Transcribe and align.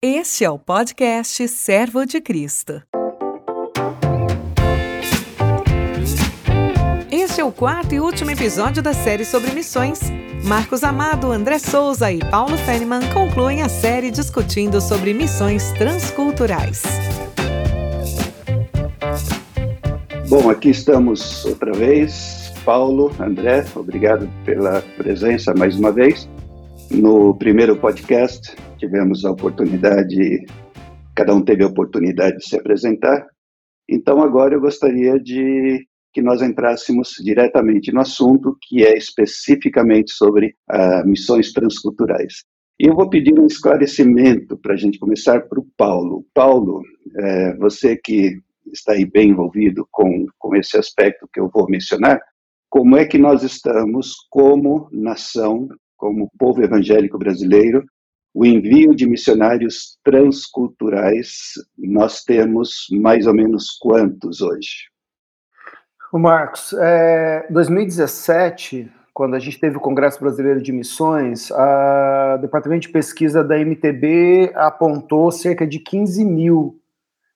Este 0.00 0.44
é 0.44 0.50
o 0.50 0.56
podcast 0.56 1.48
Servo 1.48 2.06
de 2.06 2.20
Cristo. 2.20 2.80
Este 7.10 7.40
é 7.40 7.44
o 7.44 7.50
quarto 7.50 7.96
e 7.96 7.98
último 7.98 8.30
episódio 8.30 8.80
da 8.80 8.92
série 8.92 9.24
sobre 9.24 9.50
missões. 9.50 9.98
Marcos 10.44 10.84
Amado, 10.84 11.32
André 11.32 11.58
Souza 11.58 12.12
e 12.12 12.20
Paulo 12.20 12.56
Feniman 12.58 13.00
concluem 13.12 13.60
a 13.62 13.68
série 13.68 14.12
discutindo 14.12 14.80
sobre 14.80 15.12
missões 15.12 15.72
transculturais. 15.72 16.84
Bom, 20.28 20.48
aqui 20.48 20.70
estamos 20.70 21.44
outra 21.44 21.72
vez. 21.72 22.52
Paulo, 22.64 23.10
André, 23.18 23.66
obrigado 23.74 24.30
pela 24.44 24.80
presença 24.96 25.52
mais 25.54 25.76
uma 25.76 25.90
vez. 25.90 26.28
No 26.90 27.36
primeiro 27.36 27.76
podcast, 27.76 28.56
tivemos 28.78 29.24
a 29.24 29.30
oportunidade, 29.30 30.46
cada 31.14 31.34
um 31.34 31.42
teve 31.42 31.62
a 31.62 31.66
oportunidade 31.66 32.38
de 32.38 32.48
se 32.48 32.56
apresentar. 32.56 33.26
Então, 33.88 34.22
agora 34.22 34.54
eu 34.54 34.60
gostaria 34.60 35.18
de 35.18 35.86
que 36.12 36.22
nós 36.22 36.40
entrássemos 36.40 37.14
diretamente 37.22 37.92
no 37.92 38.00
assunto, 38.00 38.56
que 38.62 38.84
é 38.84 38.96
especificamente 38.96 40.12
sobre 40.12 40.54
ah, 40.68 41.04
missões 41.04 41.52
transculturais. 41.52 42.44
E 42.80 42.86
eu 42.86 42.94
vou 42.94 43.10
pedir 43.10 43.38
um 43.38 43.46
esclarecimento 43.46 44.56
para 44.56 44.74
a 44.74 44.76
gente 44.76 44.98
começar 44.98 45.42
para 45.48 45.60
o 45.60 45.66
Paulo. 45.76 46.24
Paulo, 46.32 46.82
é, 47.16 47.56
você 47.56 47.96
que 47.96 48.40
está 48.72 48.92
aí 48.92 49.04
bem 49.04 49.30
envolvido 49.30 49.86
com, 49.90 50.26
com 50.38 50.54
esse 50.54 50.76
aspecto 50.76 51.28
que 51.32 51.40
eu 51.40 51.50
vou 51.52 51.68
mencionar, 51.68 52.20
como 52.70 52.96
é 52.96 53.04
que 53.04 53.18
nós 53.18 53.42
estamos 53.42 54.14
como 54.30 54.88
nação, 54.92 55.68
como 55.98 56.30
povo 56.38 56.62
evangélico 56.62 57.18
brasileiro, 57.18 57.84
o 58.32 58.46
envio 58.46 58.94
de 58.94 59.06
missionários 59.06 59.98
transculturais, 60.04 61.52
nós 61.76 62.22
temos 62.22 62.86
mais 62.92 63.26
ou 63.26 63.34
menos 63.34 63.76
quantos 63.78 64.40
hoje? 64.40 64.88
O 66.12 66.18
Marcos, 66.18 66.72
é, 66.72 67.46
2017, 67.50 68.90
quando 69.12 69.34
a 69.34 69.38
gente 69.38 69.58
teve 69.58 69.76
o 69.76 69.80
Congresso 69.80 70.20
Brasileiro 70.20 70.62
de 70.62 70.72
Missões, 70.72 71.50
o 71.50 72.38
Departamento 72.40 72.82
de 72.82 72.92
Pesquisa 72.92 73.42
da 73.42 73.58
MTB 73.58 74.52
apontou 74.54 75.30
cerca 75.32 75.66
de 75.66 75.80
15 75.80 76.24
mil 76.24 76.80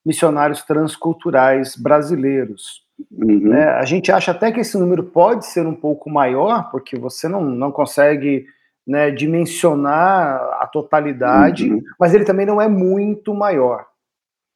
missionários 0.07 0.63
transculturais 0.63 1.77
brasileiros. 1.77 2.87
Uhum. 3.11 3.53
É, 3.55 3.79
a 3.79 3.85
gente 3.85 4.13
acha 4.13 4.31
até 4.31 4.53
que 4.53 4.61
esse 4.61 4.77
número 4.79 5.05
pode 5.05 5.47
ser 5.47 5.67
um 5.67 5.75
pouco 5.75 6.11
maior, 6.11 6.71
porque 6.71 6.99
você 6.99 7.29
não, 7.29 7.43
não 7.43 7.73
consegue 7.73 8.47
né, 8.87 9.11
dimensionar 9.11 10.37
a 10.61 10.67
totalidade, 10.67 11.71
uhum. 11.71 11.83
mas 11.99 12.15
ele 12.15 12.25
também 12.25 12.47
não 12.47 12.61
é 12.61 12.69
muito 12.69 13.35
maior. 13.35 13.87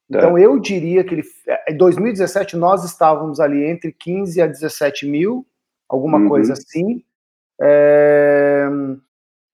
Então, 0.08 0.38
é. 0.38 0.44
eu 0.44 0.58
diria 0.58 1.02
que 1.02 1.14
ele, 1.14 1.24
em 1.68 1.76
2017 1.76 2.56
nós 2.56 2.84
estávamos 2.84 3.40
ali 3.40 3.64
entre 3.64 3.92
15 3.92 4.40
a 4.40 4.46
17 4.46 5.06
mil, 5.06 5.46
alguma 5.88 6.18
uhum. 6.18 6.28
coisa 6.28 6.52
assim. 6.52 7.02
É, 7.60 8.68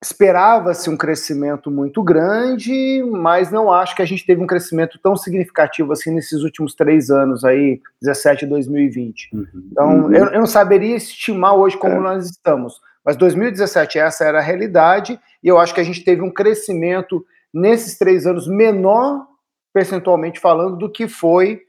Esperava-se 0.02 0.90
um 0.90 0.96
crescimento 0.96 1.70
muito 1.70 2.02
grande, 2.02 3.04
mas 3.04 3.52
não 3.52 3.70
acho 3.70 3.94
que 3.94 4.02
a 4.02 4.04
gente 4.04 4.26
teve 4.26 4.42
um 4.42 4.46
crescimento 4.48 4.98
tão 5.00 5.14
significativo 5.14 5.92
assim 5.92 6.12
nesses 6.12 6.42
últimos 6.42 6.74
três 6.74 7.08
anos 7.08 7.44
aí, 7.44 7.80
17 8.00 8.44
e 8.44 8.48
2020. 8.48 9.30
Uhum. 9.32 9.46
Então, 9.70 10.00
uhum. 10.02 10.12
Eu, 10.12 10.26
eu, 10.26 10.40
não 10.40 10.46
saberia 10.46 10.96
estimar 10.96 11.54
hoje 11.54 11.78
como 11.78 11.94
é. 11.94 12.00
nós 12.00 12.28
estamos, 12.28 12.80
mas 13.04 13.16
2017 13.16 14.00
essa 14.00 14.24
era 14.24 14.38
a 14.38 14.42
realidade, 14.42 15.20
e 15.40 15.46
eu 15.46 15.56
acho 15.56 15.72
que 15.72 15.80
a 15.80 15.84
gente 15.84 16.04
teve 16.04 16.20
um 16.20 16.32
crescimento 16.32 17.24
nesses 17.54 17.96
três 17.96 18.26
anos 18.26 18.48
menor, 18.48 19.24
percentualmente 19.72 20.40
falando, 20.40 20.76
do 20.76 20.90
que 20.90 21.06
foi 21.06 21.60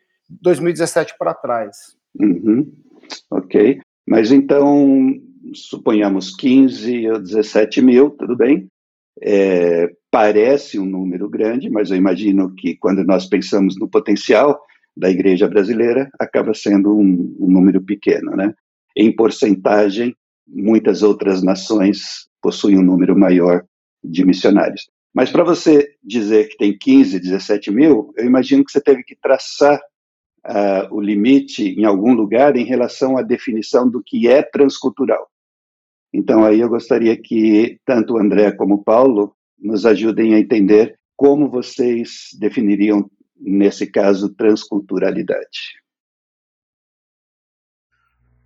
2017 0.42 1.16
para 1.20 1.36
trás. 1.36 1.96
Uhum. 2.20 2.72
Ok. 3.30 3.80
Mas 4.08 4.32
então, 4.32 5.22
suponhamos 5.54 6.36
15 6.36 7.10
ou 7.10 7.20
17 7.20 7.82
mil, 7.82 8.12
tudo 8.12 8.36
bem. 8.36 8.68
É, 9.22 9.92
parece 10.10 10.80
um 10.80 10.86
número 10.86 11.30
grande, 11.30 11.70
mas 11.70 11.92
eu 11.92 11.98
imagino 11.98 12.54
que 12.56 12.76
quando 12.76 13.04
nós 13.04 13.26
pensamos 13.26 13.78
no 13.80 13.88
potencial 13.88 14.60
da 14.96 15.10
igreja 15.10 15.48
brasileira, 15.48 16.10
acaba 16.20 16.54
sendo 16.54 16.96
um, 16.96 17.36
um 17.40 17.50
número 17.50 17.82
pequeno, 17.82 18.36
né? 18.36 18.54
Em 18.96 19.12
porcentagem, 19.12 20.16
muitas 20.48 21.02
outras 21.02 21.42
nações 21.42 22.28
possuem 22.42 22.78
um 22.78 22.84
número 22.84 23.18
maior 23.18 23.64
de 24.04 24.24
missionários. 24.24 24.88
Mas 25.14 25.32
para 25.32 25.44
você 25.44 25.96
dizer 26.04 26.50
que 26.50 26.58
tem 26.58 26.78
15, 26.78 27.20
17 27.20 27.72
mil, 27.72 28.14
eu 28.18 28.26
imagino 28.26 28.64
que 28.64 28.72
você 28.72 28.82
teve 28.82 29.04
que 29.04 29.16
traçar 29.16 29.80
uh, 30.46 30.94
o 30.94 31.00
limite 31.00 31.64
em 31.64 31.86
algum 31.86 32.14
lugar 32.14 32.56
em 32.56 32.66
relação 32.66 33.18
à 33.18 33.22
definição 33.22 33.90
do 33.90 34.04
que 34.04 34.28
é 34.28 34.42
transcultural. 34.42 35.30
Então, 36.14 36.46
aí 36.46 36.60
eu 36.60 36.70
gostaria 36.70 37.20
que 37.20 37.80
tanto 37.84 38.14
o 38.14 38.20
André 38.20 38.52
como 38.52 38.76
o 38.76 38.84
Paulo 38.84 39.36
nos 39.58 39.86
ajudem 39.86 40.36
a 40.36 40.40
entender 40.40 41.00
como 41.16 41.50
vocês 41.50 42.30
definiriam, 42.40 43.10
nesse 43.40 43.88
caso, 43.88 44.34
transculturalidade. 44.36 45.82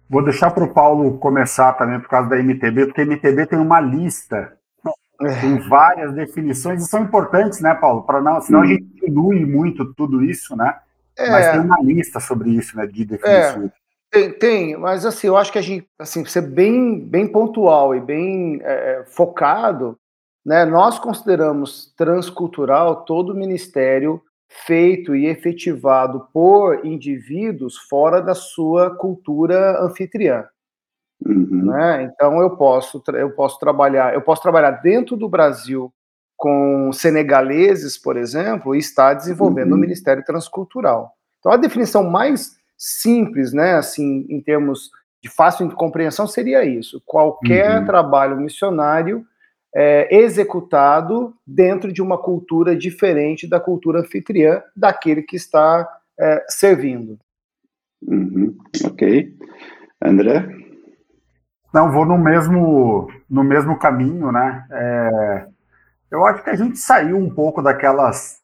Vou 0.10 0.24
deixar 0.24 0.52
para 0.52 0.64
o 0.64 0.74
Paulo 0.74 1.18
começar 1.18 1.74
também 1.74 2.00
por 2.00 2.08
causa 2.08 2.30
da 2.30 2.38
MTB, 2.38 2.86
porque 2.86 3.02
a 3.02 3.06
MTB 3.06 3.48
tem 3.48 3.60
uma 3.60 3.82
lista, 3.82 4.58
tem 5.42 5.58
várias 5.68 6.14
definições, 6.14 6.84
e 6.84 6.88
são 6.88 7.04
importantes, 7.04 7.60
né, 7.60 7.74
Paulo? 7.74 8.04
Para 8.04 8.22
não, 8.22 8.40
senão 8.40 8.60
hum. 8.60 8.64
a 8.64 8.68
gente 8.68 8.86
dilui 8.86 9.46
muito 9.46 9.94
tudo 9.94 10.24
isso, 10.24 10.56
né? 10.56 10.80
É. 11.18 11.30
Mas 11.30 11.52
tem 11.52 11.60
uma 11.60 11.82
lista 11.82 12.20
sobre 12.22 12.52
isso, 12.52 12.78
né, 12.78 12.86
de 12.86 13.04
definições. 13.04 13.72
É. 13.72 13.87
Tem, 14.10 14.32
tem, 14.32 14.78
mas 14.78 15.06
assim, 15.06 15.28
eu 15.28 15.36
acho 15.36 15.52
que 15.52 15.60
a 15.60 15.62
gente, 15.62 15.88
assim, 16.00 16.24
ser 16.26 16.42
bem, 16.42 17.00
bem 17.00 17.28
pontual 17.28 17.94
e 17.94 18.00
bem 18.00 18.60
é, 18.64 19.02
é, 19.02 19.06
focado, 19.06 19.98
né? 20.46 20.64
Nós 20.64 20.98
consideramos 20.98 21.94
transcultural 21.98 23.04
todo 23.04 23.36
ministério 23.36 24.22
feito 24.66 25.14
e 25.14 25.26
efetivado 25.26 26.28
por 26.32 26.86
indivíduos 26.86 27.78
fora 27.78 28.22
da 28.22 28.34
sua 28.34 28.96
cultura 28.96 29.84
anfitriã. 29.84 30.46
Uhum. 31.26 31.66
Né? 31.66 32.04
Então 32.04 32.42
eu 32.42 32.56
posso 32.56 33.04
eu 33.14 33.32
posso 33.32 33.60
trabalhar 33.60 34.14
eu 34.14 34.22
posso 34.22 34.42
trabalhar 34.42 34.72
dentro 34.72 35.18
do 35.18 35.28
Brasil 35.28 35.92
com 36.38 36.92
senegaleses, 36.94 37.98
por 37.98 38.16
exemplo, 38.16 38.76
e 38.76 38.80
estar 38.80 39.16
desenvolvendo 39.16 39.72
uhum. 39.72 39.78
um 39.78 39.82
ministério 39.82 40.24
transcultural. 40.24 41.12
Então 41.40 41.52
a 41.52 41.58
definição 41.58 42.04
mais 42.04 42.57
simples, 42.78 43.54
né, 43.54 43.74
assim, 43.74 44.26
em 44.30 44.40
termos 44.42 44.92
de 45.22 45.30
fácil 45.30 45.70
compreensão, 45.72 46.28
seria 46.28 46.64
isso: 46.64 47.02
qualquer 47.06 47.80
uhum. 47.80 47.86
trabalho 47.86 48.38
missionário 48.38 49.26
é, 49.76 50.16
executado 50.16 51.34
dentro 51.46 51.92
de 51.92 52.02
uma 52.02 52.18
cultura 52.18 52.76
diferente 52.76 53.48
da 53.48 53.60
cultura 53.60 54.00
anfitriã 54.00 54.62
daquele 54.76 55.22
que 55.22 55.36
está 55.36 55.88
é, 56.20 56.46
servindo. 56.48 57.20
Uhum. 58.02 58.56
Ok. 58.86 59.36
André? 60.02 60.48
Não, 61.74 61.92
vou 61.92 62.06
no 62.06 62.18
mesmo, 62.18 63.08
no 63.30 63.44
mesmo 63.44 63.78
caminho, 63.78 64.32
né? 64.32 64.66
É, 64.72 65.48
eu 66.10 66.26
acho 66.26 66.44
que 66.44 66.50
a 66.50 66.56
gente 66.56 66.78
saiu 66.78 67.18
um 67.18 67.30
pouco 67.30 67.62
daquelas 67.62 68.42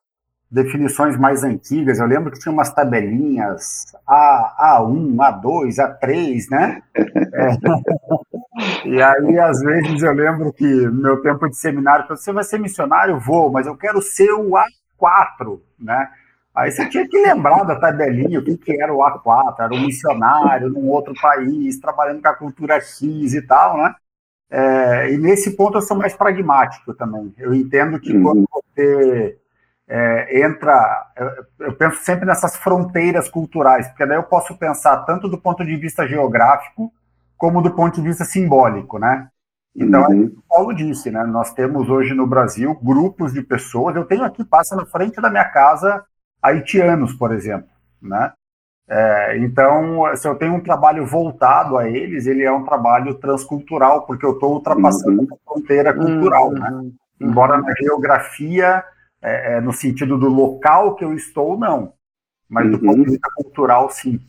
definições 0.53 1.17
mais 1.17 1.43
antigas, 1.43 1.99
eu 1.99 2.05
lembro 2.05 2.31
que 2.31 2.39
tinha 2.39 2.53
umas 2.53 2.71
tabelinhas 2.71 3.85
A, 4.05 4.77
A1, 4.79 5.15
A2, 5.15 5.75
A3, 5.77 6.49
né? 6.49 6.81
É. 7.33 7.57
E 8.85 9.01
aí, 9.01 9.39
às 9.39 9.59
vezes, 9.61 10.03
eu 10.03 10.13
lembro 10.13 10.53
que 10.53 10.63
no 10.63 11.01
meu 11.01 11.21
tempo 11.23 11.49
de 11.49 11.57
seminário, 11.57 12.05
você 12.07 12.31
vai 12.31 12.43
ser 12.43 12.59
missionário? 12.59 13.19
Vou, 13.19 13.51
mas 13.51 13.65
eu 13.65 13.75
quero 13.75 13.99
ser 13.99 14.31
o 14.31 14.51
A4, 14.51 15.59
né? 15.79 16.07
Aí 16.53 16.71
você 16.71 16.87
tinha 16.87 17.07
que 17.09 17.17
lembrar 17.17 17.63
da 17.63 17.79
tabelinha, 17.79 18.39
o 18.39 18.43
que, 18.43 18.55
que 18.55 18.79
era 18.79 18.93
o 18.93 18.99
A4, 18.99 19.55
era 19.59 19.73
um 19.73 19.81
missionário 19.81 20.69
num 20.69 20.87
outro 20.87 21.15
país, 21.19 21.79
trabalhando 21.79 22.21
com 22.21 22.27
a 22.27 22.35
cultura 22.35 22.79
X 22.79 23.33
e 23.33 23.41
tal, 23.41 23.75
né? 23.77 23.95
É, 24.51 25.11
e 25.11 25.17
nesse 25.17 25.55
ponto 25.55 25.79
eu 25.79 25.81
sou 25.81 25.97
mais 25.97 26.13
pragmático 26.13 26.93
também. 26.93 27.33
Eu 27.39 27.55
entendo 27.55 27.99
que 27.99 28.15
uhum. 28.15 28.23
quando 28.23 28.49
você 28.53 29.39
é, 29.93 30.43
entra. 30.43 31.05
Eu, 31.15 31.67
eu, 31.67 31.73
penso 31.75 32.03
sempre 32.03 32.25
nessas 32.25 32.57
fronteiras 32.57 33.29
culturais, 33.29 33.87
porque 33.87 34.07
daí 34.07 34.17
eu 34.17 34.23
posso 34.23 34.57
pensar 34.57 34.97
tanto 35.05 35.29
do 35.29 35.37
ponto 35.37 35.63
de 35.63 35.75
vista 35.75 36.07
geográfico 36.07 36.91
como 37.37 37.61
do 37.61 37.69
ponto 37.69 38.01
de 38.01 38.07
vista 38.07 38.25
simbólico, 38.25 38.97
né? 38.97 39.27
Então, 39.75 40.01
uhum. 40.01 40.05
é 40.05 40.25
o 40.25 40.29
que 40.29 40.37
o 40.37 40.43
Paulo 40.49 40.73
disse, 40.73 41.11
né? 41.11 41.23
Nós 41.25 41.53
temos 41.53 41.89
hoje 41.89 42.15
no 42.15 42.25
Brasil 42.25 42.73
grupos 42.81 43.33
de 43.33 43.43
pessoas. 43.43 43.95
Eu 43.95 44.05
tenho 44.05 44.23
aqui, 44.23 44.43
passa 44.43 44.75
na 44.75 44.85
frente 44.85 45.21
da 45.21 45.29
minha 45.29 45.45
casa, 45.45 46.03
haitianos, 46.41 47.13
por 47.13 47.31
exemplo, 47.31 47.69
né? 48.01 48.33
É, 48.89 49.37
então, 49.37 50.03
se 50.15 50.27
eu 50.27 50.35
tenho 50.35 50.55
um 50.55 50.59
trabalho 50.59 51.05
voltado 51.05 51.77
a 51.77 51.87
eles, 51.87 52.25
ele 52.25 52.43
é 52.43 52.51
um 52.51 52.63
trabalho 52.63 53.13
transcultural, 53.15 54.07
porque 54.07 54.25
eu 54.25 54.33
estou 54.33 54.53
ultrapassando 54.53 55.21
uhum. 55.21 55.27
a 55.31 55.53
fronteira 55.53 55.93
cultural, 55.93 56.51
né? 56.51 56.69
uhum. 56.71 56.81
né? 56.81 56.91
Embora 57.21 57.57
na 57.59 57.73
geografia 57.75 58.83
é, 59.23 59.57
é, 59.57 59.61
no 59.61 59.71
sentido 59.71 60.17
do 60.17 60.27
local 60.27 60.95
que 60.95 61.05
eu 61.05 61.13
estou, 61.13 61.57
não. 61.57 61.93
Mas 62.49 62.65
uhum. 62.65 62.71
do 62.71 62.79
ponto 62.79 63.03
de 63.03 63.11
vista 63.11 63.29
cultural, 63.35 63.89
sim. 63.89 64.19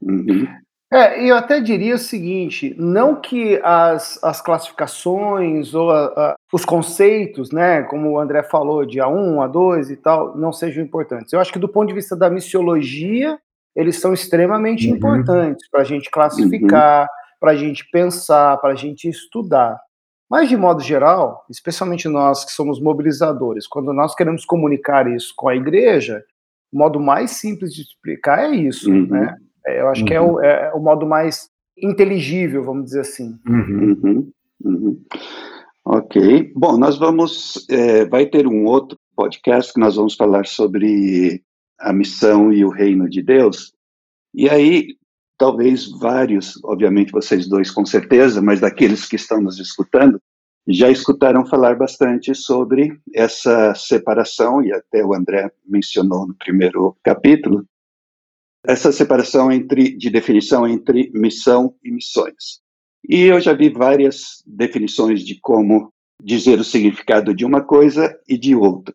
Uhum. 0.00 0.46
É, 0.92 1.24
eu 1.24 1.36
até 1.36 1.60
diria 1.60 1.94
o 1.94 1.98
seguinte: 1.98 2.74
não 2.76 3.20
que 3.20 3.60
as, 3.62 4.22
as 4.22 4.40
classificações 4.40 5.72
ou 5.72 5.90
a, 5.90 6.06
a, 6.06 6.36
os 6.52 6.64
conceitos, 6.64 7.50
né, 7.50 7.82
como 7.84 8.10
o 8.10 8.18
André 8.18 8.42
falou, 8.42 8.84
de 8.84 8.98
A1, 8.98 9.36
A2 9.36 9.90
e 9.90 9.96
tal, 9.96 10.36
não 10.36 10.52
sejam 10.52 10.82
importantes. 10.82 11.32
Eu 11.32 11.40
acho 11.40 11.52
que 11.52 11.58
do 11.58 11.68
ponto 11.68 11.88
de 11.88 11.94
vista 11.94 12.16
da 12.16 12.28
missiologia, 12.28 13.38
eles 13.74 14.00
são 14.00 14.12
extremamente 14.12 14.88
uhum. 14.88 14.96
importantes 14.96 15.68
para 15.70 15.80
a 15.80 15.84
gente 15.84 16.10
classificar, 16.10 17.02
uhum. 17.02 17.08
para 17.38 17.52
a 17.52 17.56
gente 17.56 17.88
pensar, 17.90 18.56
para 18.58 18.72
a 18.72 18.76
gente 18.76 19.08
estudar. 19.08 19.78
Mas, 20.30 20.48
de 20.48 20.56
modo 20.56 20.80
geral, 20.80 21.44
especialmente 21.50 22.08
nós 22.08 22.44
que 22.44 22.52
somos 22.52 22.80
mobilizadores, 22.80 23.66
quando 23.66 23.92
nós 23.92 24.14
queremos 24.14 24.44
comunicar 24.44 25.10
isso 25.10 25.34
com 25.36 25.48
a 25.48 25.56
igreja, 25.56 26.24
o 26.72 26.78
modo 26.78 27.00
mais 27.00 27.32
simples 27.32 27.74
de 27.74 27.82
explicar 27.82 28.44
é 28.44 28.54
isso, 28.54 28.88
uhum. 28.88 29.08
né? 29.08 29.36
É, 29.66 29.80
eu 29.80 29.88
acho 29.88 30.02
uhum. 30.02 30.06
que 30.06 30.14
é 30.14 30.20
o, 30.20 30.34
uhum. 30.34 30.44
é 30.44 30.72
o, 30.72 30.78
modo 30.78 31.04
mais 31.04 31.50
inteligível, 31.76 32.62
vamos 32.62 32.84
dizer 32.84 33.00
assim. 33.00 33.36
Uhum. 33.48 33.96
uhum. 34.02 34.32
Uhum. 34.62 35.04
Ok. 35.84 36.52
Bom, 36.54 36.76
nós 36.76 36.96
vamos. 36.96 37.66
É, 37.68 38.04
vai 38.04 38.26
ter 38.26 38.46
um 38.46 38.66
outro 38.66 38.96
podcast 39.16 39.72
que 39.72 39.80
nós 39.80 39.96
vamos 39.96 40.14
falar 40.14 40.46
sobre 40.46 41.42
a 41.78 41.92
missão 41.92 42.52
e 42.52 42.64
o 42.64 42.70
reino 42.70 43.08
de 43.08 43.22
Deus. 43.22 43.72
E 44.32 44.48
aí, 44.48 44.96
talvez 45.40 45.90
vários, 45.90 46.62
obviamente 46.62 47.12
vocês 47.12 47.48
dois 47.48 47.70
com 47.70 47.86
certeza, 47.86 48.42
mas 48.42 48.60
daqueles 48.60 49.06
que 49.06 49.16
estão 49.16 49.40
nos 49.40 49.58
escutando, 49.58 50.20
já 50.68 50.90
escutaram 50.90 51.46
falar 51.46 51.76
bastante 51.76 52.34
sobre 52.34 53.00
essa 53.14 53.74
separação, 53.74 54.62
e 54.62 54.70
até 54.70 55.02
o 55.02 55.14
André 55.14 55.50
mencionou 55.66 56.26
no 56.26 56.34
primeiro 56.34 56.94
capítulo, 57.02 57.64
essa 58.66 58.92
separação 58.92 59.50
entre, 59.50 59.96
de 59.96 60.10
definição 60.10 60.68
entre 60.68 61.10
missão 61.14 61.74
e 61.82 61.90
missões. 61.90 62.60
E 63.08 63.22
eu 63.22 63.40
já 63.40 63.54
vi 63.54 63.70
várias 63.70 64.42
definições 64.46 65.24
de 65.24 65.40
como 65.40 65.90
dizer 66.22 66.60
o 66.60 66.64
significado 66.64 67.34
de 67.34 67.46
uma 67.46 67.62
coisa 67.62 68.14
e 68.28 68.36
de 68.36 68.54
outra. 68.54 68.94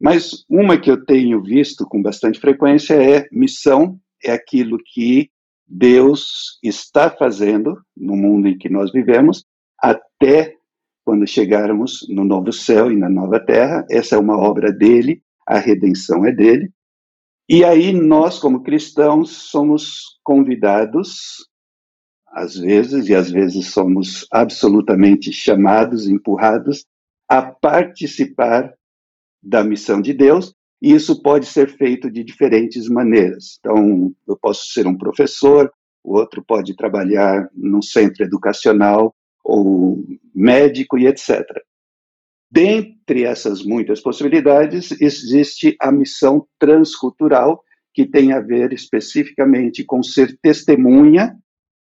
Mas 0.00 0.42
uma 0.48 0.80
que 0.80 0.90
eu 0.90 1.04
tenho 1.04 1.42
visto 1.42 1.84
com 1.84 2.00
bastante 2.00 2.40
frequência 2.40 2.94
é 2.94 3.28
missão 3.30 4.00
é 4.24 4.32
aquilo 4.32 4.78
que 4.78 5.30
Deus 5.74 6.58
está 6.62 7.10
fazendo 7.10 7.80
no 7.96 8.14
mundo 8.14 8.46
em 8.46 8.58
que 8.58 8.68
nós 8.68 8.92
vivemos 8.92 9.42
até 9.78 10.54
quando 11.02 11.26
chegarmos 11.26 12.06
no 12.10 12.24
novo 12.24 12.52
céu 12.52 12.92
e 12.92 12.96
na 12.96 13.08
nova 13.08 13.40
terra. 13.40 13.86
Essa 13.90 14.16
é 14.16 14.18
uma 14.18 14.36
obra 14.36 14.70
dele, 14.70 15.22
a 15.46 15.58
redenção 15.58 16.26
é 16.26 16.30
dele. 16.30 16.70
E 17.48 17.64
aí 17.64 17.90
nós, 17.90 18.38
como 18.38 18.62
cristãos, 18.62 19.30
somos 19.30 20.20
convidados, 20.22 21.48
às 22.28 22.54
vezes, 22.54 23.08
e 23.08 23.14
às 23.14 23.30
vezes 23.30 23.68
somos 23.72 24.26
absolutamente 24.30 25.32
chamados, 25.32 26.06
empurrados, 26.06 26.84
a 27.26 27.40
participar 27.40 28.74
da 29.42 29.64
missão 29.64 30.02
de 30.02 30.12
Deus, 30.12 30.54
e 30.82 30.92
isso 30.92 31.22
pode 31.22 31.46
ser 31.46 31.70
feito 31.76 32.10
de 32.10 32.24
diferentes 32.24 32.88
maneiras. 32.88 33.56
Então, 33.60 34.12
eu 34.26 34.36
posso 34.36 34.66
ser 34.66 34.84
um 34.88 34.98
professor, 34.98 35.72
o 36.02 36.16
outro 36.18 36.44
pode 36.44 36.74
trabalhar 36.74 37.48
num 37.54 37.80
centro 37.80 38.24
educacional, 38.24 39.14
ou 39.44 40.04
médico 40.34 40.98
e 40.98 41.06
etc. 41.06 41.44
Dentre 42.50 43.24
essas 43.24 43.62
muitas 43.64 44.00
possibilidades, 44.00 44.90
existe 45.00 45.76
a 45.80 45.90
missão 45.92 46.46
transcultural, 46.58 47.62
que 47.94 48.04
tem 48.04 48.32
a 48.32 48.40
ver 48.40 48.72
especificamente 48.72 49.84
com 49.84 50.02
ser 50.02 50.36
testemunha, 50.42 51.36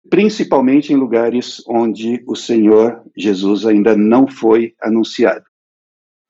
principalmente 0.10 0.94
em 0.94 0.96
lugares 0.96 1.62
onde 1.68 2.24
o 2.26 2.36
Senhor 2.36 3.04
Jesus 3.18 3.66
ainda 3.66 3.98
não 3.98 4.28
foi 4.28 4.74
anunciado. 4.82 5.46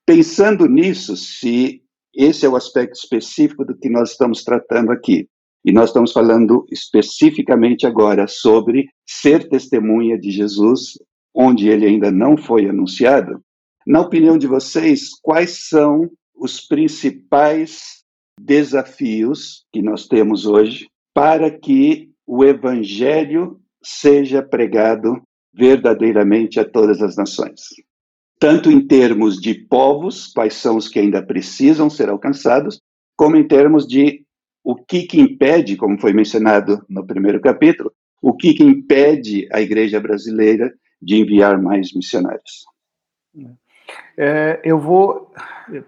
Pensando 0.04 0.66
nisso, 0.66 1.16
se 1.16 1.82
esse 2.18 2.44
é 2.44 2.48
o 2.48 2.56
aspecto 2.56 2.94
específico 2.94 3.64
do 3.64 3.78
que 3.78 3.88
nós 3.88 4.10
estamos 4.10 4.42
tratando 4.42 4.90
aqui, 4.90 5.28
e 5.64 5.70
nós 5.70 5.90
estamos 5.90 6.10
falando 6.10 6.66
especificamente 6.70 7.86
agora 7.86 8.26
sobre 8.26 8.88
ser 9.06 9.48
testemunha 9.48 10.18
de 10.18 10.30
Jesus, 10.32 10.98
onde 11.32 11.68
ele 11.68 11.86
ainda 11.86 12.10
não 12.10 12.36
foi 12.36 12.68
anunciado, 12.68 13.40
na 13.86 14.00
opinião 14.00 14.36
de 14.36 14.46
vocês, 14.46 15.10
quais 15.22 15.68
são 15.68 16.10
os 16.34 16.60
principais 16.60 18.02
desafios 18.38 19.64
que 19.72 19.80
nós 19.80 20.06
temos 20.06 20.44
hoje 20.44 20.88
para 21.14 21.50
que 21.50 22.10
o 22.26 22.44
evangelho 22.44 23.58
seja 23.82 24.42
pregado 24.42 25.22
verdadeiramente 25.54 26.60
a 26.60 26.68
todas 26.68 27.00
as 27.00 27.16
nações? 27.16 27.60
Tanto 28.38 28.70
em 28.70 28.86
termos 28.86 29.40
de 29.40 29.54
povos, 29.54 30.28
quais 30.32 30.54
são 30.54 30.76
os 30.76 30.88
que 30.88 30.98
ainda 30.98 31.22
precisam 31.22 31.90
ser 31.90 32.08
alcançados, 32.08 32.80
como 33.16 33.36
em 33.36 33.46
termos 33.46 33.86
de 33.86 34.24
o 34.62 34.76
que, 34.76 35.02
que 35.02 35.20
impede, 35.20 35.76
como 35.76 36.00
foi 36.00 36.12
mencionado 36.12 36.84
no 36.88 37.06
primeiro 37.06 37.40
capítulo, 37.40 37.92
o 38.22 38.34
que, 38.34 38.54
que 38.54 38.62
impede 38.62 39.48
a 39.52 39.60
igreja 39.60 40.00
brasileira 40.00 40.72
de 41.00 41.16
enviar 41.16 41.60
mais 41.60 41.92
missionários. 41.94 42.66
É, 44.16 44.60
eu 44.64 44.78
vou 44.78 45.32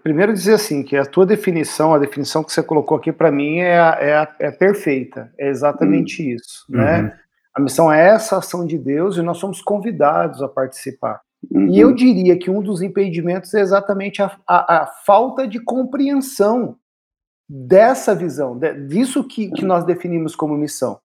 primeiro 0.03 0.33
dizer 0.33 0.53
assim 0.53 0.83
que 0.83 0.95
a 0.95 1.05
tua 1.05 1.25
definição, 1.25 1.93
a 1.93 1.99
definição 1.99 2.43
que 2.43 2.51
você 2.51 2.63
colocou 2.63 2.97
aqui 2.97 3.11
para 3.11 3.31
mim 3.31 3.59
é, 3.59 3.75
é, 3.75 4.27
é, 4.39 4.51
perfeita, 4.51 5.33
é 5.37 5.49
exatamente 5.49 6.23
uhum. 6.23 6.29
isso, 6.35 6.65
né? 6.69 7.01
Uhum. 7.01 7.11
A 7.53 7.61
missão 7.61 7.91
é 7.91 8.07
essa 8.07 8.37
ação 8.37 8.65
de 8.65 8.77
Deus 8.77 9.17
e 9.17 9.21
nós 9.21 9.37
somos 9.37 9.61
convidados 9.61 10.41
a 10.41 10.47
participar. 10.47 11.19
Uhum. 11.49 11.67
E 11.67 11.79
eu 11.79 11.93
diria 11.93 12.37
que 12.37 12.49
um 12.51 12.61
dos 12.61 12.81
impedimentos 12.81 13.53
é 13.53 13.61
exatamente 13.61 14.21
a, 14.21 14.37
a, 14.47 14.83
a 14.83 14.87
falta 14.87 15.47
de 15.47 15.59
compreensão 15.59 16.77
dessa 17.49 18.13
visão, 18.13 18.57
de, 18.57 18.73
disso 18.87 19.23
que, 19.23 19.49
que 19.51 19.65
nós 19.65 19.83
definimos 19.83 20.35
como 20.35 20.55
missão. 20.55 20.99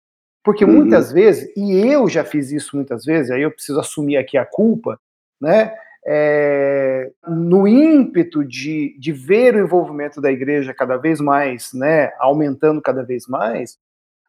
Porque 0.44 0.64
uhum. 0.64 0.72
muitas 0.72 1.10
vezes, 1.10 1.50
e 1.56 1.72
eu 1.76 2.08
já 2.08 2.24
fiz 2.24 2.52
isso 2.52 2.76
muitas 2.76 3.04
vezes, 3.04 3.30
aí 3.30 3.42
eu 3.42 3.50
preciso 3.50 3.80
assumir 3.80 4.16
aqui 4.16 4.36
a 4.36 4.44
culpa, 4.44 5.00
né? 5.40 5.72
é, 6.06 7.10
no 7.26 7.66
ímpeto 7.66 8.44
de, 8.44 8.96
de 8.96 9.12
ver 9.12 9.56
o 9.56 9.58
envolvimento 9.58 10.20
da 10.20 10.30
igreja 10.30 10.72
cada 10.72 10.96
vez 10.96 11.20
mais, 11.20 11.72
né, 11.72 12.12
aumentando 12.20 12.80
cada 12.80 13.02
vez 13.02 13.26
mais, 13.26 13.76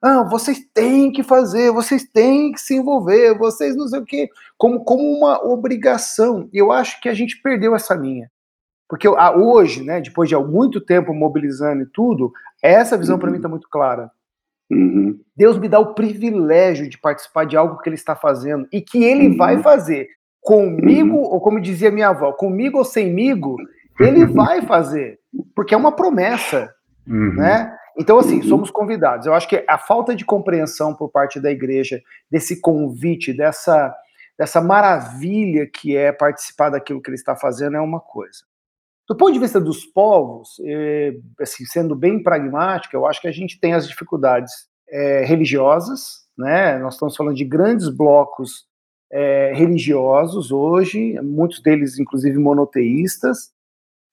ah, 0.01 0.23
vocês 0.23 0.59
têm 0.73 1.11
que 1.11 1.23
fazer, 1.23 1.71
vocês 1.71 2.03
têm 2.03 2.51
que 2.51 2.61
se 2.61 2.75
envolver, 2.75 3.37
vocês 3.37 3.75
não 3.75 3.87
sei 3.87 3.99
o 3.99 4.05
quê, 4.05 4.29
como, 4.57 4.83
como 4.83 5.03
uma 5.03 5.43
obrigação. 5.43 6.49
E 6.53 6.57
eu 6.57 6.71
acho 6.71 7.01
que 7.01 7.09
a 7.09 7.13
gente 7.13 7.41
perdeu 7.41 7.75
essa 7.75 7.95
linha. 7.95 8.29
Porque 8.87 9.07
hoje, 9.07 9.83
né, 9.83 9.99
depois 9.99 10.29
de 10.29 10.35
muito 10.37 10.79
tempo 10.79 11.13
mobilizando 11.13 11.83
e 11.83 11.87
tudo, 11.87 12.31
essa 12.63 12.97
visão 12.97 13.15
uhum. 13.15 13.19
para 13.19 13.31
mim 13.31 13.37
está 13.37 13.49
muito 13.49 13.67
clara. 13.69 14.09
Uhum. 14.69 15.19
Deus 15.35 15.57
me 15.57 15.67
dá 15.67 15.79
o 15.79 15.93
privilégio 15.93 16.89
de 16.89 16.97
participar 16.97 17.45
de 17.45 17.57
algo 17.57 17.79
que 17.79 17.89
Ele 17.89 17.95
está 17.95 18.15
fazendo 18.15 18.67
e 18.71 18.81
que 18.81 19.03
Ele 19.03 19.29
uhum. 19.29 19.37
vai 19.37 19.61
fazer 19.61 20.07
comigo, 20.41 21.17
uhum. 21.17 21.23
ou 21.23 21.41
como 21.41 21.59
dizia 21.59 21.91
minha 21.91 22.09
avó, 22.09 22.31
comigo 22.31 22.77
ou 22.77 22.85
semigo, 22.85 23.57
ele 23.99 24.25
vai 24.25 24.61
fazer, 24.61 25.19
porque 25.55 25.73
é 25.73 25.77
uma 25.77 25.91
promessa, 25.91 26.73
uhum. 27.05 27.33
né? 27.33 27.75
Então, 27.97 28.19
assim, 28.19 28.37
uhum. 28.37 28.43
somos 28.43 28.71
convidados. 28.71 29.25
Eu 29.25 29.33
acho 29.33 29.47
que 29.47 29.63
a 29.67 29.77
falta 29.77 30.15
de 30.15 30.23
compreensão 30.23 30.93
por 30.93 31.09
parte 31.09 31.39
da 31.39 31.51
igreja 31.51 32.01
desse 32.29 32.61
convite, 32.61 33.33
dessa, 33.33 33.95
dessa 34.37 34.61
maravilha 34.61 35.67
que 35.67 35.97
é 35.97 36.11
participar 36.11 36.69
daquilo 36.69 37.01
que 37.01 37.09
ele 37.09 37.15
está 37.15 37.35
fazendo 37.35 37.75
é 37.75 37.81
uma 37.81 37.99
coisa. 37.99 38.45
Do 39.07 39.15
ponto 39.15 39.33
de 39.33 39.39
vista 39.39 39.59
dos 39.59 39.85
povos, 39.85 40.61
eh, 40.65 41.13
assim, 41.39 41.65
sendo 41.65 41.95
bem 41.95 42.21
pragmático, 42.21 42.95
eu 42.95 43.05
acho 43.07 43.21
que 43.21 43.27
a 43.27 43.31
gente 43.31 43.59
tem 43.59 43.73
as 43.73 43.87
dificuldades 43.87 44.51
é, 44.89 45.23
religiosas, 45.23 46.27
né? 46.37 46.77
Nós 46.77 46.95
estamos 46.95 47.15
falando 47.15 47.35
de 47.35 47.45
grandes 47.45 47.89
blocos 47.89 48.65
é, 49.11 49.53
religiosos 49.53 50.51
hoje, 50.51 51.19
muitos 51.21 51.61
deles 51.61 51.97
inclusive 51.97 52.37
monoteístas. 52.37 53.51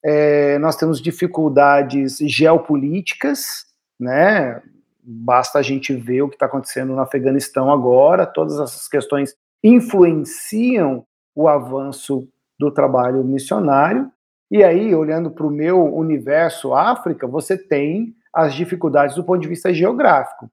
É, 0.05 0.59
nós 0.59 0.77
temos 0.77 1.01
dificuldades 1.01 2.19
geopolíticas, 2.19 3.67
né? 3.99 4.61
Basta 5.03 5.59
a 5.59 5.63
gente 5.63 5.95
ver 5.95 6.23
o 6.23 6.29
que 6.29 6.37
está 6.37 6.47
acontecendo 6.47 6.95
no 6.95 7.01
Afeganistão 7.01 7.71
agora, 7.71 8.25
todas 8.27 8.59
essas 8.59 8.89
questões 8.89 9.35
influenciam 9.63 11.05
o 11.35 11.49
avanço 11.49 12.29
do 12.59 12.71
trabalho 12.71 13.23
missionário. 13.25 14.11
E 14.51 14.63
aí, 14.63 14.95
olhando 14.95 15.31
para 15.31 15.47
o 15.47 15.51
meu 15.51 15.83
universo 15.95 16.75
África, 16.75 17.27
você 17.27 17.57
tem 17.57 18.15
as 18.33 18.55
dificuldades 18.55 19.17
do 19.17 19.25
ponto 19.25 19.41
de 19.41 19.49
vista 19.49 19.73
geográfico. 19.73 20.49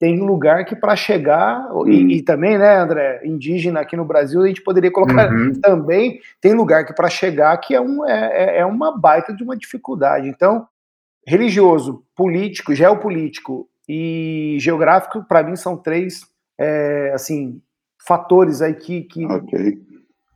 tem 0.00 0.20
lugar 0.20 0.64
que 0.64 0.76
para 0.76 0.94
chegar, 0.94 1.68
e, 1.86 2.04
Hum. 2.04 2.08
e 2.10 2.22
também, 2.22 2.56
né, 2.56 2.76
André, 2.76 3.20
indígena 3.24 3.80
aqui 3.80 3.96
no 3.96 4.04
Brasil, 4.04 4.40
a 4.42 4.46
gente 4.46 4.62
poderia 4.62 4.92
colocar 4.92 5.28
Uhum. 5.28 5.52
também, 5.60 6.20
tem 6.40 6.54
lugar 6.54 6.86
que 6.86 6.92
para 6.94 7.08
chegar 7.10 7.56
que 7.58 7.74
é, 7.74 7.80
um, 7.80 8.06
é, 8.06 8.58
é- 8.58 8.58
é 8.60 8.64
uma 8.64 8.96
baita 8.96 9.34
de 9.34 9.42
uma 9.42 9.56
dificuldade. 9.56 10.28
Então, 10.28 10.68
religioso, 11.28 12.02
político, 12.16 12.74
geopolítico 12.74 13.68
e 13.88 14.56
geográfico, 14.60 15.22
para 15.28 15.42
mim, 15.42 15.56
são 15.56 15.76
três, 15.76 16.20
é, 16.58 17.12
assim, 17.14 17.60
fatores 18.06 18.62
aí 18.62 18.74
que, 18.74 19.02
que 19.02 19.24
Ok. 19.26 19.78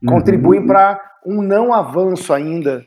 contribuem 0.07 0.61
Uhum. 0.61 0.67
para 0.67 1.01
um 1.27 1.41
não 1.43 1.73
avanço 1.73 2.33
ainda. 2.33 2.85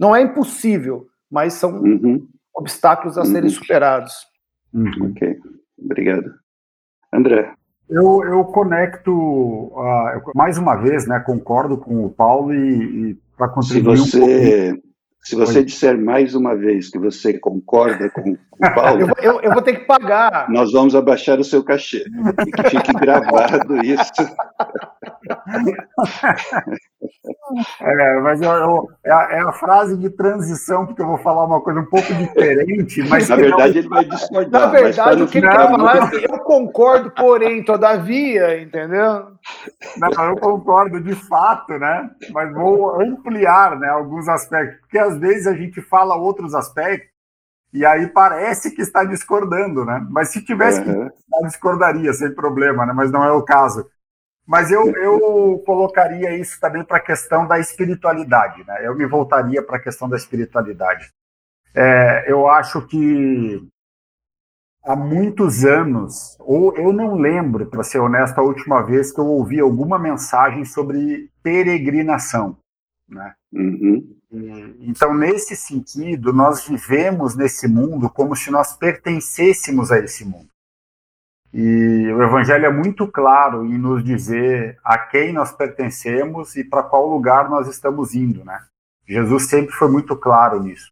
Não 0.00 0.14
é 0.14 0.22
impossível, 0.22 1.06
mas 1.30 1.54
são 1.54 1.80
Uhum. 1.80 2.26
obstáculos 2.54 3.16
a 3.18 3.24
serem 3.24 3.44
Uhum. 3.44 3.48
superados. 3.50 4.12
Uhum. 4.72 5.10
Ok. 5.10 5.38
Obrigado. 5.84 6.34
André. 7.12 7.52
Eu, 7.88 8.24
eu 8.24 8.44
conecto, 8.46 9.72
ah, 9.76 10.14
eu- 10.24 10.32
mais 10.34 10.56
uma 10.58 10.74
vez, 10.74 11.06
né, 11.06 11.20
concordo 11.20 11.76
com 11.76 12.04
o 12.04 12.10
Paulo 12.10 12.52
e, 12.54 13.10
e 13.10 13.14
para 13.36 13.48
Se 13.48 13.54
contribuir 13.54 14.00
um 14.00 14.10
pouquinho. 14.10 14.26
você, 14.26 14.82
se 15.24 15.34
você 15.36 15.64
disser 15.64 15.98
mais 15.98 16.34
uma 16.34 16.54
vez 16.54 16.90
que 16.90 16.98
você 16.98 17.38
concorda 17.38 18.10
com, 18.10 18.32
o 18.32 18.38
Eu, 18.62 18.74
Paulo, 18.74 19.06
vou- 19.06 19.16
eu- 19.22 19.40
eu 19.40 19.52
vou 19.52 19.62
ter 19.62 19.78
que 19.80 19.86
pagar. 19.86 20.48
nós 20.50 20.70
vamos 20.72 20.94
abaixar 20.94 21.40
o 21.40 21.44
seu 21.44 21.64
cachê. 21.64 22.04
E 22.46 22.50
que 22.52 22.62
fique 22.70 22.92
gravado 22.92 23.76
isso. 23.84 24.12
É, 27.80 28.20
mas 28.20 28.40
eu, 28.40 28.50
eu- 28.50 28.88
é, 29.04 29.12
a, 29.12 29.22
é 29.32 29.40
a 29.40 29.52
frase 29.52 29.96
de 29.96 30.10
transição, 30.10 30.86
porque 30.86 31.02
eu 31.02 31.06
vou 31.06 31.18
falar 31.18 31.44
uma 31.44 31.60
coisa 31.60 31.80
um 31.80 31.84
pouco 31.86 32.14
diferente, 32.14 33.02
mas 33.08 33.28
Na 33.28 33.36
que 33.36 33.42
não- 33.42 33.50
verdade, 33.50 33.78
ele 33.78 33.88
vai 33.88 34.04
discordar. 34.04 34.60
Na 34.60 34.66
verdade, 34.66 35.22
o 35.22 35.28
que 35.28 35.38
ele 35.38 35.48
quer 35.48 35.70
falar 35.70 35.96
é 35.96 35.98
assim, 36.00 36.26
eu 36.30 36.38
concordo, 36.40 37.10
porém, 37.10 37.62
todavia, 37.64 38.60
entendeu? 38.60 39.34
Não, 39.96 40.24
eu 40.24 40.36
concordo 40.36 41.00
de 41.00 41.14
fato, 41.14 41.78
né? 41.78 42.10
Mas 42.32 42.52
vou 42.52 43.00
ampliar 43.00 43.78
né, 43.78 43.88
alguns 43.88 44.28
aspectos, 44.28 44.80
porque 44.80 44.98
às 44.98 45.16
vezes 45.18 45.46
a 45.46 45.54
gente 45.54 45.80
fala 45.82 46.16
outros 46.16 46.54
aspectos 46.54 47.08
e 47.72 47.84
aí 47.84 48.06
parece 48.08 48.74
que 48.74 48.82
está 48.82 49.04
discordando, 49.04 49.84
né? 49.84 50.04
Mas 50.10 50.30
se 50.30 50.44
tivesse 50.44 50.82
que 50.82 50.90
Aham. 50.90 51.10
discordar, 51.10 51.44
discordaria, 51.48 52.12
sem 52.12 52.34
problema, 52.34 52.86
né? 52.86 52.92
Mas 52.92 53.10
não 53.12 53.24
é 53.24 53.32
o 53.32 53.42
caso. 53.42 53.86
Mas 54.46 54.70
eu, 54.70 54.94
eu 54.96 55.62
colocaria 55.64 56.36
isso 56.36 56.60
também 56.60 56.84
para 56.84 56.98
a 56.98 57.04
questão 57.04 57.46
da 57.46 57.58
espiritualidade, 57.58 58.62
né? 58.66 58.86
Eu 58.86 58.94
me 58.94 59.06
voltaria 59.06 59.62
para 59.62 59.78
a 59.78 59.80
questão 59.80 60.08
da 60.08 60.16
espiritualidade. 60.16 61.10
É, 61.74 62.30
eu 62.30 62.46
acho 62.48 62.86
que 62.86 63.66
há 64.84 64.94
muitos 64.94 65.64
anos, 65.64 66.36
ou 66.38 66.76
eu 66.76 66.92
não 66.92 67.14
lembro, 67.14 67.66
para 67.66 67.82
ser 67.82 67.98
honesto, 67.98 68.38
a 68.38 68.42
última 68.42 68.82
vez 68.82 69.10
que 69.10 69.18
eu 69.18 69.26
ouvi 69.26 69.58
alguma 69.60 69.98
mensagem 69.98 70.64
sobre 70.64 71.30
peregrinação. 71.42 72.58
Né? 73.08 73.34
Uhum. 73.52 74.14
Então, 74.80 75.14
nesse 75.14 75.56
sentido, 75.56 76.32
nós 76.32 76.66
vivemos 76.66 77.36
nesse 77.36 77.68
mundo 77.68 78.10
como 78.10 78.34
se 78.34 78.50
nós 78.50 78.76
pertencêssemos 78.76 79.90
a 79.90 79.98
esse 79.98 80.24
mundo. 80.24 80.48
E 81.56 82.12
o 82.12 82.20
Evangelho 82.20 82.66
é 82.66 82.72
muito 82.72 83.06
claro 83.06 83.64
em 83.64 83.78
nos 83.78 84.02
dizer 84.02 84.76
a 84.82 84.98
quem 84.98 85.32
nós 85.32 85.52
pertencemos 85.52 86.56
e 86.56 86.64
para 86.64 86.82
qual 86.82 87.06
lugar 87.08 87.48
nós 87.48 87.68
estamos 87.68 88.12
indo. 88.12 88.44
Né? 88.44 88.60
Jesus 89.06 89.46
sempre 89.46 89.72
foi 89.72 89.88
muito 89.88 90.16
claro 90.16 90.60
nisso. 90.60 90.90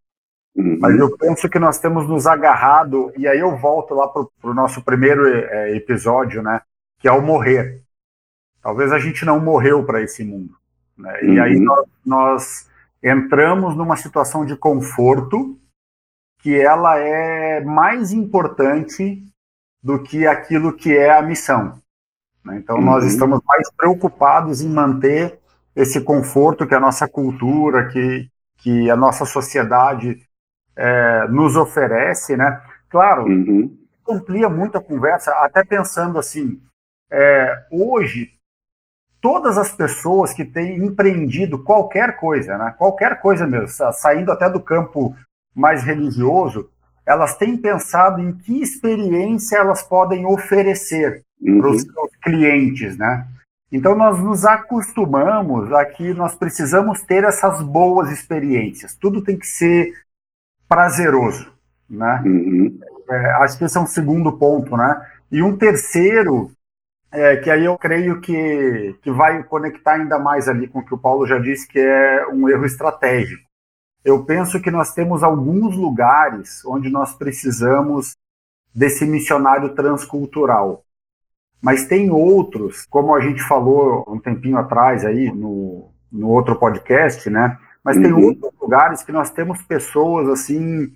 Uhum. 0.55 0.77
Mas 0.79 0.97
eu 0.97 1.17
penso 1.17 1.49
que 1.49 1.59
nós 1.59 1.79
temos 1.79 2.07
nos 2.07 2.25
agarrado, 2.25 3.11
e 3.17 3.27
aí 3.27 3.39
eu 3.39 3.57
volto 3.57 3.93
lá 3.93 4.07
para 4.07 4.23
o 4.43 4.53
nosso 4.53 4.81
primeiro 4.81 5.27
é, 5.27 5.75
episódio, 5.75 6.41
né? 6.41 6.61
Que 6.99 7.09
é 7.09 7.11
o 7.11 7.21
morrer. 7.21 7.81
Talvez 8.61 8.93
a 8.93 8.99
gente 8.99 9.25
não 9.25 9.41
morreu 9.41 9.83
para 9.83 10.01
esse 10.01 10.23
mundo. 10.23 10.55
Né? 10.97 11.25
E 11.25 11.39
aí 11.41 11.57
Uhum. 11.57 11.63
nós, 11.65 11.85
nós 12.05 12.69
entramos 13.03 13.75
numa 13.75 13.97
situação 13.97 14.45
de 14.45 14.55
conforto 14.55 15.59
que 16.39 16.55
ela 16.55 16.97
é 16.97 17.59
mais 17.61 18.13
importante 18.13 19.25
do 19.83 20.01
que 20.01 20.25
aquilo 20.27 20.73
que 20.73 20.95
é 20.95 21.11
a 21.17 21.21
missão. 21.21 21.77
né? 22.45 22.57
Então 22.57 22.81
nós 22.81 23.03
Uhum. 23.03 23.09
estamos 23.09 23.39
mais 23.45 23.71
preocupados 23.77 24.61
em 24.61 24.69
manter 24.69 25.39
esse 25.75 26.01
conforto 26.01 26.67
que 26.67 26.75
a 26.75 26.79
nossa 26.79 27.07
cultura, 27.07 27.89
que, 27.89 28.29
que 28.59 28.89
a 28.91 28.95
nossa 28.95 29.25
sociedade 29.25 30.21
é, 30.75 31.27
nos 31.29 31.55
oferece, 31.55 32.37
né? 32.37 32.61
Claro, 32.89 33.25
Uhum. 33.25 33.77
amplia 34.09 34.49
muito 34.49 34.77
a 34.77 34.81
conversa, 34.83 35.31
até 35.43 35.63
pensando 35.63 36.19
assim, 36.19 36.61
é, 37.11 37.65
hoje 37.71 38.31
todas 39.21 39.57
as 39.57 39.71
pessoas 39.71 40.33
que 40.33 40.43
têm 40.43 40.77
empreendido 40.77 41.63
qualquer 41.63 42.17
coisa, 42.17 42.57
né? 42.57 42.75
Qualquer 42.77 43.21
coisa 43.21 43.47
mesmo, 43.47 43.67
sa- 43.69 43.91
saindo 43.91 44.31
até 44.31 44.49
do 44.49 44.59
campo 44.59 45.15
mais 45.55 45.83
religioso, 45.83 46.69
elas 47.05 47.37
têm 47.37 47.57
pensado 47.57 48.21
em 48.21 48.33
que 48.33 48.61
experiência 48.61 49.57
elas 49.57 49.83
podem 49.83 50.25
oferecer 50.25 51.23
para 51.39 51.69
os 51.69 51.83
Uhum. 51.83 51.93
seus 51.93 52.15
clientes, 52.23 52.97
né? 52.97 53.27
Então 53.71 53.95
nós 53.95 54.19
nos 54.19 54.45
acostumamos 54.45 55.73
a 55.73 55.83
que 55.85 56.13
nós 56.13 56.35
precisamos 56.35 57.01
ter 57.01 57.23
essas 57.23 57.61
boas 57.61 58.11
experiências. 58.11 58.95
Tudo 58.95 59.23
tem 59.23 59.37
que 59.37 59.47
ser 59.47 59.93
prazeroso, 60.69 61.51
né? 61.89 62.21
Uhum. 62.25 62.79
É, 63.09 63.31
acho 63.43 63.57
que 63.57 63.65
esse 63.65 63.77
é 63.77 63.81
um 63.81 63.87
segundo 63.87 64.31
ponto, 64.37 64.77
né? 64.77 65.05
E 65.31 65.41
um 65.41 65.57
terceiro, 65.57 66.51
é, 67.11 67.37
que 67.37 67.49
aí 67.49 67.65
eu 67.65 67.77
creio 67.77 68.21
que, 68.21 68.95
que 69.01 69.11
vai 69.11 69.43
conectar 69.43 69.93
ainda 69.93 70.17
mais 70.19 70.47
ali 70.47 70.67
com 70.67 70.79
o 70.79 70.85
que 70.85 70.93
o 70.93 70.97
Paulo 70.97 71.25
já 71.25 71.39
disse, 71.39 71.67
que 71.67 71.79
é 71.79 72.27
um 72.27 72.47
erro 72.47 72.65
estratégico. 72.65 73.43
Eu 74.03 74.23
penso 74.25 74.61
que 74.61 74.69
nós 74.69 74.93
temos 74.93 75.23
alguns 75.23 75.75
lugares 75.77 76.63
onde 76.65 76.89
nós 76.89 77.13
precisamos 77.15 78.15
desse 78.73 79.05
missionário 79.05 79.73
transcultural. 79.75 80.83
Mas 81.61 81.85
tem 81.85 82.11
outros, 82.11 82.85
como 82.89 83.15
a 83.15 83.21
gente 83.21 83.41
falou 83.43 84.03
um 84.07 84.19
tempinho 84.19 84.57
atrás 84.57 85.05
aí 85.05 85.31
no, 85.31 85.89
no 86.11 86.27
outro 86.29 86.57
podcast, 86.57 87.29
né? 87.29 87.57
Mas 87.83 87.97
tem 87.97 88.11
Uhum. 88.11 88.25
outros 88.27 88.51
lugares 88.61 89.03
que 89.03 89.11
nós 89.11 89.29
temos 89.31 89.61
pessoas 89.61 90.27
assim 90.27 90.91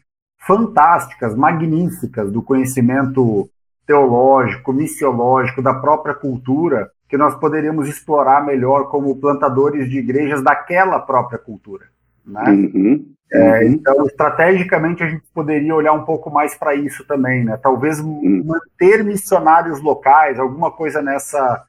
fantásticas, 0.46 1.36
magníficas 1.36 2.32
do 2.32 2.42
conhecimento 2.42 3.50
teológico, 3.86 4.74
missiológico, 4.74 5.62
da 5.62 5.74
própria 5.74 6.14
cultura, 6.14 6.92
que 7.08 7.18
nós 7.18 7.36
poderíamos 7.36 7.88
explorar 7.88 8.46
melhor 8.46 8.90
como 8.90 9.16
plantadores 9.20 9.90
de 9.90 9.98
igrejas 10.00 10.42
daquela 10.42 11.00
própria 11.00 11.40
cultura. 11.40 11.86
Né? 12.28 12.44
Uhum. 12.50 13.14
É, 13.32 13.60
Uhum. 13.66 13.72
então, 13.74 14.06
estrategicamente, 14.06 15.04
a 15.04 15.10
gente 15.10 15.24
poderia 15.34 15.76
olhar 15.76 15.94
um 15.94 16.06
pouco 16.06 16.30
mais 16.30 16.56
para 16.56 16.76
isso 16.76 17.06
também, 17.06 17.44
né? 17.44 17.58
Talvez 17.58 18.00
Hum. 18.00 18.44
manter 18.46 19.04
missionários 19.04 19.82
locais, 19.82 20.40
alguma 20.40 20.72
coisa 20.72 21.02
nessa, 21.02 21.66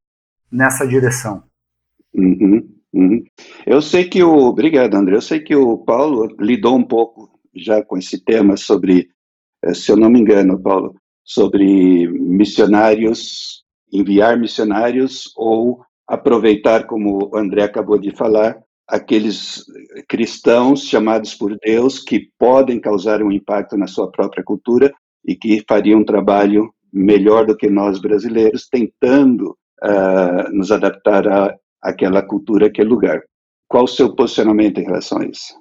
nessa 0.51 0.87
direção. 0.87 1.43
Uhum, 2.15 2.69
uhum. 2.93 3.25
Eu 3.67 3.83
sei 3.83 4.09
que 4.09 4.23
o. 4.23 4.33
Obrigado, 4.47 4.95
André. 4.95 5.17
Eu 5.17 5.21
sei 5.21 5.41
que 5.41 5.55
o 5.55 5.79
Paulo 5.79 6.29
lidou 6.39 6.77
um 6.77 6.85
pouco 6.85 7.29
já 7.55 7.83
com 7.85 7.97
esse 7.99 8.23
tema 8.25 8.57
sobre, 8.57 9.09
eh, 9.65 9.75
se 9.75 9.91
eu 9.91 9.97
não 9.97 10.09
me 10.11 10.21
engano, 10.21 10.61
Paulo, 10.61 10.95
sobre 11.25 12.09
missionários, 12.09 13.65
enviar 13.93 14.39
missionários 14.39 15.33
ou 15.37 15.81
aproveitar, 16.07 16.87
como 16.87 17.31
o 17.33 17.37
André 17.37 17.63
acabou 17.65 17.99
de 17.99 18.11
falar, 18.13 18.57
aqueles 18.89 19.65
cristãos 20.09 20.85
chamados 20.85 21.35
por 21.35 21.57
Deus 21.59 21.99
que 21.99 22.31
podem 22.39 22.81
causar 22.81 23.23
um 23.23 23.31
impacto 23.31 23.77
na 23.77 23.87
sua 23.87 24.11
própria 24.11 24.43
cultura 24.43 24.93
e 25.25 25.37
que 25.37 25.63
fariam 25.69 26.01
um 26.01 26.05
trabalho 26.05 26.73
melhor 26.93 27.47
do 27.47 27.57
que 27.57 27.69
nós 27.69 28.01
brasileiros, 28.01 28.67
tentando 28.69 29.57
ah, 29.83 30.49
nos 30.51 30.73
adaptar 30.73 31.29
a 31.29 31.55
aquela 31.83 32.23
cultura, 32.23 32.67
aquele 32.67 32.89
lugar. 32.89 33.23
Qual 33.69 33.85
o 33.85 33.89
seu 33.89 34.15
posicionamento 34.15 34.79
em 34.79 34.85
relação 34.85 35.19
a 35.19 35.27
isso? 35.27 35.55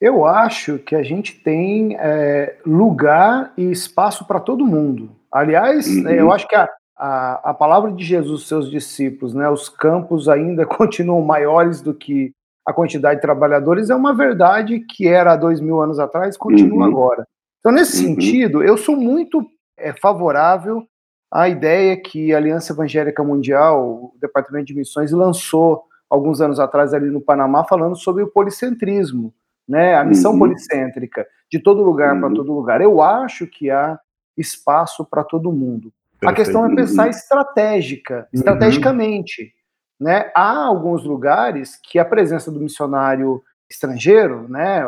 Eu 0.00 0.26
acho 0.26 0.78
que 0.78 0.94
a 0.94 1.02
gente 1.02 1.40
tem 1.42 1.96
é, 1.98 2.58
lugar 2.66 3.54
e 3.56 3.70
espaço 3.70 4.26
para 4.26 4.40
todo 4.40 4.66
mundo. 4.66 5.10
Aliás, 5.32 5.86
Uhum. 5.86 6.08
eu 6.10 6.30
acho 6.32 6.46
que 6.46 6.54
a, 6.54 6.68
a, 6.96 7.50
a 7.50 7.54
palavra 7.54 7.92
de 7.92 8.02
Jesus, 8.04 8.46
seus 8.48 8.70
discípulos, 8.70 9.34
né, 9.34 9.48
os 9.50 9.68
campos 9.68 10.28
ainda 10.28 10.64
continuam 10.66 11.22
maiores 11.22 11.80
do 11.82 11.92
que 11.94 12.32
a 12.66 12.72
quantidade 12.72 13.16
de 13.16 13.22
trabalhadores, 13.22 13.90
é 13.90 13.94
uma 13.94 14.12
verdade 14.14 14.80
que 14.80 15.06
era 15.06 15.32
há 15.32 15.36
dois 15.36 15.60
mil 15.60 15.80
anos 15.80 15.98
atrás, 16.00 16.36
continua 16.36 16.78
Uhum. 16.78 16.84
agora. 16.84 17.26
Então, 17.60 17.70
nesse 17.70 17.98
Uhum. 18.04 18.14
sentido, 18.14 18.62
eu 18.62 18.76
sou 18.76 18.96
muito 18.96 19.44
é, 19.78 19.92
favorável 19.92 20.82
à 21.30 21.48
ideia 21.48 21.96
que 21.96 22.32
a 22.32 22.38
Aliança 22.38 22.72
Evangélica 22.72 23.22
Mundial, 23.22 23.84
o 23.84 24.14
Departamento 24.20 24.66
de 24.66 24.74
Missões, 24.74 25.12
lançou 25.12 25.84
alguns 26.08 26.40
anos 26.40 26.58
atrás 26.58 26.94
ali 26.94 27.10
no 27.10 27.20
Panamá, 27.20 27.64
falando 27.64 27.94
sobre 27.96 28.22
o 28.22 28.28
policentrismo 28.28 29.32
né, 29.68 29.96
a 29.96 30.04
missão 30.04 30.32
Uhum. 30.32 30.38
policêntrica, 30.38 31.26
de 31.50 31.58
todo 31.58 31.82
lugar 31.82 32.16
para 32.20 32.28
Uhum. 32.28 32.34
todo 32.34 32.52
lugar. 32.52 32.80
Eu 32.80 33.02
acho 33.02 33.46
que 33.48 33.68
há 33.68 33.98
espaço 34.36 35.04
para 35.04 35.24
todo 35.24 35.50
mundo. 35.52 35.92
Perfeito. 36.18 36.28
A 36.28 36.32
questão 36.32 36.66
é 36.66 36.74
pensar 36.74 37.08
estratégica, 37.08 38.20
uhum. 38.32 38.38
estrategicamente. 38.40 39.52
Né? 39.98 40.30
Há 40.34 40.64
alguns 40.64 41.04
lugares 41.04 41.78
que 41.82 41.98
a 41.98 42.04
presença 42.04 42.50
do 42.50 42.60
missionário 42.60 43.42
estrangeiro, 43.68 44.48
né, 44.48 44.82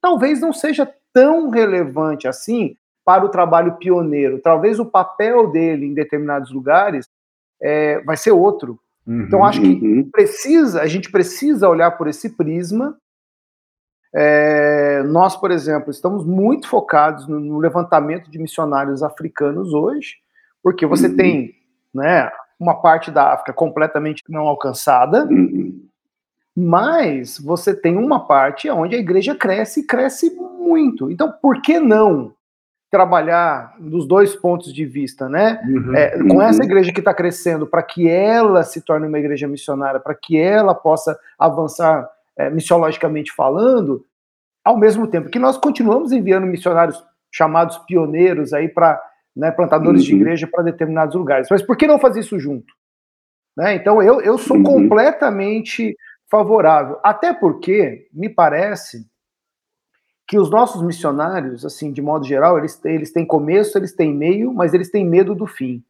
talvez 0.00 0.40
não 0.40 0.52
seja 0.52 0.90
tão 1.12 1.50
relevante 1.50 2.26
assim 2.26 2.76
para 3.04 3.24
o 3.24 3.28
trabalho 3.28 3.76
pioneiro. 3.76 4.40
Talvez 4.40 4.80
o 4.80 4.86
papel 4.86 5.50
dele 5.50 5.86
em 5.86 5.94
determinados 5.94 6.50
lugares 6.50 7.06
é, 7.62 8.00
vai 8.00 8.16
ser 8.16 8.32
outro. 8.32 8.80
Uhum, 9.06 9.22
então 9.22 9.44
acho 9.44 9.60
que 9.60 9.68
uhum. 9.68 10.08
precisa, 10.10 10.80
a 10.80 10.86
gente 10.86 11.10
precisa 11.10 11.68
olhar 11.68 11.92
por 11.92 12.08
esse 12.08 12.30
prisma. 12.30 12.96
É, 14.16 15.02
nós, 15.02 15.36
por 15.36 15.50
exemplo, 15.50 15.90
estamos 15.90 16.24
muito 16.24 16.68
focados 16.68 17.26
no, 17.26 17.38
no, 17.40 17.58
levantamento 17.58 18.30
de 18.30 18.38
missionários 18.38 19.02
africanos 19.02 19.74
hoje, 19.74 20.16
porque 20.64 20.86
você 20.86 21.08
uhum. 21.08 21.16
tem, 21.16 21.54
né, 21.94 22.30
uma 22.58 22.80
parte 22.80 23.10
da 23.10 23.34
África 23.34 23.52
completamente 23.52 24.22
não 24.30 24.48
alcançada, 24.48 25.26
uhum. 25.26 25.86
mas 26.56 27.38
você 27.38 27.74
tem 27.74 27.98
uma 27.98 28.26
parte 28.26 28.70
onde 28.70 28.96
a 28.96 28.98
igreja 28.98 29.34
cresce 29.34 29.80
e 29.80 29.86
cresce 29.86 30.34
muito. 30.34 31.10
Então, 31.10 31.30
por 31.30 31.60
que 31.60 31.78
não 31.78 32.32
trabalhar 32.90 33.74
dos 33.78 34.06
dois 34.06 34.34
pontos 34.34 34.72
de 34.72 34.86
vista, 34.86 35.28
né? 35.28 35.60
Uhum, 35.66 35.94
é, 35.94 36.10
com 36.16 36.36
uhum. 36.36 36.42
essa 36.42 36.64
igreja 36.64 36.92
que 36.92 37.00
está 37.00 37.12
crescendo, 37.12 37.66
para 37.66 37.82
que 37.82 38.08
ela 38.08 38.62
se 38.62 38.80
torne 38.80 39.06
uma 39.06 39.18
igreja 39.18 39.46
missionária, 39.46 40.00
para 40.00 40.14
que 40.14 40.38
ela 40.38 40.74
possa 40.74 41.18
avançar 41.38 42.08
é, 42.38 42.48
missiologicamente 42.48 43.32
falando, 43.32 44.04
ao 44.64 44.78
mesmo 44.78 45.06
tempo 45.08 45.28
que 45.28 45.38
nós 45.38 45.58
continuamos 45.58 46.12
enviando 46.12 46.46
missionários 46.46 47.04
chamados 47.30 47.76
pioneiros 47.78 48.52
aí 48.52 48.68
para 48.68 49.02
né, 49.36 49.50
plantadores 49.50 50.02
uhum. 50.02 50.06
de 50.06 50.14
igreja 50.14 50.48
para 50.50 50.64
determinados 50.64 51.14
lugares. 51.14 51.48
Mas 51.50 51.62
por 51.62 51.76
que 51.76 51.86
não 51.86 51.98
fazer 51.98 52.20
isso 52.20 52.38
junto? 52.38 52.72
Né? 53.56 53.74
Então 53.74 54.02
eu, 54.02 54.20
eu 54.20 54.38
sou 54.38 54.56
uhum. 54.56 54.62
completamente 54.62 55.96
favorável, 56.30 56.98
até 57.02 57.32
porque 57.32 58.08
me 58.12 58.28
parece 58.28 59.06
que 60.26 60.38
os 60.38 60.50
nossos 60.50 60.82
missionários, 60.82 61.64
assim, 61.64 61.92
de 61.92 62.00
modo 62.00 62.24
geral, 62.24 62.58
eles, 62.58 62.82
eles 62.84 63.12
têm 63.12 63.26
começo, 63.26 63.76
eles 63.76 63.94
têm 63.94 64.14
meio, 64.14 64.52
mas 64.52 64.72
eles 64.72 64.90
têm 64.90 65.06
medo 65.06 65.34
do 65.34 65.46
fim. 65.46 65.84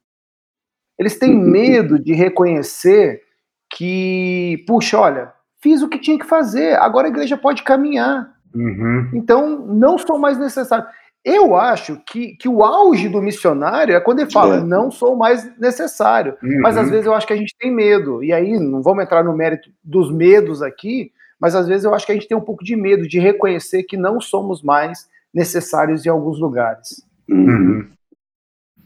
Eles 0.99 1.17
têm 1.17 1.35
uhum. 1.35 1.49
medo 1.49 1.97
de 1.97 2.13
reconhecer 2.13 3.21
que, 3.69 4.63
puxa, 4.67 4.99
olha, 4.99 5.33
fiz 5.61 5.81
o 5.81 5.89
que 5.89 5.99
tinha 5.99 6.19
que 6.19 6.25
fazer, 6.25 6.77
agora 6.79 7.07
a 7.07 7.09
igreja 7.09 7.37
pode 7.37 7.63
caminhar. 7.63 8.33
Uhum. 8.53 9.09
Então, 9.13 9.65
não 9.67 9.97
sou 9.97 10.17
mais 10.17 10.37
necessário. 10.37 10.85
Eu 11.25 11.55
acho 11.55 11.99
que, 12.05 12.35
que 12.35 12.47
o 12.47 12.63
auge 12.63 13.09
do 13.09 13.19
missionário 13.19 13.95
é 13.95 13.99
quando 13.99 14.19
ele 14.19 14.31
fala, 14.31 14.57
é. 14.57 14.63
não 14.63 14.91
sou 14.91 15.15
mais 15.15 15.57
necessário. 15.57 16.37
Uhum. 16.43 16.61
Mas 16.61 16.77
às 16.77 16.87
vezes 16.87 17.07
eu 17.07 17.15
acho 17.15 17.25
que 17.25 17.33
a 17.33 17.35
gente 17.35 17.55
tem 17.59 17.73
medo. 17.73 18.23
E 18.23 18.31
aí, 18.31 18.59
não 18.59 18.83
vamos 18.83 19.03
entrar 19.03 19.23
no 19.23 19.35
mérito 19.35 19.71
dos 19.83 20.13
medos 20.13 20.61
aqui, 20.61 21.11
mas 21.39 21.55
às 21.55 21.67
vezes 21.67 21.83
eu 21.83 21.95
acho 21.95 22.05
que 22.05 22.11
a 22.11 22.15
gente 22.15 22.27
tem 22.27 22.37
um 22.37 22.41
pouco 22.41 22.63
de 22.63 22.75
medo 22.75 23.07
de 23.07 23.17
reconhecer 23.17 23.81
que 23.83 23.97
não 23.97 24.21
somos 24.21 24.61
mais 24.61 25.09
necessários 25.33 26.05
em 26.05 26.09
alguns 26.09 26.39
lugares. 26.39 27.03
Uhum. 27.27 27.89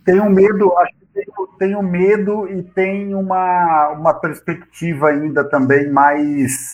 Tenho 0.06 0.30
medo, 0.30 0.78
acho 0.78 0.94
que 0.94 1.06
tenho, 1.14 1.48
tenho 1.60 1.84
medo 1.84 2.48
e 2.48 2.64
tem 2.64 3.14
uma, 3.14 3.90
uma 3.90 4.14
perspectiva 4.14 5.10
ainda 5.10 5.44
também 5.44 5.92
mais, 5.92 6.72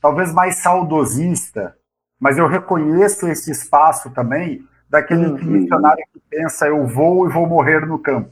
talvez 0.00 0.34
mais 0.34 0.56
saudosista, 0.56 1.76
mas 2.18 2.36
eu 2.36 2.48
reconheço 2.48 3.28
esse 3.28 3.52
espaço 3.52 4.10
também 4.10 4.68
daquele 4.90 5.26
uhum. 5.26 5.44
missionário 5.44 6.04
que 6.12 6.20
pensa 6.28 6.66
eu 6.66 6.86
vou 6.86 7.26
e 7.26 7.32
vou 7.32 7.46
morrer 7.46 7.86
no 7.86 7.98
campo, 7.98 8.30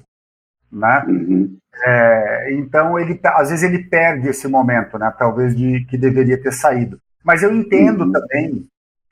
né? 0.70 1.04
Uhum. 1.06 1.56
É, 1.84 2.52
então 2.54 2.98
ele 2.98 3.18
às 3.24 3.50
vezes 3.50 3.62
ele 3.62 3.84
perde 3.84 4.28
esse 4.28 4.48
momento, 4.48 4.98
né? 4.98 5.12
Talvez 5.16 5.54
de 5.56 5.84
que 5.84 5.96
deveria 5.96 6.40
ter 6.42 6.52
saído. 6.52 6.98
Mas 7.24 7.42
eu 7.42 7.54
entendo 7.54 8.04
uhum. 8.04 8.12
também 8.12 8.66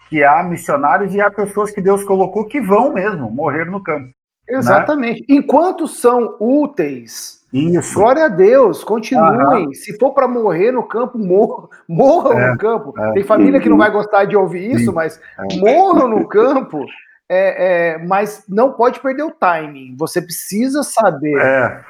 que 0.08 0.24
há 0.24 0.42
missionários 0.42 1.14
e 1.14 1.20
há 1.20 1.30
pessoas 1.30 1.70
que 1.70 1.80
Deus 1.80 2.02
colocou 2.04 2.44
que 2.46 2.60
vão 2.60 2.92
mesmo 2.92 3.30
morrer 3.30 3.64
no 3.64 3.82
campo. 3.82 4.06
Né? 4.48 4.58
Exatamente. 4.58 5.20
Né? 5.20 5.26
Enquanto 5.28 5.86
são 5.86 6.36
úteis, 6.40 7.44
isso. 7.52 7.94
Glória 7.94 8.24
a 8.26 8.28
Deus, 8.28 8.84
continuem. 8.84 9.72
Se 9.72 9.96
for 9.98 10.12
para 10.12 10.28
morrer 10.28 10.72
no 10.72 10.82
campo, 10.82 11.16
morram, 11.16 11.68
morram 11.88 12.38
é, 12.38 12.50
no 12.50 12.58
campo. 12.58 12.92
É, 12.98 13.12
Tem 13.12 13.24
família 13.24 13.60
que 13.60 13.68
não 13.68 13.78
vai 13.78 13.90
gostar 13.90 14.24
de 14.24 14.36
ouvir 14.36 14.72
isso, 14.72 14.86
sim, 14.86 14.92
mas 14.92 15.20
é. 15.38 15.56
morram 15.56 16.08
no 16.08 16.28
campo. 16.28 16.84
É, 17.28 17.94
é, 17.94 17.98
mas 17.98 18.44
não 18.48 18.72
pode 18.72 19.00
perder 19.00 19.24
o 19.24 19.32
timing. 19.32 19.96
Você 19.98 20.22
precisa 20.22 20.82
saber. 20.82 21.36
É. 21.40 21.84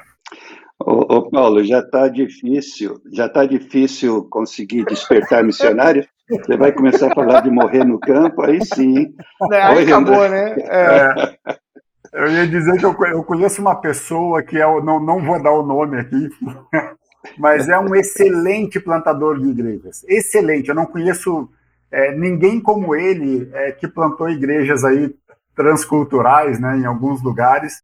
Ô, 0.79 1.15
ô 1.15 1.29
Paulo, 1.29 1.63
já 1.63 1.79
está 1.79 2.07
difícil, 2.07 3.01
já 3.11 3.25
está 3.25 3.45
difícil 3.45 4.23
conseguir 4.29 4.85
despertar 4.85 5.43
missionário. 5.43 6.07
Você 6.29 6.57
vai 6.57 6.71
começar 6.71 7.11
a 7.11 7.15
falar 7.15 7.41
de 7.41 7.49
morrer 7.49 7.85
no 7.85 7.99
campo, 7.99 8.43
aí 8.43 8.63
sim. 8.65 9.13
É, 9.51 9.61
aí 9.61 9.77
Oi, 9.77 9.83
acabou, 9.83 10.23
André. 10.23 10.55
né? 10.55 10.63
É. 10.67 11.57
Eu 12.13 12.31
ia 12.31 12.47
dizer 12.47 12.77
que 12.77 12.85
eu 12.85 13.23
conheço 13.23 13.61
uma 13.61 13.75
pessoa 13.75 14.41
que 14.41 14.57
é, 14.57 14.65
não, 14.81 14.99
não 14.99 15.23
vou 15.23 15.41
dar 15.41 15.51
o 15.51 15.63
nome 15.63 15.99
aqui, 15.99 16.29
mas 17.37 17.69
é 17.69 17.77
um 17.77 17.95
excelente 17.95 18.79
plantador 18.79 19.39
de 19.39 19.49
igrejas. 19.49 20.03
Excelente. 20.07 20.69
Eu 20.69 20.75
não 20.75 20.85
conheço 20.85 21.49
é, 21.91 22.15
ninguém 22.15 22.59
como 22.61 22.95
ele 22.95 23.49
é, 23.53 23.71
que 23.71 23.87
plantou 23.87 24.29
igrejas 24.29 24.83
aí 24.83 25.15
transculturais, 25.55 26.59
né, 26.59 26.77
em 26.77 26.85
alguns 26.85 27.21
lugares. 27.21 27.81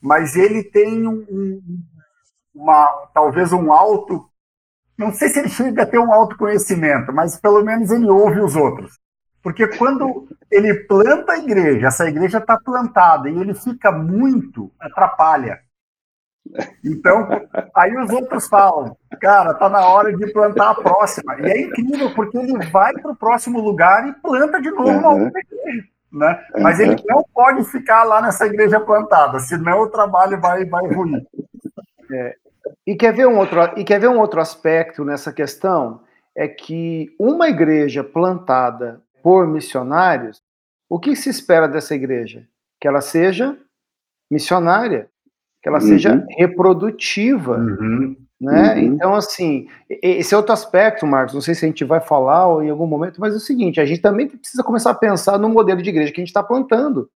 Mas 0.00 0.36
ele 0.36 0.62
tem 0.62 1.06
um, 1.06 1.62
uma, 2.54 3.08
talvez 3.12 3.52
um 3.52 3.72
alto, 3.72 4.28
não 4.96 5.12
sei 5.12 5.28
se 5.28 5.38
ele 5.40 5.48
chega 5.48 5.82
a 5.82 5.86
ter 5.86 5.98
um 5.98 6.12
autoconhecimento, 6.12 7.12
mas 7.12 7.38
pelo 7.40 7.64
menos 7.64 7.90
ele 7.90 8.08
ouve 8.08 8.40
os 8.40 8.54
outros. 8.54 8.98
Porque 9.42 9.66
quando 9.76 10.26
ele 10.50 10.72
planta 10.84 11.32
a 11.32 11.38
igreja, 11.38 11.88
essa 11.88 12.08
igreja 12.08 12.38
está 12.38 12.58
plantada 12.58 13.28
e 13.28 13.38
ele 13.38 13.52
fica 13.52 13.92
muito, 13.92 14.72
atrapalha. 14.80 15.60
Então, 16.84 17.26
aí 17.74 17.96
os 17.96 18.10
outros 18.10 18.46
falam, 18.46 18.96
cara, 19.20 19.54
tá 19.54 19.68
na 19.68 19.86
hora 19.86 20.14
de 20.14 20.32
plantar 20.32 20.70
a 20.70 20.74
próxima. 20.74 21.34
E 21.40 21.46
é 21.46 21.60
incrível, 21.62 22.14
porque 22.14 22.36
ele 22.36 22.58
vai 22.70 22.92
para 22.92 23.12
o 23.12 23.16
próximo 23.16 23.60
lugar 23.60 24.08
e 24.08 24.12
planta 24.14 24.60
de 24.60 24.70
novo 24.70 24.90
uma 24.90 25.10
outra 25.10 25.40
igreja. 25.40 25.88
Né? 26.12 26.44
Mas 26.60 26.78
ele 26.78 26.96
não 27.08 27.24
pode 27.34 27.64
ficar 27.64 28.04
lá 28.04 28.22
nessa 28.22 28.46
igreja 28.46 28.78
plantada, 28.78 29.40
senão 29.40 29.80
o 29.80 29.90
trabalho 29.90 30.40
vai, 30.40 30.64
vai 30.64 30.86
ruir. 30.86 31.26
É, 32.12 32.36
e 32.86 32.94
quer 32.94 33.12
ver 33.12 33.26
um 33.26 33.38
outro 33.38 33.60
e 33.76 33.84
quer 33.84 33.98
ver 33.98 34.08
um 34.08 34.18
outro 34.18 34.40
aspecto 34.40 35.04
nessa 35.04 35.32
questão 35.32 36.02
é 36.36 36.46
que 36.46 37.14
uma 37.18 37.48
igreja 37.48 38.04
plantada 38.04 39.02
por 39.22 39.46
missionários, 39.46 40.42
o 40.88 41.00
que 41.00 41.16
se 41.16 41.30
espera 41.30 41.66
dessa 41.66 41.94
igreja? 41.94 42.46
Que 42.80 42.86
ela 42.86 43.00
seja 43.00 43.56
missionária, 44.30 45.08
que 45.64 45.68
ela 45.70 45.80
uhum. 45.80 45.88
seja 45.88 46.22
reprodutiva, 46.36 47.56
uhum. 47.56 48.14
né? 48.38 48.74
Uhum. 48.74 48.80
Então 48.80 49.14
assim, 49.14 49.66
esse 49.88 50.34
é 50.34 50.36
outro 50.36 50.52
aspecto, 50.52 51.06
Marcos. 51.06 51.32
Não 51.32 51.40
sei 51.40 51.54
se 51.54 51.64
a 51.64 51.68
gente 51.68 51.84
vai 51.84 52.00
falar 52.00 52.62
em 52.62 52.68
algum 52.68 52.86
momento, 52.86 53.18
mas 53.18 53.32
é 53.32 53.38
o 53.38 53.40
seguinte: 53.40 53.80
a 53.80 53.86
gente 53.86 54.02
também 54.02 54.28
precisa 54.28 54.62
começar 54.62 54.90
a 54.90 54.94
pensar 54.94 55.38
no 55.38 55.48
modelo 55.48 55.82
de 55.82 55.88
igreja 55.88 56.12
que 56.12 56.20
a 56.20 56.22
gente 56.22 56.28
está 56.28 56.42
plantando 56.42 57.08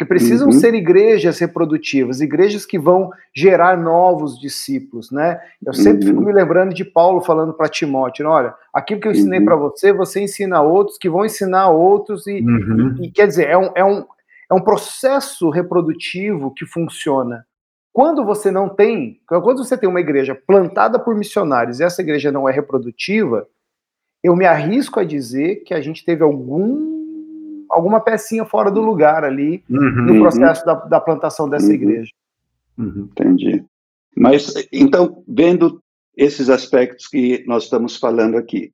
que 0.00 0.04
precisam 0.06 0.46
uhum. 0.46 0.52
ser 0.52 0.72
igrejas 0.72 1.38
reprodutivas, 1.40 2.22
igrejas 2.22 2.64
que 2.64 2.78
vão 2.78 3.10
gerar 3.36 3.76
novos 3.76 4.40
discípulos, 4.40 5.10
né? 5.10 5.38
Eu 5.62 5.74
sempre 5.74 6.06
uhum. 6.06 6.14
fico 6.14 6.24
me 6.24 6.32
lembrando 6.32 6.72
de 6.72 6.86
Paulo 6.86 7.20
falando 7.20 7.52
para 7.52 7.68
Timóteo, 7.68 8.26
olha, 8.26 8.54
aquilo 8.72 8.98
que 8.98 9.08
eu 9.08 9.12
ensinei 9.12 9.40
uhum. 9.40 9.44
para 9.44 9.56
você, 9.56 9.92
você 9.92 10.22
ensina 10.22 10.56
a 10.56 10.62
outros, 10.62 10.96
que 10.96 11.10
vão 11.10 11.26
ensinar 11.26 11.64
a 11.64 11.68
outros, 11.68 12.26
e, 12.26 12.40
uhum. 12.40 12.96
e, 12.98 13.08
e, 13.08 13.10
quer 13.10 13.26
dizer, 13.26 13.50
é 13.50 13.58
um, 13.58 13.70
é, 13.74 13.84
um, 13.84 14.06
é 14.50 14.54
um 14.54 14.62
processo 14.62 15.50
reprodutivo 15.50 16.50
que 16.54 16.64
funciona. 16.64 17.44
Quando 17.92 18.24
você 18.24 18.50
não 18.50 18.68
tem, 18.68 19.20
quando 19.26 19.64
você 19.64 19.76
tem 19.76 19.88
uma 19.88 20.00
igreja 20.00 20.34
plantada 20.34 20.98
por 20.98 21.14
missionários 21.14 21.80
e 21.80 21.84
essa 21.84 22.00
igreja 22.00 22.30
não 22.30 22.48
é 22.48 22.52
reprodutiva, 22.52 23.48
eu 24.22 24.36
me 24.36 24.46
arrisco 24.46 25.00
a 25.00 25.04
dizer 25.04 25.64
que 25.64 25.74
a 25.74 25.80
gente 25.80 26.04
teve 26.04 26.22
algum 26.22 27.00
alguma 27.70 28.00
pecinha 28.00 28.44
fora 28.44 28.70
do 28.70 28.80
lugar 28.80 29.24
ali 29.24 29.62
uhum, 29.70 30.02
no 30.02 30.20
processo 30.20 30.64
da, 30.66 30.74
da, 30.74 31.00
plantação 31.00 31.48
dessa 31.48 31.68
uhum, 31.68 31.74
igreja. 31.74 32.12
Uhum, 32.76 33.08
entendi. 33.10 33.64
Mas, 34.16 34.52
então, 34.72 35.22
vendo 35.26 35.80
esses 36.16 36.50
aspectos 36.50 37.06
que 37.06 37.44
nós 37.46 37.64
estamos 37.64 37.96
falando 37.96 38.36
aqui, 38.36 38.72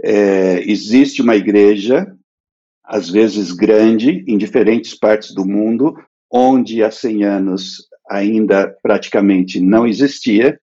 é, 0.00 0.60
existe 0.70 1.22
uma 1.22 1.34
igreja, 1.34 2.06
às 2.84 3.10
vezes 3.10 3.50
grande, 3.50 4.24
em 4.28 4.38
diferentes 4.38 4.94
partes 4.94 5.34
do 5.34 5.44
mundo, 5.44 5.96
onde 6.30 6.84
há 6.84 6.90
100 6.90 7.24
anos 7.24 7.88
ainda 8.08 8.68
praticamente 8.82 9.60
não 9.60 9.86
existia. 9.86 10.60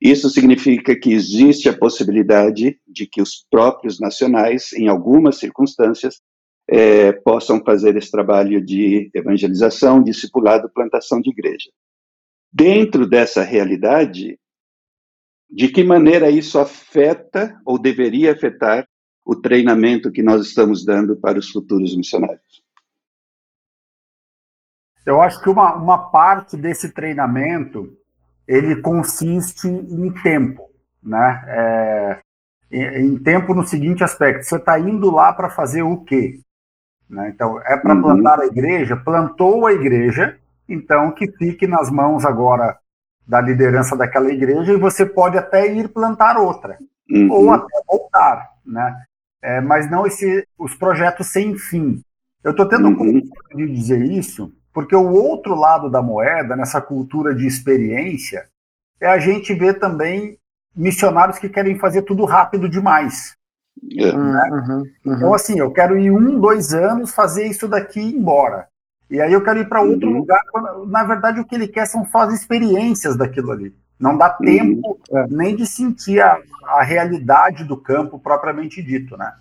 Isso 0.00 0.30
significa 0.30 0.98
que 0.98 1.12
existe 1.12 1.68
a 1.68 1.76
possibilidade 1.76 2.78
de 2.86 3.06
que 3.06 3.20
os 3.20 3.44
próprios 3.50 4.00
nacionais, 4.00 4.72
em 4.72 4.88
algumas 4.88 5.38
circunstâncias, 5.38 6.20
é, 6.68 7.12
possam 7.12 7.62
fazer 7.64 7.96
esse 7.96 8.10
trabalho 8.10 8.64
de 8.64 9.10
evangelização, 9.12 10.02
discipulado, 10.02 10.70
plantação 10.72 11.20
de 11.20 11.30
igreja. 11.30 11.70
Dentro 12.52 13.06
dessa 13.06 13.42
realidade, 13.42 14.38
de 15.50 15.68
que 15.68 15.82
maneira 15.82 16.30
isso 16.30 16.58
afeta 16.58 17.60
ou 17.66 17.78
deveria 17.78 18.32
afetar 18.32 18.88
o 19.24 19.34
treinamento 19.34 20.12
que 20.12 20.22
nós 20.22 20.46
estamos 20.46 20.84
dando 20.84 21.16
para 21.16 21.38
os 21.38 21.50
futuros 21.50 21.96
missionários? 21.96 22.62
Eu 25.04 25.20
acho 25.20 25.40
que 25.42 25.48
uma, 25.48 25.74
uma 25.74 26.10
parte 26.10 26.56
desse 26.56 26.90
treinamento 26.90 27.96
ele 28.46 28.76
consiste 28.82 29.68
em 29.68 30.12
tempo, 30.22 30.68
né? 31.02 31.44
É, 31.46 32.18
em, 32.70 33.14
em 33.14 33.18
tempo 33.18 33.54
no 33.54 33.66
seguinte 33.66 34.04
aspecto: 34.04 34.44
você 34.44 34.56
está 34.56 34.78
indo 34.78 35.10
lá 35.10 35.32
para 35.32 35.48
fazer 35.48 35.82
o 35.82 35.98
quê? 35.98 36.40
Né? 37.08 37.30
Então, 37.34 37.60
é 37.64 37.76
para 37.76 37.94
uhum. 37.94 38.02
plantar 38.02 38.40
a 38.40 38.46
igreja, 38.46 38.96
plantou 38.96 39.66
a 39.66 39.72
igreja, 39.72 40.38
então 40.68 41.10
que 41.12 41.30
fique 41.32 41.66
nas 41.66 41.90
mãos 41.90 42.24
agora 42.24 42.78
da 43.26 43.40
liderança 43.40 43.96
daquela 43.96 44.30
igreja 44.30 44.72
e 44.72 44.78
você 44.78 45.06
pode 45.06 45.38
até 45.38 45.72
ir 45.72 45.88
plantar 45.88 46.36
outra, 46.36 46.78
uhum. 47.10 47.30
ou 47.30 47.52
até 47.52 47.80
voltar, 47.86 48.50
né? 48.64 49.04
É, 49.42 49.60
mas 49.60 49.90
não 49.90 50.06
esse, 50.06 50.46
os 50.58 50.74
projetos 50.74 51.28
sem 51.28 51.56
fim. 51.56 52.02
Eu 52.44 52.50
estou 52.50 52.68
tendo 52.68 52.88
uhum. 52.88 53.22
de 53.54 53.66
dizer 53.72 54.02
isso 54.02 54.52
porque 54.72 54.94
o 54.94 55.10
outro 55.10 55.54
lado 55.54 55.90
da 55.90 56.00
moeda, 56.00 56.56
nessa 56.56 56.80
cultura 56.80 57.34
de 57.34 57.46
experiência, 57.46 58.46
é 59.00 59.06
a 59.06 59.18
gente 59.18 59.54
ver 59.54 59.78
também 59.78 60.38
missionários 60.74 61.38
que 61.38 61.48
querem 61.48 61.78
fazer 61.78 62.02
tudo 62.02 62.24
rápido 62.24 62.68
demais. 62.68 63.36
É. 63.98 64.12
Né? 64.12 64.48
Uhum, 64.50 64.78
uhum. 64.78 65.16
Então, 65.16 65.34
assim, 65.34 65.58
eu 65.58 65.70
quero 65.72 65.98
ir 65.98 66.10
um, 66.10 66.38
dois 66.38 66.72
anos 66.72 67.12
fazer 67.12 67.46
isso 67.46 67.66
daqui 67.66 68.00
e 68.00 68.10
ir 68.10 68.16
embora. 68.16 68.68
E 69.10 69.20
aí 69.20 69.32
eu 69.32 69.42
quero 69.42 69.58
ir 69.58 69.68
para 69.68 69.82
outro 69.82 70.08
uhum. 70.08 70.18
lugar. 70.18 70.40
Na 70.86 71.02
verdade, 71.02 71.40
o 71.40 71.44
que 71.44 71.54
ele 71.54 71.66
quer 71.66 71.86
são 71.86 72.06
só 72.06 72.20
as 72.20 72.34
experiências 72.34 73.16
daquilo 73.16 73.50
ali. 73.50 73.74
Não 73.98 74.16
dá 74.16 74.36
uhum. 74.40 74.46
tempo 74.46 75.00
uhum. 75.10 75.26
nem 75.30 75.56
de 75.56 75.66
sentir 75.66 76.20
a, 76.20 76.38
a, 76.64 76.82
realidade 76.82 77.64
do 77.64 77.76
campo 77.76 78.18
propriamente 78.18 78.82
dito, 78.82 79.16
né? 79.16 79.32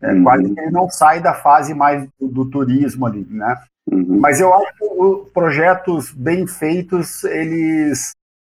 É, 0.00 0.12
uhum. 0.12 0.24
Quase 0.24 0.52
que 0.52 0.60
ele 0.60 0.70
não 0.70 0.90
sai 0.90 1.20
da 1.20 1.32
fase 1.32 1.72
mais 1.72 2.06
do, 2.20 2.28
do 2.28 2.50
turismo 2.50 3.06
ali, 3.06 3.26
né? 3.30 3.56
Uhum. 3.90 4.20
Mas 4.20 4.40
eu 4.40 4.52
acho 4.54 4.76
que 4.76 4.84
os 4.84 5.28
projetos 5.30 6.12
bem 6.12 6.46
feitos, 6.46 7.24
eles, 7.24 8.12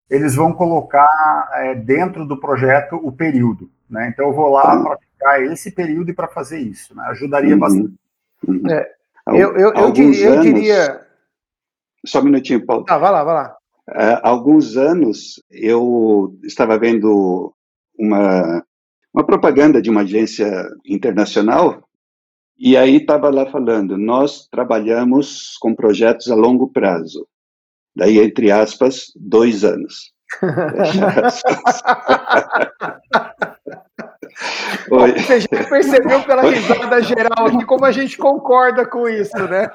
eles 0.09 0.35
vão 0.35 0.53
colocar 0.53 1.07
é, 1.53 1.75
dentro 1.75 2.25
do 2.25 2.39
projeto 2.39 2.95
o 2.95 3.11
período. 3.11 3.69
Né? 3.89 4.09
Então 4.09 4.27
eu 4.27 4.33
vou 4.33 4.49
lá 4.49 4.75
uhum. 4.75 4.83
para 4.83 4.97
ficar 4.97 5.43
esse 5.43 5.71
período 5.71 6.09
e 6.09 6.13
para 6.13 6.27
fazer 6.27 6.59
isso. 6.59 6.95
Né? 6.95 7.03
Ajudaria 7.07 7.53
uhum. 7.53 7.59
bastante. 7.59 7.93
Uhum. 8.47 8.69
É, 8.69 8.91
eu, 9.27 9.55
eu, 9.55 9.73
eu, 9.73 9.91
diria, 9.91 10.27
eu, 10.27 10.41
diria, 10.41 11.01
Só 12.05 12.19
um 12.21 12.25
minutinho, 12.25 12.65
Paulo. 12.65 12.85
Ah, 12.89 12.97
vai 12.97 13.11
lá, 13.11 13.23
vai 13.23 13.35
lá. 13.35 13.55
Há 13.87 14.29
alguns 14.29 14.77
anos 14.77 15.41
eu 15.49 16.37
estava 16.43 16.77
vendo 16.77 17.53
uma, 17.97 18.63
uma 19.11 19.25
propaganda 19.25 19.81
de 19.81 19.89
uma 19.89 20.01
agência 20.01 20.47
internacional 20.85 21.88
e 22.59 22.75
aí 22.75 22.97
estava 22.97 23.29
lá 23.29 23.45
falando, 23.45 23.97
nós 23.97 24.47
trabalhamos 24.51 25.55
com 25.59 25.73
projetos 25.73 26.29
a 26.29 26.35
longo 26.35 26.71
prazo. 26.71 27.25
Daí, 27.95 28.19
entre 28.19 28.51
aspas, 28.51 29.05
dois 29.15 29.63
anos. 29.63 30.11
Oi. 34.91 35.19
Você 35.19 35.41
já 35.41 35.47
percebeu 35.69 36.23
pela 36.23 36.43
risada 36.43 37.01
geral 37.01 37.47
aqui 37.47 37.65
como 37.65 37.85
a 37.85 37.91
gente 37.91 38.17
concorda 38.17 38.85
com 38.85 39.07
isso, 39.07 39.37
né? 39.47 39.69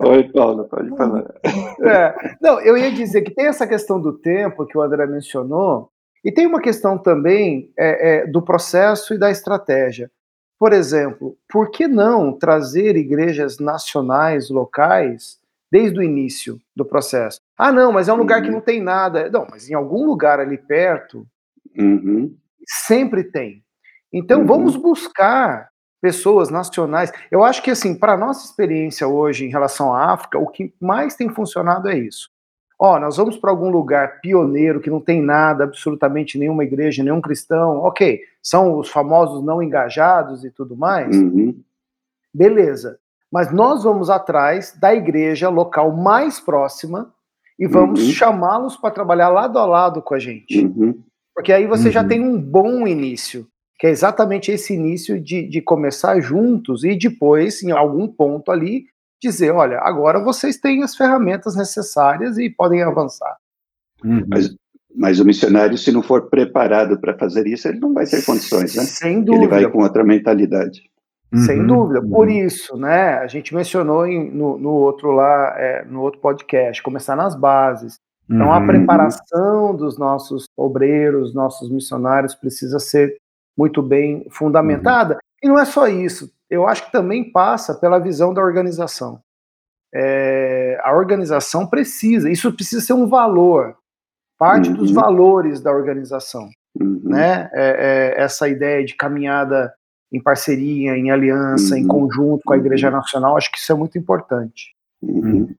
Oi, 0.00 0.24
Paulo, 0.32 0.64
pode 0.64 0.88
falar. 0.96 1.24
É. 1.82 2.36
Não, 2.40 2.60
eu 2.60 2.76
ia 2.76 2.92
dizer 2.92 3.22
que 3.22 3.34
tem 3.34 3.46
essa 3.46 3.66
questão 3.66 4.00
do 4.00 4.12
tempo 4.12 4.66
que 4.66 4.76
o 4.76 4.82
André 4.82 5.06
mencionou, 5.06 5.90
e 6.24 6.32
tem 6.32 6.46
uma 6.46 6.60
questão 6.60 6.96
também 6.96 7.70
é, 7.78 8.22
é, 8.22 8.26
do 8.26 8.40
processo 8.40 9.14
e 9.14 9.18
da 9.18 9.30
estratégia. 9.30 10.10
Por 10.64 10.72
exemplo, 10.72 11.36
por 11.46 11.70
que 11.70 11.86
não 11.86 12.32
trazer 12.32 12.96
igrejas 12.96 13.58
nacionais, 13.58 14.48
locais, 14.48 15.38
desde 15.70 15.98
o 15.98 16.02
início 16.02 16.58
do 16.74 16.86
processo? 16.86 17.38
Ah, 17.54 17.70
não, 17.70 17.92
mas 17.92 18.08
é 18.08 18.14
um 18.14 18.16
lugar 18.16 18.40
que 18.40 18.48
uhum. 18.48 18.54
não 18.54 18.60
tem 18.62 18.80
nada. 18.80 19.28
Não, 19.28 19.46
mas 19.50 19.68
em 19.68 19.74
algum 19.74 20.06
lugar 20.06 20.40
ali 20.40 20.56
perto, 20.56 21.26
uhum. 21.78 22.34
sempre 22.66 23.24
tem. 23.24 23.62
Então 24.10 24.40
uhum. 24.40 24.46
vamos 24.46 24.74
buscar 24.74 25.68
pessoas 26.00 26.48
nacionais. 26.48 27.12
Eu 27.30 27.44
acho 27.44 27.62
que, 27.62 27.70
assim, 27.70 27.94
para 27.94 28.14
a 28.14 28.16
nossa 28.16 28.46
experiência 28.46 29.06
hoje 29.06 29.44
em 29.44 29.50
relação 29.50 29.92
à 29.92 30.14
África, 30.14 30.38
o 30.38 30.46
que 30.46 30.72
mais 30.80 31.14
tem 31.14 31.28
funcionado 31.28 31.90
é 31.90 31.98
isso. 31.98 32.30
Ó, 32.78 32.98
nós 32.98 33.16
vamos 33.16 33.36
para 33.36 33.50
algum 33.50 33.70
lugar 33.70 34.20
pioneiro 34.20 34.80
que 34.80 34.90
não 34.90 35.00
tem 35.00 35.22
nada, 35.22 35.64
absolutamente 35.64 36.38
nenhuma 36.38 36.64
igreja, 36.64 37.02
nenhum 37.02 37.20
cristão. 37.20 37.78
Ok, 37.78 38.20
são 38.42 38.78
os 38.78 38.88
famosos 38.88 39.44
não 39.44 39.62
engajados 39.62 40.44
e 40.44 40.50
tudo 40.50 40.76
mais. 40.76 41.16
Uhum. 41.16 41.58
Beleza. 42.32 42.98
Mas 43.30 43.52
nós 43.52 43.84
vamos 43.84 44.10
atrás 44.10 44.76
da 44.78 44.94
igreja 44.94 45.48
local 45.48 45.92
mais 45.92 46.40
próxima 46.40 47.12
e 47.58 47.66
vamos 47.66 48.02
uhum. 48.02 48.10
chamá-los 48.10 48.76
para 48.76 48.90
trabalhar 48.90 49.28
lado 49.28 49.58
a 49.58 49.64
lado 49.64 50.02
com 50.02 50.14
a 50.14 50.18
gente. 50.18 50.64
Uhum. 50.64 51.00
Porque 51.34 51.52
aí 51.52 51.66
você 51.66 51.90
já 51.90 52.02
uhum. 52.02 52.08
tem 52.08 52.20
um 52.22 52.40
bom 52.40 52.86
início, 52.86 53.46
que 53.78 53.86
é 53.86 53.90
exatamente 53.90 54.50
esse 54.52 54.74
início 54.74 55.20
de, 55.20 55.48
de 55.48 55.60
começar 55.60 56.20
juntos 56.20 56.84
e 56.84 56.96
depois, 56.96 57.62
em 57.62 57.72
algum 57.72 58.06
ponto 58.06 58.52
ali, 58.52 58.86
dizer, 59.28 59.50
olha, 59.52 59.78
agora 59.80 60.22
vocês 60.22 60.58
têm 60.58 60.82
as 60.82 60.96
ferramentas 60.96 61.56
necessárias 61.56 62.38
e 62.38 62.50
podem 62.50 62.82
avançar. 62.82 63.36
Uhum. 64.04 64.24
Mas, 64.28 64.54
mas 64.94 65.20
o 65.20 65.24
missionário, 65.24 65.78
se 65.78 65.90
não 65.90 66.02
for 66.02 66.28
preparado 66.28 67.00
para 67.00 67.16
fazer 67.16 67.46
isso, 67.46 67.66
ele 67.66 67.80
não 67.80 67.94
vai 67.94 68.06
ter 68.06 68.24
condições, 68.24 68.74
né? 68.74 68.82
Sem 68.82 69.22
dúvida. 69.22 69.44
Ele 69.56 69.62
vai 69.62 69.70
com 69.70 69.82
outra 69.82 70.04
mentalidade. 70.04 70.82
Sem 71.46 71.60
uhum. 71.60 71.66
dúvida. 71.66 72.00
Por 72.00 72.28
uhum. 72.28 72.46
isso, 72.46 72.76
né? 72.76 73.14
A 73.14 73.26
gente 73.26 73.54
mencionou 73.54 74.06
em, 74.06 74.30
no, 74.30 74.58
no, 74.58 74.70
outro 74.70 75.10
lá, 75.10 75.54
é, 75.56 75.84
no 75.84 76.00
outro 76.00 76.20
podcast, 76.20 76.82
começar 76.82 77.16
nas 77.16 77.34
bases. 77.34 77.98
Então, 78.30 78.52
a 78.52 78.58
uhum. 78.58 78.66
preparação 78.66 79.74
dos 79.74 79.98
nossos 79.98 80.46
obreiros, 80.56 81.34
nossos 81.34 81.70
missionários, 81.70 82.34
precisa 82.34 82.78
ser 82.78 83.16
muito 83.56 83.82
bem 83.82 84.26
fundamentada. 84.30 85.14
Uhum. 85.14 85.20
E 85.42 85.48
não 85.48 85.58
é 85.58 85.64
só 85.64 85.88
isso 85.88 86.30
eu 86.54 86.66
acho 86.66 86.86
que 86.86 86.92
também 86.92 87.30
passa 87.30 87.74
pela 87.74 87.98
visão 87.98 88.32
da 88.32 88.42
organização. 88.42 89.20
É, 89.94 90.78
a 90.82 90.92
organização 90.94 91.66
precisa, 91.66 92.30
isso 92.30 92.52
precisa 92.52 92.84
ser 92.84 92.94
um 92.94 93.06
valor, 93.06 93.76
parte 94.38 94.68
uhum. 94.68 94.74
dos 94.74 94.90
valores 94.90 95.60
da 95.60 95.72
organização. 95.72 96.48
Uhum. 96.80 97.00
Né? 97.04 97.48
É, 97.52 98.14
é, 98.16 98.22
essa 98.22 98.48
ideia 98.48 98.84
de 98.84 98.96
caminhada 98.96 99.72
em 100.12 100.20
parceria, 100.20 100.96
em 100.96 101.10
aliança, 101.10 101.74
uhum. 101.74 101.80
em 101.80 101.86
conjunto 101.86 102.42
com 102.44 102.52
a 102.52 102.56
Igreja 102.56 102.88
uhum. 102.88 102.94
Nacional, 102.94 103.36
acho 103.36 103.50
que 103.50 103.58
isso 103.58 103.72
é 103.72 103.74
muito 103.74 103.98
importante. 103.98 104.74
Uhum. 105.02 105.54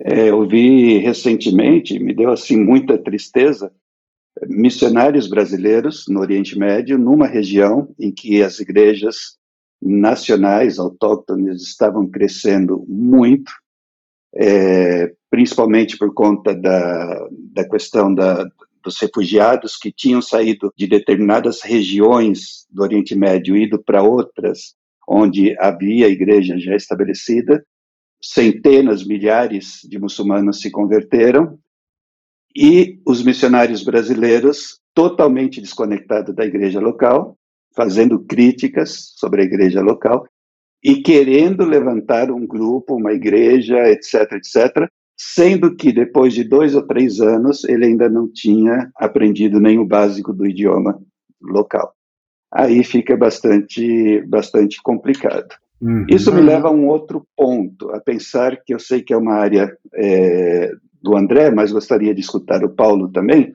É, 0.00 0.30
eu 0.30 0.46
vi 0.48 0.98
recentemente, 0.98 1.98
me 1.98 2.12
deu 2.12 2.30
assim 2.32 2.56
muita 2.56 2.98
tristeza, 2.98 3.72
missionários 4.48 5.28
brasileiros 5.28 6.06
no 6.08 6.20
Oriente 6.20 6.58
Médio, 6.58 6.98
numa 6.98 7.26
região 7.26 7.94
em 7.98 8.12
que 8.12 8.42
as 8.42 8.58
igrejas 8.58 9.38
nacionais 9.84 10.78
autóctones 10.78 11.62
estavam 11.62 12.08
crescendo 12.08 12.84
muito, 12.88 13.52
é, 14.34 15.12
principalmente 15.30 15.98
por 15.98 16.14
conta 16.14 16.54
da, 16.54 17.28
da 17.52 17.68
questão 17.68 18.12
da, 18.12 18.48
dos 18.82 18.98
refugiados 18.98 19.76
que 19.76 19.92
tinham 19.92 20.22
saído 20.22 20.72
de 20.76 20.86
determinadas 20.86 21.60
regiões 21.62 22.66
do 22.70 22.82
Oriente 22.82 23.14
Médio 23.14 23.54
e 23.54 23.64
ido 23.64 23.82
para 23.82 24.02
outras, 24.02 24.74
onde 25.06 25.54
havia 25.58 26.08
igreja 26.08 26.58
já 26.58 26.74
estabelecida. 26.74 27.64
Centenas, 28.22 29.06
milhares 29.06 29.80
de 29.84 29.98
muçulmanos 29.98 30.60
se 30.60 30.70
converteram 30.70 31.58
e 32.56 33.00
os 33.04 33.22
missionários 33.22 33.82
brasileiros, 33.82 34.80
totalmente 34.94 35.60
desconectados 35.60 36.34
da 36.34 36.46
igreja 36.46 36.80
local, 36.80 37.36
fazendo 37.74 38.20
críticas 38.20 39.12
sobre 39.16 39.42
a 39.42 39.44
igreja 39.44 39.80
local 39.80 40.26
e 40.82 40.96
querendo 40.96 41.64
levantar 41.64 42.30
um 42.30 42.46
grupo, 42.46 42.96
uma 42.96 43.12
igreja, 43.12 43.88
etc., 43.88 44.32
etc., 44.32 44.86
sendo 45.16 45.74
que 45.74 45.92
depois 45.92 46.34
de 46.34 46.44
dois 46.44 46.74
ou 46.74 46.82
três 46.82 47.20
anos 47.20 47.64
ele 47.64 47.86
ainda 47.86 48.08
não 48.08 48.28
tinha 48.30 48.90
aprendido 48.96 49.60
nem 49.60 49.78
o 49.78 49.86
básico 49.86 50.32
do 50.32 50.46
idioma 50.46 51.00
local. 51.40 51.94
Aí 52.52 52.84
fica 52.84 53.16
bastante, 53.16 54.22
bastante 54.26 54.82
complicado. 54.82 55.54
Uhum. 55.80 56.06
Isso 56.08 56.32
me 56.32 56.40
leva 56.40 56.68
a 56.68 56.72
um 56.72 56.86
outro 56.88 57.26
ponto, 57.36 57.90
a 57.90 58.00
pensar 58.00 58.56
que 58.64 58.74
eu 58.74 58.78
sei 58.78 59.02
que 59.02 59.12
é 59.12 59.16
uma 59.16 59.34
área 59.34 59.76
é, 59.94 60.70
do 61.02 61.16
André, 61.16 61.50
mas 61.50 61.72
gostaria 61.72 62.14
de 62.14 62.20
escutar 62.20 62.64
o 62.64 62.70
Paulo 62.70 63.10
também, 63.10 63.54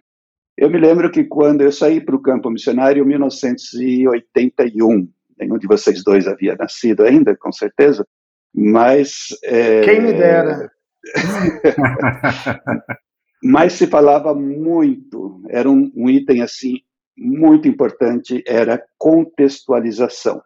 eu 0.59 0.69
me 0.69 0.77
lembro 0.77 1.09
que 1.09 1.23
quando 1.23 1.61
eu 1.61 1.71
saí 1.71 2.01
para 2.01 2.15
o 2.15 2.21
campo 2.21 2.49
missionário 2.49 3.03
em 3.03 3.07
1981, 3.07 5.09
nenhum 5.39 5.57
de 5.57 5.65
vocês 5.65 6.03
dois 6.03 6.27
havia 6.27 6.55
nascido 6.55 7.03
ainda, 7.03 7.35
com 7.37 7.51
certeza, 7.51 8.05
mas... 8.53 9.29
É, 9.43 9.81
Quem 9.81 10.01
me 10.01 10.11
dera! 10.11 10.69
mas 13.41 13.73
se 13.73 13.87
falava 13.87 14.35
muito, 14.35 15.41
era 15.49 15.69
um, 15.69 15.89
um 15.95 16.09
item 16.09 16.41
assim 16.41 16.81
muito 17.17 17.67
importante, 17.67 18.43
era 18.45 18.83
contextualização. 18.97 20.41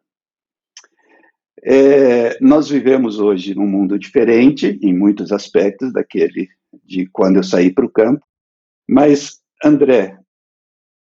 É, 1.66 2.38
nós 2.40 2.70
vivemos 2.70 3.20
hoje 3.20 3.56
num 3.56 3.66
mundo 3.66 3.98
diferente, 3.98 4.78
em 4.82 4.94
muitos 4.94 5.32
aspectos, 5.32 5.92
daquele 5.92 6.50
de 6.84 7.08
quando 7.12 7.38
eu 7.38 7.44
saí 7.44 7.74
para 7.74 7.86
o 7.86 7.90
campo. 7.90 8.24
Mas, 8.88 9.40
André, 9.64 10.18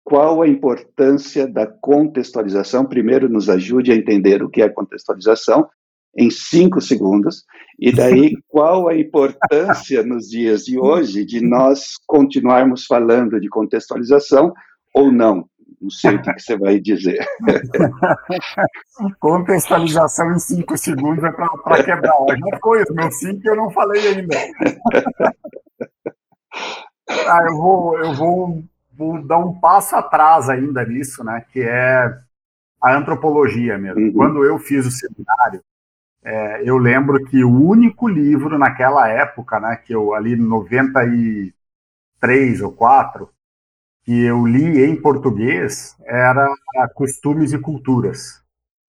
qual 0.05 0.41
a 0.41 0.47
importância 0.47 1.49
da 1.49 1.67
contextualização? 1.67 2.87
Primeiro, 2.87 3.29
nos 3.29 3.51
ajude 3.51 3.91
a 3.91 3.97
entender 3.97 4.41
o 4.41 4.49
que 4.49 4.63
é 4.63 4.69
contextualização, 4.69 5.69
em 6.17 6.31
cinco 6.31 6.81
segundos, 6.81 7.45
e 7.79 7.93
daí 7.93 8.33
qual 8.49 8.89
a 8.89 8.97
importância 8.97 10.05
nos 10.05 10.29
dias 10.29 10.65
de 10.65 10.79
hoje 10.79 11.25
de 11.25 11.45
nós 11.45 11.95
continuarmos 12.07 12.87
falando 12.87 13.41
de 13.41 13.49
contextualização 13.49 14.55
ou 14.95 15.11
não? 15.11 15.49
Não 15.83 15.91
sei 15.91 16.15
o 16.15 16.23
que, 16.23 16.39
você 16.39 16.57
vai 16.57 16.81
dizer. 16.81 17.19
Contextualização 19.21 20.33
em 20.33 20.39
cinco 20.39 20.79
segundos 20.79 21.23
é 21.23 21.31
para 21.33 21.85
quebrar. 21.85 22.15
Foi, 22.63 22.83
os 22.83 22.95
meus 22.95 23.19
cinco 23.19 23.43
eu 23.45 23.57
não 23.57 23.71
falei 23.71 24.09
ainda. 24.09 24.37
Ah, 27.09 27.45
eu 27.49 27.57
vou, 27.57 27.99
eu 27.99 28.15
vou, 28.15 28.65
vou 28.93 29.23
dar 29.23 29.39
um 29.39 29.59
passo 29.59 29.97
atrás 29.97 30.49
ainda 30.49 30.85
nisso, 30.85 31.23
né? 31.23 31.45
Que 31.53 31.63
é 31.63 32.19
a 32.81 32.97
antropologia 32.97 33.79
mesmo. 33.79 34.01
Uhum. 34.01 34.13
Quando 34.13 34.45
eu 34.45 34.59
fiz 34.59 34.85
o 34.87 34.91
seminário, 34.91 35.63
é, 36.23 36.69
eu 36.69 36.77
lembro 36.77 37.25
que 37.25 37.43
o 37.45 37.51
único 37.51 38.09
livro 38.09 38.59
naquela 38.59 39.09
época, 39.09 39.61
né, 39.61 39.77
que 39.77 39.95
eu 39.95 40.13
ali 40.13 40.35
93 40.35 42.61
ou 42.63 42.73
4, 42.73 43.31
que 44.05 44.25
eu 44.25 44.45
li 44.47 44.85
em 44.85 45.01
português 45.01 45.97
era 46.05 46.49
Costumes 46.95 47.53
e 47.53 47.59
Culturas, 47.59 48.43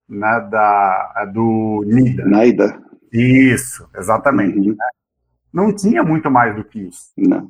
né, 0.09 0.39
da, 0.49 1.25
do 1.31 1.83
Nida. 1.85 2.25
Naida. 2.25 2.81
Isso, 3.11 3.87
exatamente. 3.95 4.57
Uhum. 4.57 4.75
Né? 4.75 4.89
Não 5.53 5.75
tinha 5.75 6.03
muito 6.03 6.29
mais 6.29 6.55
do 6.55 6.63
que 6.63 6.79
isso. 6.79 7.11
Não. 7.15 7.49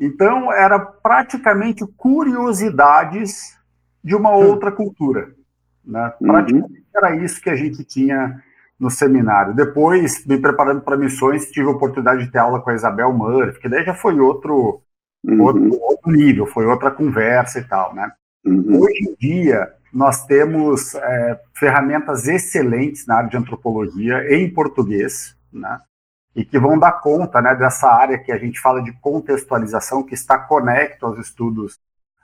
Então, 0.00 0.50
era 0.50 0.78
praticamente 0.78 1.86
curiosidades 1.96 3.58
de 4.02 4.16
uma 4.16 4.30
hum. 4.30 4.48
outra 4.48 4.72
cultura. 4.72 5.34
Né? 5.84 6.12
Praticamente 6.18 6.72
uhum. 6.72 6.84
era 6.96 7.16
isso 7.16 7.40
que 7.40 7.50
a 7.50 7.56
gente 7.56 7.84
tinha 7.84 8.42
no 8.78 8.90
seminário. 8.90 9.54
Depois, 9.54 10.24
me 10.24 10.38
preparando 10.38 10.80
para 10.80 10.96
missões, 10.96 11.50
tive 11.50 11.68
a 11.68 11.72
oportunidade 11.72 12.24
de 12.24 12.30
ter 12.30 12.38
aula 12.38 12.60
com 12.60 12.70
a 12.70 12.74
Isabel 12.74 13.12
Murphy, 13.12 13.60
que 13.60 13.68
daí 13.68 13.84
já 13.84 13.92
foi 13.92 14.18
outro, 14.18 14.80
uhum. 15.22 15.42
outro, 15.42 15.82
outro, 15.82 16.10
nível, 16.10 16.46
foi 16.46 16.64
outra 16.64 16.90
conversa 16.90 17.58
e 17.58 17.64
tal, 17.64 17.94
né? 17.94 18.10
Uhum. 18.42 18.80
Hoje 18.80 19.04
em 19.06 19.14
dia, 19.20 19.70
nós 19.92 20.24
temos 20.24 20.94
é, 20.94 21.40
ferramentas 21.54 22.26
excelentes 22.26 23.06
na 23.06 23.16
área 23.16 23.28
de 23.28 23.36
antropologia 23.36 24.34
em 24.34 24.48
português, 24.48 25.36
né? 25.52 25.78
E 26.34 26.44
que 26.44 26.58
vão 26.58 26.78
dar 26.78 26.92
conta 26.92 27.40
né, 27.40 27.54
dessa 27.54 27.88
área 27.88 28.18
que 28.18 28.30
a 28.30 28.38
gente 28.38 28.60
fala 28.60 28.82
de 28.82 28.92
contextualização, 29.00 30.02
que 30.02 30.14
está 30.14 30.38
conecto 30.38 31.06
aos 31.06 31.18
estudos 31.18 31.78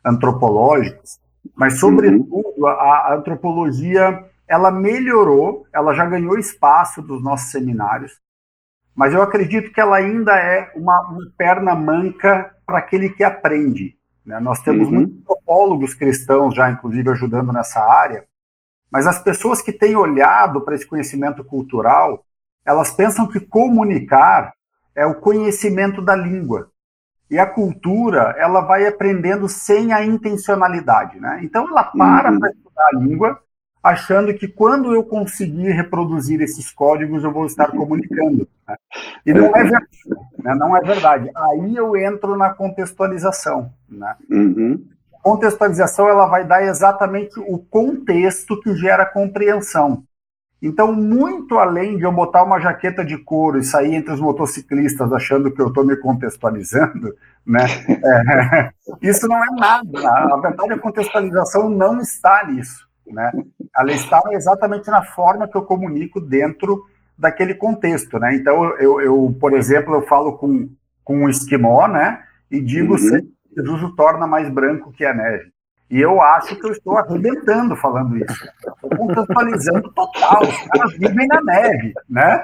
antropológicos, 0.05 1.19
mas, 1.55 1.79
sobretudo, 1.79 2.43
uhum. 2.57 2.67
a, 2.67 2.73
a 2.73 3.15
antropologia 3.15 4.25
ela 4.49 4.71
melhorou, 4.71 5.67
ela 5.73 5.93
já 5.93 6.07
ganhou 6.07 6.39
espaço 6.39 7.03
dos 7.03 7.23
nossos 7.23 7.51
seminários, 7.51 8.21
mas 8.95 9.13
eu 9.13 9.21
acredito 9.21 9.73
que 9.73 9.81
ela 9.81 9.97
ainda 9.97 10.37
é 10.39 10.73
uma, 10.75 11.01
uma 11.09 11.31
perna 11.37 11.75
manca 11.75 12.55
para 12.65 12.79
aquele 12.79 13.11
que 13.11 13.23
aprende. 13.23 13.97
Né? 14.25 14.41
Nós 14.41 14.61
temos 14.63 14.89
uhum. 14.89 14.95
muitos 14.95 15.19
antropólogos 15.21 15.95
cristãos 15.95 16.55
já, 16.55 16.71
inclusive, 16.71 17.11
ajudando 17.11 17.53
nessa 17.53 17.81
área, 17.81 18.25
mas 18.91 19.07
as 19.07 19.19
pessoas 19.19 19.61
que 19.61 19.73
têm 19.73 19.97
olhado 19.97 20.61
para 20.63 20.75
esse 20.75 20.87
conhecimento 20.87 21.45
cultural, 21.45 22.25
elas 22.67 22.91
pensam 22.91 23.29
que 23.29 23.39
comunicar 23.39 24.53
é 24.95 25.07
o 25.07 25.15
conhecimento 25.15 26.03
da 26.03 26.17
língua. 26.17 26.71
E 27.31 27.39
a 27.39 27.47
cultura, 27.47 28.35
ela 28.39 28.61
vai 28.61 28.87
aprendendo 28.87 29.49
sem 29.49 29.93
a 29.93 30.05
intencionalidade, 30.05 31.21
né? 31.21 31.41
Então 31.43 31.69
ela 31.69 31.85
para 31.85 32.33
uhum. 32.33 32.41
para 32.41 32.51
estudar 32.51 32.89
a 32.93 32.99
língua 32.99 33.41
achando 33.83 34.35
que 34.35 34.49
quando 34.49 34.93
eu 34.93 35.05
conseguir 35.05 35.71
reproduzir 35.71 36.41
esses 36.41 36.73
códigos 36.73 37.23
eu 37.23 37.33
vou 37.33 37.47
estar 37.47 37.71
comunicando. 37.71 38.49
Né? 38.67 38.77
E 39.25 39.33
não 39.33 39.47
é 39.47 39.63
verdade. 39.63 39.87
Né? 40.39 40.55
Não 40.57 40.77
é 40.77 40.81
verdade. 40.81 41.31
Aí 41.37 41.77
eu 41.77 41.97
entro 41.97 42.37
na 42.37 42.53
contextualização. 42.53 43.73
Né? 43.89 44.17
Uhum. 44.29 44.85
Contextualização 45.23 46.09
ela 46.09 46.27
vai 46.27 46.45
dar 46.45 46.65
exatamente 46.65 47.39
o 47.39 47.59
contexto 47.59 48.61
que 48.61 48.75
gera 48.75 49.07
compreensão. 49.07 50.03
Então, 50.61 50.93
muito 50.93 51.59
além 51.59 51.99
de 51.99 52.05
eu 52.05 52.13
botar 52.13 52.43
uma 52.43 52.59
jaqueta 52.59 53.05
de 53.05 53.19
couro 53.19 53.59
e 53.59 53.65
sair 53.65 53.95
entre 53.95 54.13
os 54.13 54.21
motociclistas 54.21 55.13
achando 55.13 55.51
que 55.51 55.61
eu 55.61 55.69
estou 55.69 55.85
me 55.85 55.97
contextualizando, 55.97 57.15
né? 57.47 57.67
É, 57.89 58.71
isso 59.03 59.29
não 59.29 59.37
é 59.37 59.49
nada. 59.59 60.03
Na 60.03 60.37
verdade, 60.37 60.73
a 60.73 60.79
contextualização 60.79 61.69
não 61.69 62.01
está 62.01 62.47
nisso. 62.47 62.87
Né? 63.07 63.31
Ela 63.77 63.93
está 63.93 64.21
exatamente 64.33 64.91
na 64.91 65.03
forma 65.03 65.47
que 65.47 65.57
eu 65.57 65.63
comunico 65.63 66.21
dentro 66.21 66.85
daquele 67.17 67.55
contexto, 67.55 68.19
né? 68.19 68.35
Então, 68.35 68.77
eu, 68.79 69.01
eu 69.01 69.37
por 69.41 69.53
exemplo, 69.55 69.95
eu 69.95 70.03
falo 70.03 70.37
com, 70.37 70.69
com 71.05 71.23
um 71.23 71.29
esquimó, 71.29 71.87
né? 71.87 72.23
E 72.51 72.61
digo 72.61 72.95
uhum. 72.95 72.99
que 72.99 73.37
Jesus 73.57 73.83
o 73.85 73.95
torna 73.95 74.27
mais 74.27 74.51
branco 74.51 74.93
que 74.93 75.05
a 75.05 75.15
neve. 75.15 75.51
E 75.91 76.01
eu 76.01 76.21
acho 76.21 76.57
que 76.57 76.67
eu 76.67 76.73
estou 76.73 76.97
arrebentando 76.99 77.77
falando 77.77 78.17
isso. 78.17 78.49
Estou 78.59 78.91
contextualizando 78.91 79.93
total. 79.93 80.43
Os 80.43 80.69
caras 80.69 80.93
vivem 80.99 81.27
na 81.29 81.41
neve, 81.43 81.95
né? 82.09 82.43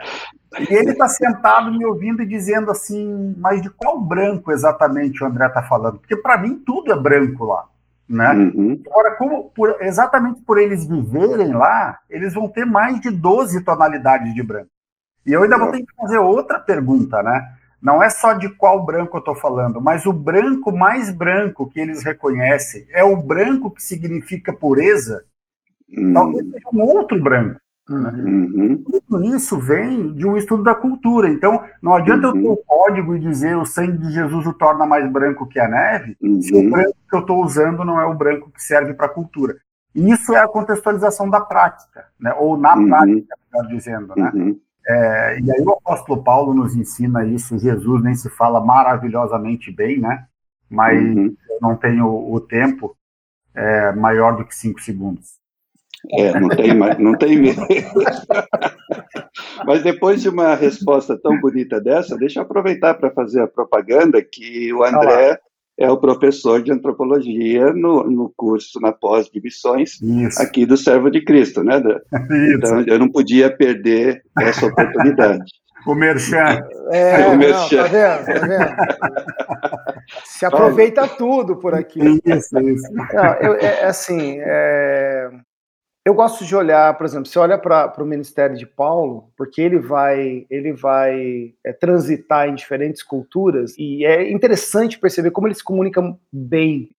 E 0.71 0.75
ele 0.75 0.93
está 0.93 1.09
sentado 1.09 1.73
me 1.73 1.85
ouvindo 1.85 2.23
e 2.23 2.27
dizendo 2.27 2.71
assim, 2.71 3.35
mas 3.39 3.61
de 3.63 3.71
qual 3.71 4.01
branco 4.01 4.53
exatamente 4.53 5.23
o 5.23 5.27
André 5.27 5.47
está 5.47 5.63
falando? 5.63 5.99
Porque 5.99 6.17
para 6.17 6.39
mim 6.39 6.63
tudo 6.65 6.93
é 6.93 6.97
branco 6.97 7.45
lá 7.45 7.65
né? 8.13 8.33
Uhum. 8.33 8.83
Agora, 8.91 9.17
como 9.17 9.51
por, 9.51 9.77
exatamente 9.81 10.43
por 10.43 10.59
eles 10.59 10.87
viverem 10.87 11.53
lá, 11.53 11.99
eles 12.11 12.35
vão 12.35 12.49
ter 12.49 12.67
mais 12.67 13.01
de 13.01 13.11
12 13.11 13.65
tonalidades 13.65 14.35
de 14.35 14.43
branco. 14.43 14.69
E 15.25 15.33
eu 15.33 15.43
ainda 15.43 15.57
vou 15.57 15.71
ter 15.71 15.79
que 15.79 15.95
fazer 15.97 16.19
outra 16.19 16.59
pergunta, 16.59 17.23
né? 17.23 17.55
Não 17.83 18.01
é 18.01 18.09
só 18.09 18.33
de 18.33 18.49
qual 18.49 18.85
branco 18.85 19.17
eu 19.17 19.19
estou 19.19 19.35
falando, 19.35 19.81
mas 19.81 20.07
o 20.07 20.13
branco 20.13 20.71
mais 20.71 21.11
branco 21.11 21.69
que 21.69 21.81
eles 21.81 22.05
reconhecem 22.05 22.87
é 22.91 23.03
o 23.03 23.17
branco 23.17 23.71
que 23.71 23.83
significa 23.83 24.53
pureza. 24.53 25.25
Uhum. 25.91 26.13
Talvez 26.13 26.51
seja 26.51 26.69
um 26.73 26.81
outro 26.83 27.21
branco. 27.21 27.61
Uhum. 27.91 28.85
Tudo 28.85 29.25
isso 29.35 29.59
vem 29.59 30.13
de 30.15 30.25
um 30.25 30.37
estudo 30.37 30.63
da 30.63 30.77
cultura. 30.77 31.29
Então, 31.29 31.65
não 31.83 31.95
adianta 31.95 32.29
uhum. 32.29 32.37
eu 32.37 32.43
ter 32.43 32.49
o 32.49 32.57
código 32.65 33.17
e 33.17 33.21
dizer 33.21 33.57
o 33.57 33.67
sangue 33.67 33.99
de 33.99 34.13
Jesus 34.13 34.47
o 34.47 34.53
torna 34.53 34.87
mais 34.87 35.11
branco 35.11 35.49
que 35.49 35.59
a 35.59 35.67
neve, 35.67 36.17
uhum. 36.23 36.41
se 36.41 36.55
o 36.55 36.71
branco 36.71 36.97
que 37.11 37.17
eu 37.17 37.21
estou 37.21 37.43
usando 37.43 37.85
não 37.85 38.01
é 38.01 38.07
o 38.07 38.15
branco 38.15 38.51
que 38.51 38.63
serve 38.63 38.95
para 38.95 39.07
a 39.07 39.13
cultura. 39.13 39.57
E 39.95 40.11
isso 40.11 40.33
é 40.35 40.39
a 40.39 40.49
contextualização 40.49 41.29
da 41.29 41.41
prática, 41.41 42.07
né? 42.19 42.33
ou 42.39 42.57
na 42.57 42.77
uhum. 42.77 42.89
prática, 42.89 43.37
melhor 43.53 43.69
dizendo. 43.69 44.15
Né? 44.17 44.55
É, 44.87 45.39
e 45.41 45.53
aí 45.53 45.61
o 45.61 45.73
apóstolo 45.73 46.23
Paulo 46.23 46.53
nos 46.53 46.75
ensina 46.75 47.25
isso, 47.25 47.59
Jesus 47.59 48.03
nem 48.03 48.15
se 48.15 48.29
fala 48.31 48.61
maravilhosamente 48.61 49.71
bem, 49.71 50.01
né? 50.01 50.27
mas 50.73 50.99
uhum. 50.99 51.37
eu 51.51 51.59
não 51.61 51.77
tenho 51.77 52.07
o 52.07 52.41
tempo 52.41 52.97
é, 53.55 53.93
maior 53.93 54.37
do 54.37 54.45
que 54.45 54.57
cinco 54.57 54.81
segundos. 54.81 55.41
É, 56.19 56.41
não 56.41 56.49
tem, 56.49 56.75
não 56.99 57.15
tem 57.17 57.39
medo. 57.39 57.61
Mas 59.65 59.85
depois 59.85 60.21
de 60.23 60.29
uma 60.29 60.55
resposta 60.55 61.17
tão 61.17 61.39
bonita 61.39 61.81
dessa, 61.81 62.17
deixa 62.17 62.41
eu 62.41 62.45
aproveitar 62.45 62.95
para 62.95 63.11
fazer 63.11 63.43
a 63.43 63.47
propaganda 63.47 64.21
que 64.23 64.73
o 64.73 64.83
André 64.83 65.39
é 65.79 65.91
o 65.91 65.97
professor 65.97 66.63
de 66.63 66.73
antropologia 66.73 67.73
no, 67.73 68.05
no 68.05 68.33
curso 68.37 68.81
na 68.81 68.93
pós 68.93 69.29
de 69.29 69.41
missões 69.41 70.01
Isso. 70.03 70.41
aqui 70.41 70.67
do 70.67 70.77
Servo 70.77 71.11
de 71.11 71.25
Cristo, 71.25 71.63
né? 71.65 71.79
Isso. 72.13 72.57
Então 72.57 72.85
eu 72.87 72.99
não 72.99 73.11
podia 73.11 73.55
perder 73.55 74.23
essa 74.39 74.67
oportunidade. 74.67 75.45
O 75.85 75.97
Merchan. 75.97 76.63
É, 76.93 77.27
o 77.29 77.37
Merchan. 77.37 77.83
Não, 77.83 77.83
tá 77.83 77.89
vendo? 77.89 78.25
Tá 78.25 78.47
vendo? 78.47 78.77
Se 80.25 80.47
aproveita 80.47 81.09
tudo 81.09 81.57
por 81.57 81.75
aqui. 81.75 81.99
Isso, 82.25 82.59
isso. 82.61 82.93
Não, 82.93 83.35
eu, 83.41 83.55
é, 83.55 83.81
é 83.81 83.85
assim, 83.87 84.37
é, 84.39 85.29
eu 86.05 86.15
gosto 86.15 86.45
de 86.45 86.57
olhar, 86.57 86.97
por 86.97 87.07
exemplo, 87.07 87.27
você 87.27 87.39
olha 87.39 87.57
para 87.57 88.03
o 88.03 88.07
ministério 88.07 88.57
de 88.57 88.67
Paulo, 88.67 89.31
porque 89.37 89.63
ele 89.63 89.79
vai, 89.79 90.47
ele 90.51 90.73
vai 90.73 91.55
é, 91.65 91.73
transitar 91.73 92.49
em 92.49 92.55
diferentes 92.55 93.03
culturas 93.03 93.75
e 93.79 94.05
é 94.05 94.31
interessante 94.31 94.99
perceber 94.99 95.31
como 95.31 95.47
ele 95.47 95.55
se 95.55 95.63
comunica 95.63 96.03
bem, 96.33 96.91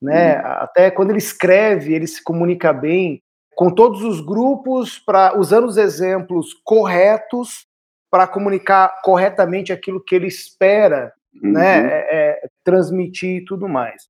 né? 0.00 0.38
Uhum. 0.38 0.46
Até 0.46 0.90
quando 0.90 1.10
ele 1.10 1.18
escreve, 1.18 1.92
ele 1.92 2.06
se 2.06 2.22
comunica 2.22 2.72
bem 2.72 3.22
com 3.54 3.70
todos 3.70 4.02
os 4.02 4.20
grupos, 4.20 5.00
para 5.00 5.36
usando 5.36 5.66
os 5.66 5.76
exemplos 5.76 6.54
corretos 6.64 7.66
para 8.08 8.26
comunicar 8.26 9.02
corretamente 9.02 9.72
aquilo 9.72 10.02
que 10.02 10.14
ele 10.14 10.28
espera 10.28 11.12
uhum. 11.42 11.52
né, 11.52 11.86
é, 11.86 12.06
é, 12.10 12.48
transmitir 12.64 13.42
e 13.42 13.44
tudo 13.44 13.68
mais. 13.68 14.08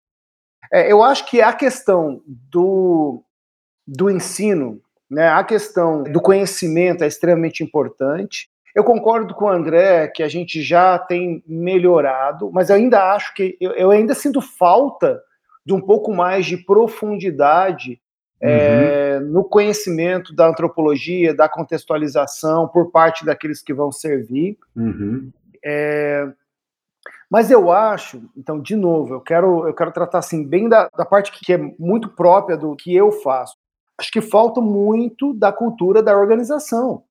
É, 0.72 0.92
eu 0.92 1.02
acho 1.02 1.26
que 1.26 1.40
a 1.40 1.52
questão 1.52 2.22
do, 2.26 3.24
do 3.88 4.10
ensino, 4.10 4.82
né, 5.10 5.28
a 5.28 5.42
questão 5.42 6.02
do 6.02 6.20
conhecimento 6.20 7.02
é 7.02 7.06
extremamente 7.06 7.64
importante. 7.64 8.50
Eu 8.74 8.84
concordo 8.84 9.34
com 9.34 9.46
o 9.46 9.48
André 9.48 10.08
que 10.08 10.22
a 10.22 10.28
gente 10.28 10.62
já 10.62 10.98
tem 10.98 11.42
melhorado, 11.46 12.50
mas 12.52 12.68
eu 12.68 12.76
ainda 12.76 13.14
acho 13.14 13.34
que 13.34 13.56
eu, 13.58 13.72
eu 13.72 13.90
ainda 13.90 14.14
sinto 14.14 14.42
falta 14.42 15.20
de 15.64 15.72
um 15.72 15.80
pouco 15.80 16.12
mais 16.12 16.44
de 16.44 16.58
profundidade 16.58 18.00
uhum. 18.42 18.48
é, 18.48 19.20
no 19.20 19.42
conhecimento 19.42 20.34
da 20.34 20.46
antropologia, 20.46 21.34
da 21.34 21.48
contextualização 21.48 22.68
por 22.68 22.90
parte 22.90 23.24
daqueles 23.24 23.62
que 23.62 23.72
vão 23.72 23.90
servir. 23.90 24.58
Uhum. 24.76 25.32
É, 25.64 26.28
mas 27.30 27.50
eu 27.50 27.72
acho, 27.72 28.22
então, 28.36 28.60
de 28.60 28.76
novo, 28.76 29.14
eu 29.14 29.20
quero, 29.20 29.66
eu 29.66 29.74
quero 29.74 29.92
tratar 29.92 30.18
assim 30.18 30.46
bem 30.46 30.68
da, 30.68 30.90
da 30.96 31.06
parte 31.06 31.32
que 31.32 31.52
é 31.52 31.58
muito 31.78 32.10
própria 32.10 32.56
do 32.56 32.76
que 32.76 32.94
eu 32.94 33.10
faço. 33.10 33.56
Acho 33.98 34.12
que 34.12 34.20
falta 34.20 34.60
muito 34.60 35.34
da 35.34 35.52
cultura 35.52 36.02
da 36.02 36.16
organização, 36.16 37.02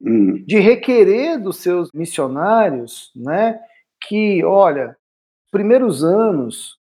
uhum. 0.00 0.44
de 0.46 0.58
requerer 0.58 1.40
dos 1.40 1.58
seus 1.58 1.90
missionários, 1.92 3.10
né, 3.16 3.58
que, 4.06 4.44
olha, 4.44 4.96
primeiros 5.50 6.04
anos 6.04 6.78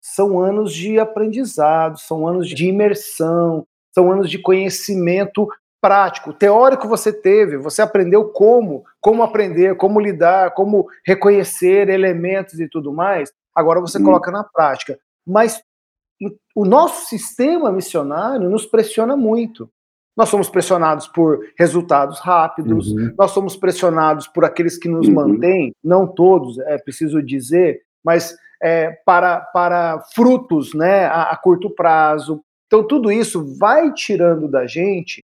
são 0.00 0.40
anos 0.40 0.74
de 0.74 0.98
aprendizado, 0.98 1.98
são 1.98 2.26
anos 2.26 2.48
de 2.48 2.66
imersão, 2.66 3.66
são 3.94 4.10
anos 4.10 4.30
de 4.30 4.38
conhecimento 4.38 5.46
prático, 5.80 6.32
teórico 6.32 6.86
você 6.86 7.12
teve, 7.12 7.56
você 7.56 7.82
aprendeu 7.82 8.28
como, 8.28 8.84
como 9.00 9.22
aprender, 9.22 9.76
como 9.76 10.00
lidar, 10.00 10.54
como 10.54 10.86
reconhecer 11.04 11.88
elementos 11.88 12.60
e 12.60 12.68
tudo 12.68 12.92
mais. 12.92 13.32
Agora 13.52 13.80
você 13.80 13.98
hum. 13.98 14.04
coloca 14.04 14.30
na 14.30 14.44
prática. 14.44 14.98
Mas 15.26 15.62
o 16.54 16.64
nosso 16.64 17.06
sistema 17.06 17.72
missionário 17.72 18.48
nos 18.48 18.66
pressiona 18.66 19.16
muito. 19.16 19.68
Nós 20.16 20.28
somos 20.28 20.50
pressionados 20.50 21.08
por 21.08 21.40
resultados 21.58 22.20
rápidos, 22.20 22.92
uhum. 22.92 23.14
nós 23.18 23.30
somos 23.30 23.56
pressionados 23.56 24.26
por 24.28 24.44
aqueles 24.44 24.76
que 24.76 24.88
nos 24.88 25.08
uhum. 25.08 25.14
mantêm, 25.14 25.72
não 25.82 26.06
todos, 26.06 26.58
é 26.58 26.76
preciso 26.76 27.22
dizer, 27.22 27.80
mas 28.04 28.36
é, 28.62 28.90
para, 29.06 29.40
para 29.40 30.00
frutos 30.14 30.74
né, 30.74 31.06
a, 31.06 31.30
a 31.30 31.36
curto 31.36 31.70
prazo. 31.70 32.42
Então, 32.66 32.86
tudo 32.86 33.10
isso 33.10 33.56
vai 33.58 33.92
tirando 33.92 34.48
da 34.48 34.66
gente 34.66 35.24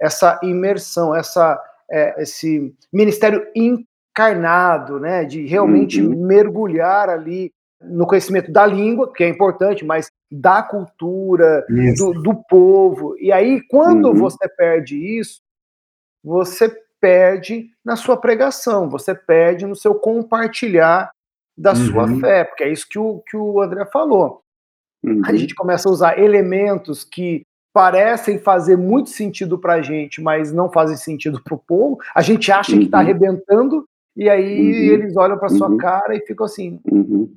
essa 0.00 0.38
imersão, 0.42 1.14
essa, 1.14 1.60
é, 1.90 2.22
esse 2.22 2.72
ministério 2.92 3.46
encarnado, 3.54 4.98
né, 4.98 5.24
de 5.24 5.44
realmente 5.44 6.00
uhum. 6.00 6.26
mergulhar 6.26 7.10
ali 7.10 7.52
no 7.80 8.06
conhecimento 8.06 8.52
da 8.52 8.66
língua, 8.66 9.12
que 9.12 9.24
é 9.24 9.28
importante, 9.28 9.84
mas 9.84 10.10
da 10.30 10.62
cultura, 10.62 11.64
do, 11.96 12.12
do, 12.12 12.34
povo. 12.48 13.16
E 13.18 13.32
aí, 13.32 13.60
quando 13.68 14.08
uhum. 14.08 14.14
você 14.14 14.48
perde 14.48 14.96
isso, 15.18 15.40
você 16.22 16.70
perde 17.00 17.70
na 17.84 17.96
sua 17.96 18.16
pregação, 18.16 18.88
você 18.88 19.14
perde 19.14 19.66
no 19.66 19.74
seu 19.74 19.94
compartilhar 19.94 21.10
da 21.56 21.70
uhum. 21.70 21.86
sua 21.86 22.20
fé, 22.20 22.44
porque 22.44 22.64
é 22.64 22.72
isso 22.72 22.86
que 22.88 22.98
o, 22.98 23.22
que 23.26 23.36
o 23.36 23.60
André 23.60 23.86
falou. 23.86 24.42
Uhum. 25.02 25.22
A 25.24 25.34
gente 25.34 25.54
começa 25.54 25.88
a 25.88 25.92
usar 25.92 26.18
elementos 26.18 27.04
que 27.04 27.42
parecem 27.72 28.38
fazer 28.38 28.76
muito 28.76 29.10
sentido 29.10 29.58
para 29.58 29.74
a 29.74 29.82
gente, 29.82 30.20
mas 30.20 30.52
não 30.52 30.70
fazem 30.70 30.96
sentido 30.96 31.42
para 31.42 31.54
o 31.54 31.58
povo. 31.58 31.98
A 32.14 32.22
gente 32.22 32.50
acha 32.52 32.72
uhum. 32.72 32.78
que 32.78 32.84
está 32.84 32.98
arrebentando, 32.98 33.84
e 34.16 34.28
aí 34.28 34.88
uhum. 34.88 34.94
eles 34.94 35.16
olham 35.16 35.38
para 35.38 35.48
sua 35.48 35.70
uhum. 35.70 35.76
cara 35.76 36.14
e 36.14 36.20
ficam 36.26 36.46
assim: 36.46 36.80
uhum. 36.90 37.32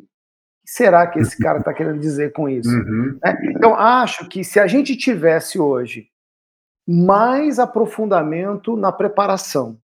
Será 0.65 1.07
que 1.07 1.19
esse 1.19 1.37
cara 1.41 1.59
está 1.59 1.73
querendo 1.73 1.99
dizer 1.99 2.31
com 2.31 2.47
isso? 2.47 2.69
Uhum. 2.69 3.19
Né? 3.23 3.37
Então, 3.55 3.75
acho 3.75 4.27
que 4.29 4.43
se 4.43 4.59
a 4.59 4.67
gente 4.67 4.95
tivesse 4.95 5.59
hoje 5.59 6.07
mais 6.87 7.59
aprofundamento 7.59 8.75
na 8.75 8.91
preparação, 8.91 9.79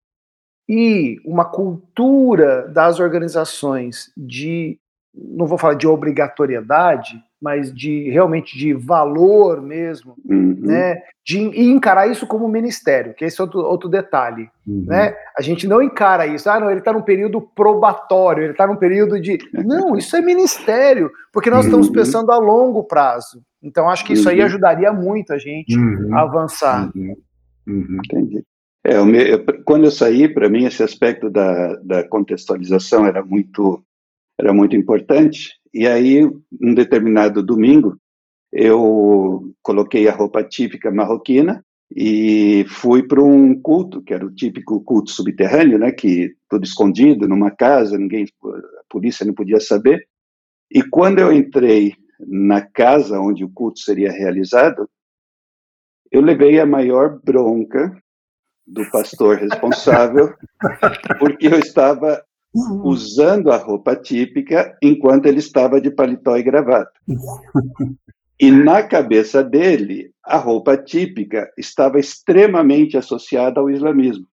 e 0.69 1.19
uma 1.25 1.47
cultura 1.47 2.69
das 2.69 3.01
organizações 3.01 4.13
de, 4.15 4.79
não 5.19 5.47
vou 5.47 5.59
falar 5.59 5.75
de 5.75 5.87
obrigatoriedade, 5.87 7.23
mas 7.41 7.73
de 7.73 8.11
realmente 8.11 8.59
de 8.59 8.73
valor 8.73 9.63
mesmo, 9.63 10.15
uhum. 10.29 10.57
né? 10.61 11.01
De 11.25 11.39
e 11.39 11.71
encarar 11.71 12.07
isso 12.09 12.27
como 12.27 12.49
ministério, 12.49 13.15
que 13.15 13.25
esse 13.25 13.41
é 13.41 13.45
outro, 13.45 13.61
outro 13.61 13.89
detalhe, 13.89 14.49
uhum. 14.67 14.85
né? 14.87 15.15
A 15.37 15.43
gente 15.43 15.67
não 15.67 15.83
encara 15.83 16.27
isso, 16.27 16.51
ah, 16.51 16.59
não, 16.59 16.71
ele 16.71 16.81
está 16.81 16.93
num 16.93 17.03
período 17.03 17.41
probatório, 17.41 18.43
ele 18.43 18.53
está 18.53 18.67
num 18.67 18.77
período 18.77 19.21
de, 19.21 19.39
não, 19.65 19.97
isso 19.97 20.17
é 20.17 20.21
ministério, 20.21 21.11
porque 21.33 21.51
nós 21.51 21.61
uhum. 21.61 21.67
estamos 21.67 21.91
pensando 21.91 22.33
a 22.33 22.39
longo 22.39 22.85
prazo. 22.85 23.43
Então 23.63 23.89
acho 23.89 24.05
que 24.05 24.13
isso 24.13 24.29
aí 24.29 24.41
uhum. 24.41 24.47
ajudaria 24.47 24.93
muito 24.93 25.33
a 25.33 25.39
gente 25.39 25.77
uhum. 25.77 26.17
a 26.17 26.23
avançar. 26.23 26.91
Uhum. 26.95 27.99
Entendi. 28.05 28.43
É, 28.85 28.97
eu, 28.97 29.45
quando 29.65 29.85
eu 29.85 29.91
saí, 29.91 30.29
para 30.29 30.49
mim, 30.49 30.65
esse 30.65 30.83
aspecto 30.83 31.29
da, 31.29 31.75
da 31.77 32.09
contextualização 32.09 33.07
era 33.07 33.23
muito, 33.23 33.83
era 34.39 34.53
muito 34.53 34.77
importante. 34.77 35.55
E 35.75 35.87
aí, 35.87 36.25
um 36.25 36.75
determinado 36.75 37.43
domingo, 37.43 37.99
eu 38.53 39.53
coloquei 39.63 40.09
a 40.09 40.15
roupa 40.15 40.43
típica 40.43 40.91
marroquina 40.91 41.65
e 41.95 42.65
fui 42.69 43.03
para 43.07 43.23
um 43.23 43.61
culto, 43.61 44.03
que 44.03 44.13
era 44.13 44.25
o 44.25 44.35
típico 44.35 44.83
culto 44.83 45.11
subterrâneo, 45.11 45.79
né, 45.79 45.91
que 45.91 46.35
tudo 46.49 46.65
escondido 46.65 47.27
numa 47.27 47.51
casa, 47.51 47.99
ninguém, 47.99 48.27
a 48.45 48.83
polícia 48.89 49.27
não 49.27 49.35
podia 49.35 49.61
saber. 49.61 50.07
E 50.71 50.83
quando 50.83 51.19
eu 51.19 51.33
entrei 51.33 51.95
na 52.21 52.61
casa 52.61 53.21
onde 53.21 53.45
o 53.45 53.51
culto 53.51 53.81
seria 53.81 54.13
realizado, 54.13 54.89
eu 56.11 56.21
levei 56.21 56.59
a 56.61 56.67
maior 56.67 57.21
bronca 57.23 57.97
do 58.67 58.89
pastor 58.91 59.37
responsável, 59.37 60.35
porque 61.19 61.47
eu 61.47 61.59
estava 61.59 62.23
usando 62.55 63.51
a 63.53 63.57
roupa 63.57 63.95
típica 63.95 64.77
enquanto 64.83 65.27
ele 65.27 65.39
estava 65.39 65.81
de 65.81 65.91
paletó 65.91 66.37
e 66.37 66.43
gravata. 66.43 66.93
E 68.41 68.53
na 68.53 68.85
cabeça 68.85 69.43
dele, 69.43 70.13
a 70.25 70.37
roupa 70.37 70.77
típica 70.77 71.51
estava 71.59 71.99
extremamente 71.99 72.97
associada 72.97 73.59
ao 73.59 73.69
islamismo. 73.69 74.29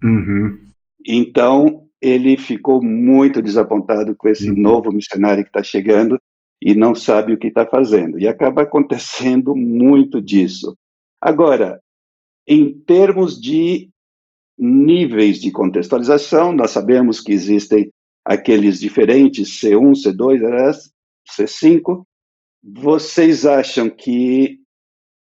Uhum. 0.00 0.56
Então, 1.04 1.88
ele 2.00 2.36
ficou 2.36 2.80
muito 2.80 3.42
desapontado 3.42 4.14
com 4.14 4.28
esse 4.28 4.48
uhum. 4.48 4.56
novo 4.56 4.92
missionário 4.92 5.42
que 5.42 5.50
está 5.50 5.60
chegando 5.60 6.20
e 6.62 6.72
não 6.72 6.94
sabe 6.94 7.32
o 7.32 7.38
que 7.38 7.48
está 7.48 7.66
fazendo. 7.66 8.16
E 8.16 8.28
acaba 8.28 8.62
acontecendo 8.62 9.56
muito 9.56 10.22
disso. 10.22 10.76
Agora, 11.20 11.80
em 12.46 12.72
termos 12.72 13.40
de 13.40 13.90
níveis 14.58 15.38
de 15.38 15.50
contextualização, 15.50 16.52
nós 16.52 16.70
sabemos 16.70 17.20
que 17.20 17.32
existem 17.32 17.90
aqueles 18.24 18.80
diferentes 18.80 19.60
C1, 19.60 19.92
C2, 19.92 20.90
C5. 21.30 22.02
Vocês 22.62 23.46
acham 23.46 23.88
que 23.90 24.58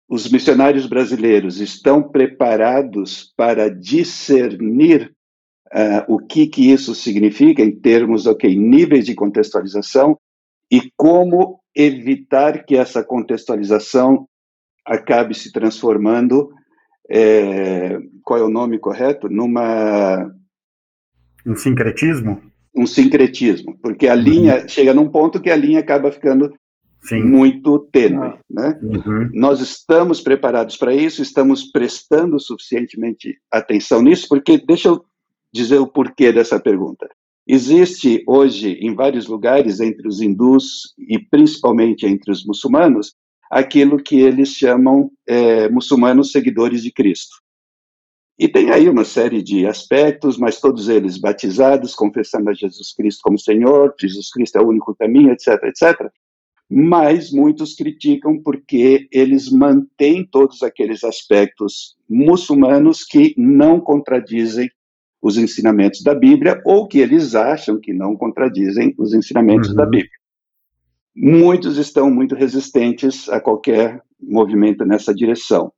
os 0.09 0.29
missionários 0.29 0.87
brasileiros 0.87 1.59
estão 1.59 2.01
preparados 2.01 3.31
para 3.37 3.69
discernir 3.69 5.13
uh, 5.67 6.13
o 6.13 6.19
que, 6.19 6.47
que 6.47 6.71
isso 6.71 6.95
significa 6.95 7.61
em 7.61 7.71
termos, 7.71 8.25
ok, 8.25 8.55
níveis 8.55 9.05
de 9.05 9.13
contextualização 9.13 10.17
e 10.71 10.91
como 10.97 11.59
evitar 11.75 12.65
que 12.65 12.75
essa 12.75 13.03
contextualização 13.03 14.27
acabe 14.85 15.35
se 15.35 15.51
transformando 15.51 16.51
é, 17.09 17.99
qual 18.23 18.39
é 18.39 18.43
o 18.43 18.49
nome 18.49 18.77
correto? 18.77 19.27
Numa. 19.29 20.31
Um 21.45 21.55
sincretismo? 21.55 22.41
Um 22.75 22.85
sincretismo, 22.85 23.77
porque 23.81 24.07
a 24.07 24.13
uhum. 24.13 24.21
linha 24.21 24.67
chega 24.67 24.93
num 24.93 25.09
ponto 25.09 25.41
que 25.41 25.49
a 25.49 25.55
linha 25.55 25.79
acaba 25.79 26.11
ficando 26.11 26.53
Sim. 27.01 27.23
muito 27.23 27.79
tênue. 27.91 28.27
Ah. 28.27 28.39
Né? 28.49 28.79
Uhum. 28.81 29.29
Nós 29.33 29.59
estamos 29.59 30.21
preparados 30.21 30.77
para 30.77 30.93
isso, 30.93 31.21
estamos 31.21 31.71
prestando 31.71 32.39
suficientemente 32.39 33.37
atenção 33.51 34.01
nisso, 34.01 34.27
porque 34.29 34.57
deixa 34.57 34.89
eu 34.89 35.03
dizer 35.51 35.79
o 35.79 35.87
porquê 35.87 36.31
dessa 36.31 36.59
pergunta. 36.59 37.09
Existe 37.47 38.23
hoje, 38.27 38.73
em 38.73 38.93
vários 38.93 39.25
lugares, 39.25 39.79
entre 39.79 40.07
os 40.07 40.21
hindus 40.21 40.93
e 40.99 41.17
principalmente 41.17 42.05
entre 42.05 42.31
os 42.31 42.45
muçulmanos, 42.45 43.15
aquilo 43.49 44.01
que 44.01 44.19
eles 44.19 44.49
chamam 44.49 45.09
é, 45.27 45.67
muçulmanos 45.69 46.31
seguidores 46.31 46.83
de 46.83 46.91
Cristo. 46.91 47.37
E 48.37 48.47
tem 48.47 48.71
aí 48.71 48.87
uma 48.87 49.03
série 49.03 49.41
de 49.41 49.65
aspectos, 49.65 50.37
mas 50.37 50.61
todos 50.61 50.87
eles 50.87 51.17
batizados, 51.17 51.93
confessando 51.93 52.49
a 52.49 52.53
Jesus 52.53 52.93
Cristo 52.93 53.19
como 53.21 53.37
Senhor, 53.37 53.93
Jesus 53.99 54.31
Cristo 54.31 54.57
é 54.57 54.61
o 54.61 54.69
único 54.69 54.95
caminho, 54.95 55.31
etc, 55.31 55.61
etc. 55.65 56.09
mas 56.69 57.31
muitos 57.31 57.75
criticam 57.75 58.41
porque 58.41 59.09
eles 59.11 59.51
mantêm 59.51 60.25
todos 60.25 60.63
aqueles 60.63 61.03
aspectos 61.03 61.97
muçulmanos 62.07 63.03
que 63.03 63.33
não 63.37 63.81
contradizem 63.81 64.69
os 65.21 65.37
ensinamentos 65.37 66.01
da 66.01 66.15
Bíblia 66.15 66.61
ou 66.63 66.87
que 66.87 66.99
eles 66.99 67.35
acham 67.35 67.77
que 67.77 67.91
não 67.91 68.15
contradizem 68.15 68.95
os 68.97 69.13
ensinamentos 69.13 69.71
uhum. 69.71 69.75
da 69.75 69.85
Bíblia. 69.85 70.18
Muitos 71.21 71.77
estão 71.77 72.09
muito 72.09 72.33
resistentes 72.33 73.27
a 73.27 73.41
qualquer 73.41 74.01
movimento 74.21 74.85
nessa 74.85 75.13
direção. 75.13 75.69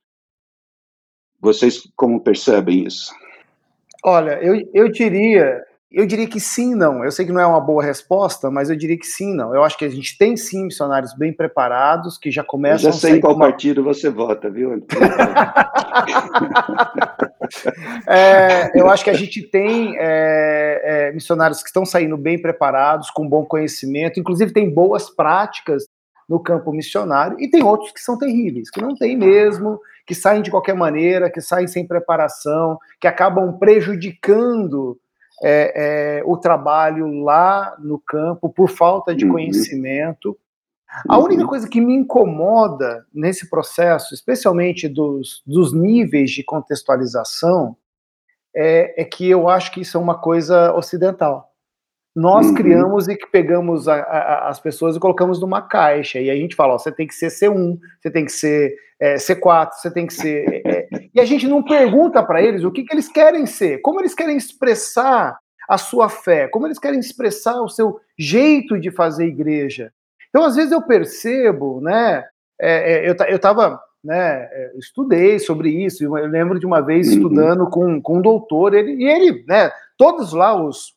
Vocês 1.39 1.81
como 1.95 2.21
percebem 2.21 2.85
isso? 2.85 3.11
Olha, 4.05 4.39
eu, 4.43 4.69
eu 4.71 4.87
diria 4.87 5.65
eu 5.91 6.05
diria 6.05 6.27
que 6.27 6.39
sim, 6.39 6.75
não. 6.75 7.03
Eu 7.03 7.11
sei 7.11 7.25
que 7.25 7.31
não 7.31 7.41
é 7.41 7.45
uma 7.45 7.59
boa 7.59 7.83
resposta, 7.83 8.51
mas 8.51 8.69
eu 8.69 8.75
diria 8.75 8.97
que 8.97 9.05
sim, 9.05 9.33
não. 9.33 9.53
Eu 9.53 9.63
acho 9.63 9.75
que 9.75 9.83
a 9.83 9.89
gente 9.89 10.15
tem 10.15 10.37
sim 10.37 10.65
missionários 10.65 11.13
bem 11.13 11.33
preparados 11.33 12.19
que 12.19 12.29
já 12.29 12.43
começam. 12.43 12.89
Eu 12.89 12.93
já 12.93 12.99
sei 12.99 13.17
em 13.17 13.19
qual 13.19 13.33
uma... 13.33 13.47
partido 13.47 13.83
você 13.83 14.11
vota, 14.11 14.47
viu? 14.47 14.71
é, 18.07 18.79
eu 18.79 18.89
acho 18.89 19.03
que 19.03 19.09
a 19.09 19.15
gente 19.15 19.41
tem 19.43 19.95
é, 19.97 20.81
é, 20.83 21.11
missionários 21.11 21.61
que 21.61 21.69
estão 21.69 21.85
saindo 21.85 22.17
bem 22.17 22.41
preparados, 22.41 23.09
com 23.09 23.27
bom 23.27 23.45
conhecimento, 23.45 24.19
inclusive 24.19 24.53
tem 24.53 24.69
boas 24.69 25.09
práticas 25.09 25.85
no 26.27 26.39
campo 26.39 26.71
missionário, 26.71 27.37
e 27.39 27.49
tem 27.49 27.61
outros 27.61 27.91
que 27.91 27.99
são 27.99 28.17
terríveis, 28.17 28.69
que 28.69 28.81
não 28.81 28.95
tem 28.95 29.17
mesmo, 29.17 29.79
que 30.05 30.15
saem 30.15 30.41
de 30.41 30.49
qualquer 30.49 30.75
maneira, 30.75 31.29
que 31.29 31.41
saem 31.41 31.67
sem 31.67 31.85
preparação, 31.85 32.77
que 32.99 33.07
acabam 33.07 33.57
prejudicando 33.57 34.97
é, 35.43 36.19
é, 36.19 36.23
o 36.25 36.37
trabalho 36.37 37.21
lá 37.23 37.75
no 37.79 37.99
campo 37.99 38.47
por 38.49 38.69
falta 38.69 39.15
de 39.15 39.25
uhum. 39.25 39.31
conhecimento. 39.31 40.37
A 41.07 41.17
uhum. 41.17 41.25
única 41.25 41.45
coisa 41.45 41.69
que 41.69 41.79
me 41.79 41.93
incomoda 41.93 43.05
nesse 43.13 43.49
processo, 43.49 44.13
especialmente 44.13 44.89
dos, 44.89 45.41
dos 45.45 45.73
níveis 45.73 46.31
de 46.31 46.43
contextualização, 46.43 47.77
é, 48.53 49.01
é, 49.01 49.05
que 49.05 49.29
eu 49.29 49.47
acho 49.47 49.71
que 49.71 49.81
isso 49.81 49.97
é 49.97 49.99
uma 49.99 50.19
coisa 50.19 50.73
ocidental. 50.73 51.49
Nós 52.13 52.47
uhum. 52.47 52.55
criamos 52.55 53.07
e 53.07 53.15
que 53.15 53.25
pegamos 53.27 53.87
a, 53.87 53.95
a, 53.95 54.49
as 54.49 54.59
pessoas 54.59 54.97
e 54.97 54.99
colocamos 54.99 55.39
numa 55.39 55.61
caixa. 55.61 56.19
E 56.19 56.29
a 56.29 56.35
gente 56.35 56.55
fala: 56.57 56.73
ó, 56.73 56.77
você 56.77 56.91
tem 56.91 57.07
que 57.07 57.15
ser 57.15 57.27
C1, 57.27 57.79
você 58.01 58.11
tem 58.11 58.25
que 58.25 58.31
ser 58.31 58.75
é, 58.99 59.15
C4, 59.15 59.69
você 59.73 59.89
tem 59.89 60.05
que 60.05 60.13
ser. 60.13 60.61
É, 60.65 60.71
é 60.77 60.87
e 61.13 61.21
a 61.21 61.25
gente 61.25 61.47
não 61.47 61.63
pergunta 61.63 62.21
para 62.21 62.41
eles 62.41 62.65
o 62.65 62.71
que, 62.71 62.83
que 62.83 62.93
eles 62.93 63.07
querem 63.07 63.45
ser, 63.45 63.79
como 63.79 64.01
eles 64.01 64.13
querem 64.13 64.35
expressar 64.35 65.37
a 65.69 65.77
sua 65.77 66.09
fé, 66.09 66.49
como 66.49 66.67
eles 66.67 66.77
querem 66.77 66.99
expressar 66.99 67.61
o 67.61 67.69
seu 67.69 67.97
jeito 68.19 68.77
de 68.77 68.91
fazer 68.91 69.25
igreja. 69.25 69.93
Então, 70.31 70.45
às 70.45 70.55
vezes, 70.55 70.71
eu 70.71 70.81
percebo, 70.81 71.79
né? 71.81 72.25
É, 72.59 72.93
é 72.93 73.09
eu, 73.09 73.15
eu 73.27 73.39
tava 73.39 73.79
né, 74.03 74.49
é, 74.51 74.71
estudei 74.77 75.39
sobre 75.39 75.69
isso. 75.69 76.03
Eu 76.03 76.13
lembro 76.27 76.59
de 76.59 76.65
uma 76.65 76.81
vez 76.81 77.07
uhum. 77.07 77.13
estudando 77.13 77.69
com, 77.69 78.01
com 78.01 78.17
um 78.17 78.21
doutor, 78.21 78.73
ele, 78.73 78.93
e 78.93 79.03
ele, 79.07 79.45
né, 79.47 79.71
todos 79.97 80.33
lá 80.33 80.59
os, 80.59 80.95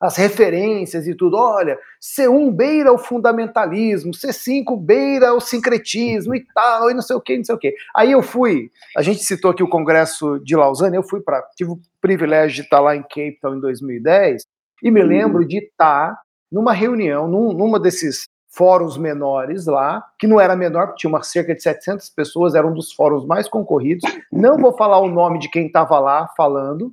as 0.00 0.16
referências 0.16 1.06
e 1.06 1.14
tudo. 1.14 1.36
Olha, 1.36 1.78
C1 2.02 2.50
beira 2.52 2.92
o 2.92 2.98
fundamentalismo, 2.98 4.12
C5 4.12 4.78
beira 4.78 5.32
o 5.34 5.40
sincretismo 5.40 6.34
e 6.34 6.44
tal, 6.52 6.90
e 6.90 6.94
não 6.94 7.02
sei 7.02 7.16
o 7.16 7.20
que, 7.20 7.36
não 7.36 7.44
sei 7.44 7.54
o 7.54 7.58
que. 7.58 7.74
Aí 7.94 8.12
eu 8.12 8.22
fui, 8.22 8.70
a 8.96 9.02
gente 9.02 9.22
citou 9.22 9.50
aqui 9.52 9.62
o 9.62 9.68
Congresso 9.68 10.40
de 10.40 10.56
Lausanne, 10.56 10.96
eu 10.96 11.02
fui 11.02 11.20
para, 11.20 11.42
tive 11.56 11.70
o 11.70 11.80
privilégio 12.00 12.56
de 12.56 12.62
estar 12.62 12.80
lá 12.80 12.96
em 12.96 13.02
Cape 13.02 13.38
Town 13.40 13.56
em 13.56 13.60
2010, 13.60 14.44
e 14.82 14.90
me 14.90 15.02
lembro 15.02 15.46
de 15.46 15.58
estar 15.58 16.18
numa 16.52 16.72
reunião, 16.72 17.26
num, 17.26 17.52
numa 17.52 17.80
desses 17.80 18.28
fóruns 18.56 18.96
menores 18.96 19.66
lá, 19.66 20.02
que 20.18 20.26
não 20.26 20.40
era 20.40 20.56
menor, 20.56 20.86
porque 20.86 21.00
tinha 21.00 21.10
uma, 21.10 21.22
cerca 21.22 21.54
de 21.54 21.62
700 21.62 22.08
pessoas, 22.08 22.54
era 22.54 22.66
um 22.66 22.72
dos 22.72 22.92
fóruns 22.92 23.26
mais 23.26 23.46
concorridos. 23.48 24.10
Não 24.32 24.56
vou 24.56 24.72
falar 24.72 24.98
o 24.98 25.08
nome 25.08 25.38
de 25.38 25.50
quem 25.50 25.66
estava 25.66 25.98
lá 25.98 26.26
falando, 26.34 26.90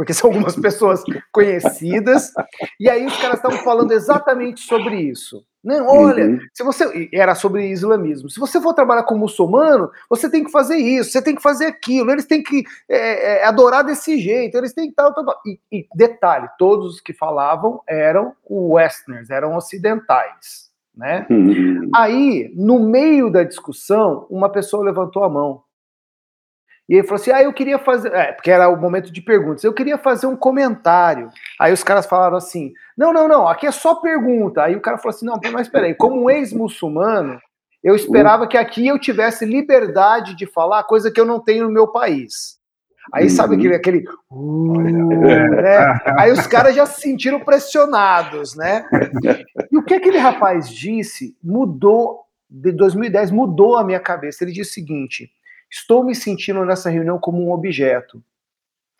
porque 0.00 0.14
são 0.14 0.30
algumas 0.30 0.56
pessoas 0.56 1.04
conhecidas, 1.30 2.32
e 2.80 2.88
aí 2.88 3.04
os 3.04 3.14
caras 3.18 3.36
estavam 3.36 3.58
falando 3.58 3.92
exatamente 3.92 4.62
sobre 4.62 4.96
isso. 4.98 5.44
Não, 5.62 5.86
olha, 5.86 6.24
uhum. 6.24 6.38
se 6.54 6.64
você 6.64 7.10
era 7.12 7.34
sobre 7.34 7.68
islamismo. 7.68 8.30
Se 8.30 8.40
você 8.40 8.58
for 8.62 8.72
trabalhar 8.72 9.02
com 9.02 9.14
muçulmano, 9.14 9.90
você 10.08 10.30
tem 10.30 10.42
que 10.42 10.50
fazer 10.50 10.76
isso, 10.76 11.10
você 11.10 11.20
tem 11.20 11.34
que 11.34 11.42
fazer 11.42 11.66
aquilo. 11.66 12.10
Eles 12.10 12.24
têm 12.24 12.42
que 12.42 12.64
é, 12.88 13.42
é, 13.42 13.44
adorar 13.44 13.84
desse 13.84 14.18
jeito. 14.18 14.56
Eles 14.56 14.72
têm 14.72 14.88
que 14.88 14.94
tal, 14.94 15.12
tal, 15.12 15.22
tal. 15.22 15.38
E, 15.44 15.60
e, 15.70 15.86
detalhe, 15.94 16.48
todos 16.58 16.94
os 16.94 17.00
que 17.02 17.12
falavam 17.12 17.82
eram 17.86 18.32
westerners, 18.48 19.28
eram 19.28 19.54
ocidentais, 19.54 20.70
né? 20.96 21.26
Uhum. 21.28 21.90
Aí, 21.94 22.50
no 22.56 22.80
meio 22.80 23.30
da 23.30 23.42
discussão, 23.42 24.26
uma 24.30 24.48
pessoa 24.48 24.82
levantou 24.82 25.24
a 25.24 25.28
mão 25.28 25.62
e 26.90 26.94
ele 26.94 27.04
falou 27.04 27.20
assim: 27.20 27.30
ah, 27.30 27.40
eu 27.40 27.52
queria 27.52 27.78
fazer. 27.78 28.12
É, 28.12 28.32
porque 28.32 28.50
era 28.50 28.68
o 28.68 28.76
momento 28.76 29.12
de 29.12 29.22
perguntas. 29.22 29.62
Eu 29.62 29.72
queria 29.72 29.96
fazer 29.96 30.26
um 30.26 30.34
comentário. 30.34 31.30
Aí 31.58 31.72
os 31.72 31.84
caras 31.84 32.04
falaram 32.04 32.36
assim: 32.36 32.72
não, 32.98 33.12
não, 33.12 33.28
não, 33.28 33.46
aqui 33.46 33.64
é 33.64 33.70
só 33.70 33.94
pergunta. 33.94 34.64
Aí 34.64 34.74
o 34.74 34.80
cara 34.80 34.98
falou 34.98 35.14
assim: 35.14 35.24
não, 35.24 35.38
mas 35.52 35.68
peraí, 35.68 35.94
como 35.94 36.24
um 36.24 36.28
ex-muçulmano, 36.28 37.38
eu 37.84 37.94
esperava 37.94 38.48
que 38.48 38.58
aqui 38.58 38.88
eu 38.88 38.98
tivesse 38.98 39.44
liberdade 39.44 40.34
de 40.34 40.46
falar, 40.46 40.82
coisa 40.82 41.12
que 41.12 41.20
eu 41.20 41.24
não 41.24 41.38
tenho 41.38 41.66
no 41.66 41.72
meu 41.72 41.86
país. 41.86 42.58
Aí 43.14 43.30
sabe 43.30 43.54
aquele. 43.54 43.76
aquele 43.76 44.04
uh, 44.28 44.80
né? 44.82 45.96
Aí 46.18 46.32
os 46.32 46.44
caras 46.48 46.74
já 46.74 46.86
se 46.86 47.02
sentiram 47.02 47.38
pressionados, 47.38 48.56
né? 48.56 48.84
E 49.70 49.78
o 49.78 49.84
que 49.84 49.94
aquele 49.94 50.18
rapaz 50.18 50.68
disse 50.68 51.36
mudou, 51.40 52.24
de 52.50 52.72
2010, 52.72 53.30
mudou 53.30 53.76
a 53.76 53.84
minha 53.84 54.00
cabeça. 54.00 54.42
Ele 54.42 54.52
disse 54.52 54.72
o 54.72 54.74
seguinte 54.74 55.30
Estou 55.70 56.02
me 56.04 56.14
sentindo 56.14 56.64
nessa 56.64 56.90
reunião 56.90 57.18
como 57.18 57.42
um 57.42 57.52
objeto, 57.52 58.22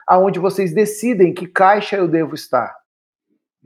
aonde 0.07 0.39
vocês 0.39 0.73
decidem 0.73 1.35
que 1.35 1.47
caixa 1.47 1.97
eu 1.97 2.07
devo 2.07 2.35
estar. 2.35 2.77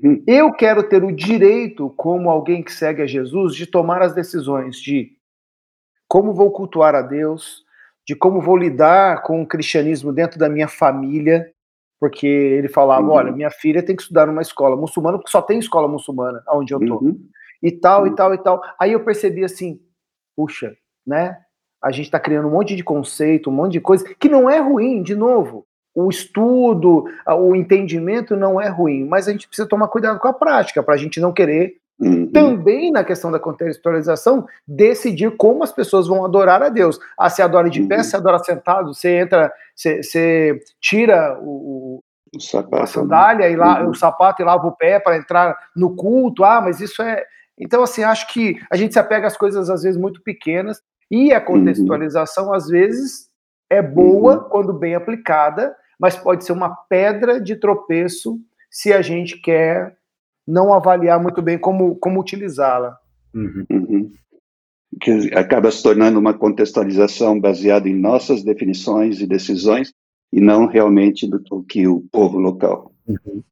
Hum. 0.03 0.23
Eu 0.27 0.53
quero 0.53 0.83
ter 0.83 1.05
o 1.05 1.15
direito, 1.15 1.91
como 1.91 2.31
alguém 2.31 2.63
que 2.63 2.73
segue 2.73 3.03
a 3.03 3.07
Jesus, 3.07 3.55
de 3.55 3.67
tomar 3.67 4.03
as 4.03 4.15
decisões 4.15 4.77
de 4.77 5.13
como 6.09 6.33
vou 6.33 6.51
cultuar 6.51 6.95
a 6.95 7.03
Deus, 7.03 7.65
de 8.07 8.15
como 8.15 8.41
vou 8.41 8.57
lidar 8.57 9.23
com 9.23 9.43
o 9.43 9.47
cristianismo 9.47 10.13
dentro 10.13 10.39
da 10.39 10.49
minha 10.49 10.69
família, 10.69 11.51
porque 11.99 12.27
ele 12.27 12.69
falava, 12.69 13.07
uhum. 13.07 13.13
olha, 13.13 13.33
minha 13.33 13.51
filha 13.51 13.83
tem 13.83 13.97
que 13.97 14.03
estudar 14.03 14.27
numa 14.27 14.43
escola 14.43 14.77
muçulmana, 14.77 15.19
porque 15.19 15.31
só 15.31 15.41
tem 15.41 15.59
escola 15.59 15.89
muçulmana 15.89 16.43
onde 16.51 16.75
eu 16.75 16.81
tô. 16.81 16.99
Uhum. 16.99 17.29
E 17.63 17.73
tal, 17.73 18.03
uhum. 18.03 18.09
e 18.09 18.15
tal, 18.15 18.35
e 18.35 18.39
tal. 18.39 18.63
Aí 18.79 18.93
eu 18.93 19.05
percebi 19.05 19.43
assim, 19.43 19.81
puxa, 20.37 20.77
né? 21.07 21.44
A 21.85 21.91
gente 21.91 22.07
está 22.07 22.19
criando 22.19 22.49
um 22.49 22.51
monte 22.51 22.75
de 22.75 22.83
conceito, 22.83 23.51
um 23.51 23.53
monte 23.53 23.73
de 23.73 23.81
coisa, 23.81 24.07
que 24.19 24.29
não 24.29 24.49
é 24.49 24.59
ruim, 24.59 25.03
de 25.03 25.15
novo. 25.15 25.67
O 25.95 26.09
estudo, 26.09 27.05
o 27.29 27.55
entendimento 27.55 28.35
não 28.35 28.59
é 28.59 28.69
ruim, 28.69 29.05
mas 29.05 29.29
a 29.29 29.33
gente 29.33 29.47
precisa 29.47 29.69
tomar 29.69 29.89
cuidado 29.89 30.19
com 30.19 30.27
a 30.27 30.33
prática, 30.33 30.83
para 30.83 30.95
a 30.95 30.97
gente 30.97 31.21
não 31.21 31.31
querer, 31.31 31.75
uhum. 32.01 32.27
também 32.33 32.91
na 32.91 33.05
questão 33.05 33.31
da 33.31 33.39
contextualização, 33.39 34.47
decidir 34.67 35.37
como 35.37 35.63
as 35.63 35.73
pessoas 35.73 36.09
vão 36.09 36.25
adorar 36.25 36.63
a 36.63 36.71
Deus. 36.71 36.99
Ah, 37.19 37.29
você 37.29 37.43
adora 37.43 37.69
de 37.69 37.83
pé, 37.83 37.99
uhum. 37.99 38.03
você 38.03 38.17
adora 38.17 38.39
sentado, 38.39 38.95
você 38.95 39.19
entra, 39.19 39.53
você, 39.77 40.03
você 40.03 40.59
tira 40.81 41.39
o, 41.43 42.03
o 42.35 42.41
sapato, 42.41 42.77
a 42.77 42.81
né? 42.81 42.87
sandália 42.87 43.51
e 43.51 43.57
lá, 43.57 43.83
uhum. 43.83 43.91
o 43.91 43.95
sapato 43.95 44.41
e 44.41 44.45
lava 44.45 44.67
o 44.67 44.73
pé 44.73 44.99
para 44.99 45.19
entrar 45.19 45.55
no 45.77 45.95
culto. 45.95 46.45
Ah, 46.45 46.63
mas 46.63 46.81
isso 46.81 47.03
é. 47.03 47.23
Então, 47.59 47.83
assim, 47.83 48.03
acho 48.03 48.27
que 48.33 48.59
a 48.71 48.77
gente 48.77 48.95
se 48.95 48.99
apega 48.99 49.27
às 49.27 49.37
coisas 49.37 49.69
às 49.69 49.83
vezes 49.83 50.01
muito 50.01 50.23
pequenas 50.23 50.83
e 51.11 51.33
a 51.33 51.39
uhum. 51.39 51.45
contextualização, 51.45 52.47
uhum. 52.47 52.55
às 52.55 52.67
vezes, 52.67 53.29
é 53.71 53.83
boa 53.83 54.43
uhum. 54.43 54.49
quando 54.49 54.73
bem 54.73 54.95
aplicada, 54.95 55.75
mas 55.99 56.17
pode 56.17 56.45
ser 56.45 56.53
uma 56.53 56.75
pedra 56.89 57.41
de 57.41 57.57
tropeço 57.57 58.39
se 58.71 58.93
a 58.93 59.01
gente 59.01 59.41
quer 59.41 59.97
não 60.47 60.73
avaliar 60.73 61.21
muito 61.23 61.41
bem 61.41 61.59
como, 61.59 61.97
como 61.97 62.21
utilizá-la. 62.21 62.99
Uhum. 63.35 63.65
uhum. 63.71 64.13
Que 65.01 65.35
acaba 65.35 65.71
se 65.71 65.83
tornando 65.83 66.21
uma 66.21 66.35
contextualização 66.35 67.41
baseada 67.41 67.89
em 67.89 67.99
nossas 67.99 68.45
definições 68.45 69.21
e 69.21 69.27
decisões 69.27 69.93
e 70.33 70.41
não 70.41 70.67
realmente 70.67 71.29
do, 71.29 71.39
do 71.39 71.63
que 71.65 71.87
o 71.87 72.01
povo 72.13 72.39
local. 72.39 72.93
Uhum. 73.07 73.43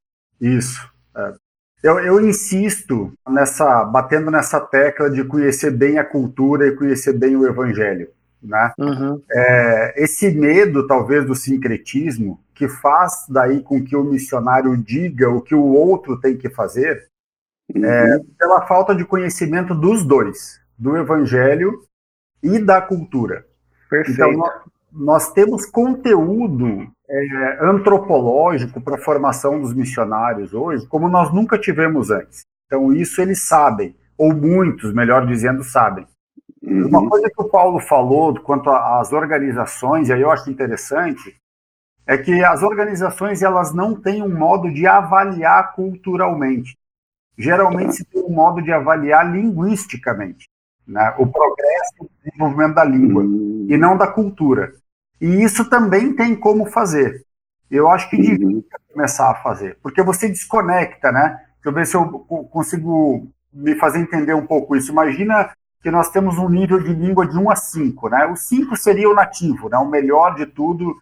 Isso. 0.41 0.81
É. 1.17 1.35
Eu, 1.83 1.99
eu, 1.99 2.21
insisto 2.21 3.13
nessa, 3.29 3.85
batendo 3.85 4.31
nessa 4.31 4.61
tecla 4.61 5.11
de 5.11 5.25
conhecer 5.25 5.71
bem 5.73 5.99
a 5.99 6.05
cultura 6.05 6.67
e 6.67 6.77
conhecer 6.77 7.13
bem 7.13 7.37
o 7.37 7.47
evangelho. 7.47 8.09
Né? 8.41 8.73
Uhum. 8.79 9.23
É, 9.31 10.03
esse 10.03 10.31
medo, 10.31 10.87
talvez, 10.87 11.27
do 11.27 11.35
sincretismo, 11.35 12.41
que 12.55 12.69
faz 12.69 13.27
daí 13.29 13.63
com 13.63 13.83
que 13.83 13.97
o 13.97 14.05
missionário 14.05 14.77
diga 14.77 15.29
o 15.29 15.41
que 15.41 15.55
o 15.55 15.65
outro 15.65 16.21
tem 16.21 16.37
que 16.37 16.49
fazer, 16.49 17.09
uhum. 17.75 17.85
é, 17.85 18.21
pela 18.39 18.67
falta 18.67 18.95
de 18.95 19.05
conhecimento 19.05 19.75
dos 19.75 20.05
dois, 20.05 20.61
do 20.79 20.97
evangelho 20.97 21.83
e 22.43 22.59
da 22.61 22.81
cultura. 22.81 23.45
Perfeito. 23.91 24.13
Então, 24.13 24.33
nós, 24.33 24.63
nós 24.93 25.33
temos 25.33 25.67
conteúdo 25.67 26.87
é, 27.13 27.59
antropológico 27.61 28.81
para 28.81 28.95
a 28.95 29.01
formação 29.03 29.61
dos 29.61 29.75
missionários 29.75 30.55
hoje, 30.55 30.87
como 30.87 31.09
nós 31.09 31.33
nunca 31.33 31.59
tivemos 31.59 32.11
antes. 32.11 32.43
Então, 32.67 32.93
isso 32.93 33.21
eles 33.21 33.47
sabem. 33.47 33.95
ou 34.17 34.35
muitos, 34.35 34.95
melhor 34.95 35.27
dizendo, 35.27 35.63
sabem. 35.63 36.07
Uhum. 36.63 36.87
Uma 36.87 37.09
coisa 37.09 37.29
que 37.29 37.43
o 37.43 37.49
Paulo 37.49 37.81
falou 37.81 38.39
quanto 38.41 38.71
às 38.71 39.13
organizações, 39.13 40.09
e 40.09 40.13
aí 40.13 40.21
eu 40.21 40.31
acho 40.31 40.51
interessante, 40.51 41.37
é 42.07 42.17
que 42.17 42.43
as 42.45 42.63
organizações 42.63 43.43
elas 43.43 43.75
não 43.75 43.95
têm 43.95 44.23
um 44.23 44.35
modo 44.35 44.73
de 44.73 44.87
avaliar 44.87 45.75
culturalmente. 45.75 46.77
Geralmente 47.37 47.97
se 47.97 48.05
tem 48.05 48.23
um 48.23 48.31
modo 48.31 48.63
de 48.63 48.73
avaliar 48.73 49.31
linguisticamente, 49.31 50.49
né? 50.87 51.15
o 51.19 51.27
progresso 51.27 51.95
e 52.01 52.05
o 52.05 52.11
desenvolvimento 52.25 52.75
da 52.75 52.85
língua, 52.85 53.23
uhum. 53.23 53.67
e 53.69 53.77
não 53.77 53.97
da 53.97 54.07
cultura. 54.07 54.73
E 55.23 55.45
isso 55.45 55.71
também 55.71 56.13
tem 56.13 56.35
como 56.35 56.67
fazer. 56.67 57.25
Eu 57.71 57.89
acho 57.89 58.11
que 58.11 58.17
devia 58.17 58.45
uhum. 58.45 58.65
começar 58.93 59.31
a 59.31 59.37
fazer, 59.37 59.79
porque 59.81 60.03
você 60.03 60.29
desconecta, 60.29 61.13
né? 61.13 61.41
Deixa 61.55 61.69
eu 61.69 61.73
ver 61.73 61.87
se 61.87 61.95
eu 61.95 62.07
consigo 62.51 63.29
me 63.55 63.77
fazer 63.77 64.01
entender 64.01 64.35
um 64.35 64.45
pouco 64.45 64.75
isso. 64.75 64.91
Imagina 64.91 65.51
que 65.81 65.93
nós 65.93 66.11
temos 66.11 66.37
um 66.39 66.49
nível 66.49 66.83
de 66.83 66.93
língua 66.93 67.25
de 67.25 67.39
1 67.39 67.51
a 67.51 67.55
5, 67.55 68.09
né? 68.09 68.27
O 68.27 68.35
5 68.35 68.77
seria 68.77 69.09
o 69.09 69.15
nativo, 69.15 69.69
né? 69.69 69.79
O 69.79 69.89
melhor 69.89 70.35
de 70.35 70.45
tudo, 70.45 70.93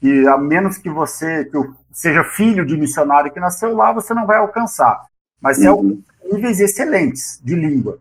e 0.00 0.26
a 0.26 0.38
menos 0.38 0.78
que 0.78 0.88
você 0.88 1.44
que 1.44 1.58
seja 1.92 2.24
filho 2.24 2.64
de 2.64 2.74
missionário 2.74 3.30
que 3.30 3.38
nasceu 3.38 3.76
lá, 3.76 3.92
você 3.92 4.14
não 4.14 4.26
vai 4.26 4.38
alcançar. 4.38 4.98
Mas 5.42 5.58
uhum. 5.58 6.02
é 6.22 6.34
níveis 6.34 6.58
excelentes 6.58 7.38
de 7.44 7.54
língua. 7.54 7.98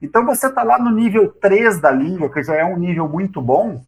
Então 0.00 0.24
você 0.24 0.46
está 0.46 0.62
lá 0.62 0.78
no 0.78 0.90
nível 0.90 1.30
3 1.30 1.78
da 1.78 1.90
língua, 1.90 2.32
que 2.32 2.42
já 2.42 2.54
é 2.54 2.64
um 2.64 2.78
nível 2.78 3.06
muito 3.06 3.42
bom, 3.42 3.82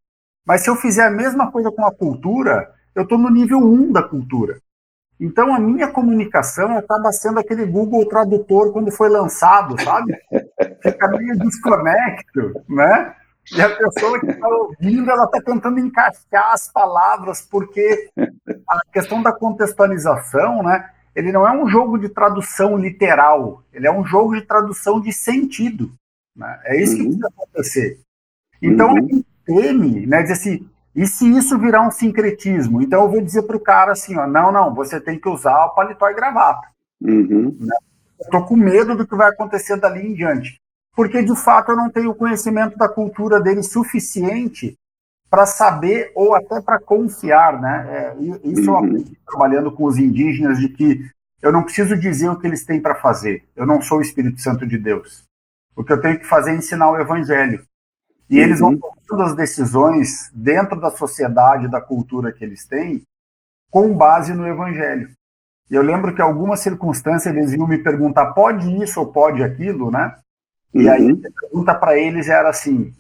mas 0.46 0.62
se 0.62 0.70
eu 0.70 0.76
fizer 0.76 1.06
a 1.06 1.10
mesma 1.10 1.50
coisa 1.50 1.70
com 1.70 1.84
a 1.84 1.94
cultura, 1.94 2.72
eu 2.94 3.04
estou 3.04 3.18
no 3.18 3.30
nível 3.30 3.58
1 3.58 3.92
da 3.92 4.02
cultura. 4.02 4.58
Então 5.20 5.54
a 5.54 5.58
minha 5.58 5.88
comunicação 5.88 6.76
acaba 6.76 7.12
sendo 7.12 7.38
aquele 7.38 7.64
Google 7.64 8.08
Tradutor 8.08 8.72
quando 8.72 8.90
foi 8.90 9.08
lançado, 9.08 9.80
sabe? 9.80 10.14
Fica 10.82 11.08
meio 11.08 11.38
desconecto, 11.38 12.64
né? 12.68 13.14
E 13.54 13.60
a 13.60 13.68
pessoa 13.76 14.20
que 14.20 14.26
está 14.26 14.48
ouvindo, 14.48 15.10
ela 15.10 15.24
está 15.24 15.40
tentando 15.40 15.78
encaixar 15.78 16.52
as 16.52 16.68
palavras, 16.68 17.40
porque 17.40 18.08
a 18.68 18.80
questão 18.92 19.22
da 19.22 19.32
contextualização, 19.32 20.62
né? 20.62 20.90
Ele 21.14 21.30
não 21.30 21.46
é 21.46 21.52
um 21.52 21.68
jogo 21.68 21.98
de 21.98 22.08
tradução 22.08 22.76
literal, 22.76 23.62
ele 23.72 23.86
é 23.86 23.92
um 23.92 24.04
jogo 24.04 24.34
de 24.34 24.42
tradução 24.42 25.00
de 25.00 25.12
sentido. 25.12 25.92
Né? 26.34 26.60
É 26.64 26.80
isso 26.80 26.96
que 26.96 27.02
uhum. 27.02 27.08
precisa 27.08 27.28
acontecer. 27.28 28.00
Então, 28.62 28.92
uhum. 28.94 29.22
Teme, 29.44 30.06
né? 30.06 30.22
Dizer 30.22 30.34
assim, 30.34 30.68
e 30.94 31.06
se 31.06 31.26
isso 31.26 31.58
virar 31.58 31.86
um 31.86 31.90
sincretismo? 31.90 32.82
Então 32.82 33.02
eu 33.02 33.10
vou 33.10 33.22
dizer 33.22 33.42
para 33.42 33.56
o 33.56 33.60
cara 33.60 33.92
assim, 33.92 34.16
ó, 34.16 34.26
não, 34.26 34.52
não, 34.52 34.74
você 34.74 35.00
tem 35.00 35.18
que 35.18 35.28
usar 35.28 35.66
o 35.66 35.74
paletó 35.74 36.08
e 36.08 36.14
gravata. 36.14 36.68
Uhum. 37.00 37.56
Né? 37.58 37.74
Estou 38.20 38.44
com 38.44 38.56
medo 38.56 38.94
do 38.94 39.06
que 39.06 39.16
vai 39.16 39.30
acontecer 39.30 39.76
dali 39.78 40.06
em 40.06 40.14
diante. 40.14 40.60
Porque, 40.94 41.22
de 41.22 41.34
fato, 41.34 41.72
eu 41.72 41.76
não 41.76 41.90
tenho 41.90 42.14
conhecimento 42.14 42.76
da 42.76 42.88
cultura 42.88 43.40
dele 43.40 43.62
suficiente 43.62 44.76
para 45.30 45.46
saber 45.46 46.12
ou 46.14 46.34
até 46.34 46.60
para 46.60 46.78
confiar, 46.78 47.58
né? 47.58 47.86
É, 47.88 48.16
isso 48.44 48.70
uhum. 48.70 48.76
eu 48.76 48.76
aprendi 48.76 49.18
trabalhando 49.26 49.72
com 49.72 49.84
os 49.84 49.96
indígenas, 49.96 50.58
de 50.58 50.68
que 50.68 51.00
eu 51.40 51.50
não 51.50 51.62
preciso 51.62 51.96
dizer 51.96 52.28
o 52.28 52.38
que 52.38 52.46
eles 52.46 52.66
têm 52.66 52.80
para 52.80 52.94
fazer. 52.94 53.42
Eu 53.56 53.64
não 53.64 53.80
sou 53.80 53.98
o 53.98 54.02
Espírito 54.02 54.40
Santo 54.42 54.66
de 54.66 54.76
Deus. 54.76 55.24
O 55.74 55.82
que 55.82 55.92
eu 55.92 56.00
tenho 56.00 56.18
que 56.18 56.26
fazer 56.26 56.50
é 56.50 56.56
ensinar 56.56 56.90
o 56.90 57.00
Evangelho. 57.00 57.64
E 58.32 58.38
eles 58.38 58.60
vão 58.60 58.70
uhum. 58.70 58.80
tomando 59.06 59.28
as 59.28 59.36
decisões 59.36 60.30
dentro 60.32 60.80
da 60.80 60.90
sociedade, 60.90 61.70
da 61.70 61.82
cultura 61.82 62.32
que 62.32 62.42
eles 62.42 62.66
têm, 62.66 63.02
com 63.70 63.94
base 63.94 64.32
no 64.32 64.48
evangelho. 64.48 65.10
E 65.70 65.74
eu 65.74 65.82
lembro 65.82 66.14
que 66.14 66.22
algumas 66.22 66.60
circunstâncias 66.60 67.34
eles 67.34 67.52
iam 67.52 67.68
me 67.68 67.76
perguntar, 67.76 68.32
pode 68.32 68.82
isso 68.82 69.00
ou 69.00 69.12
pode 69.12 69.42
aquilo, 69.42 69.90
né? 69.90 70.16
E 70.72 70.88
aí 70.88 71.12
uhum. 71.12 71.20
a 71.26 71.40
pergunta 71.40 71.74
para 71.74 71.98
eles 71.98 72.26
era 72.26 72.48
assim: 72.48 72.94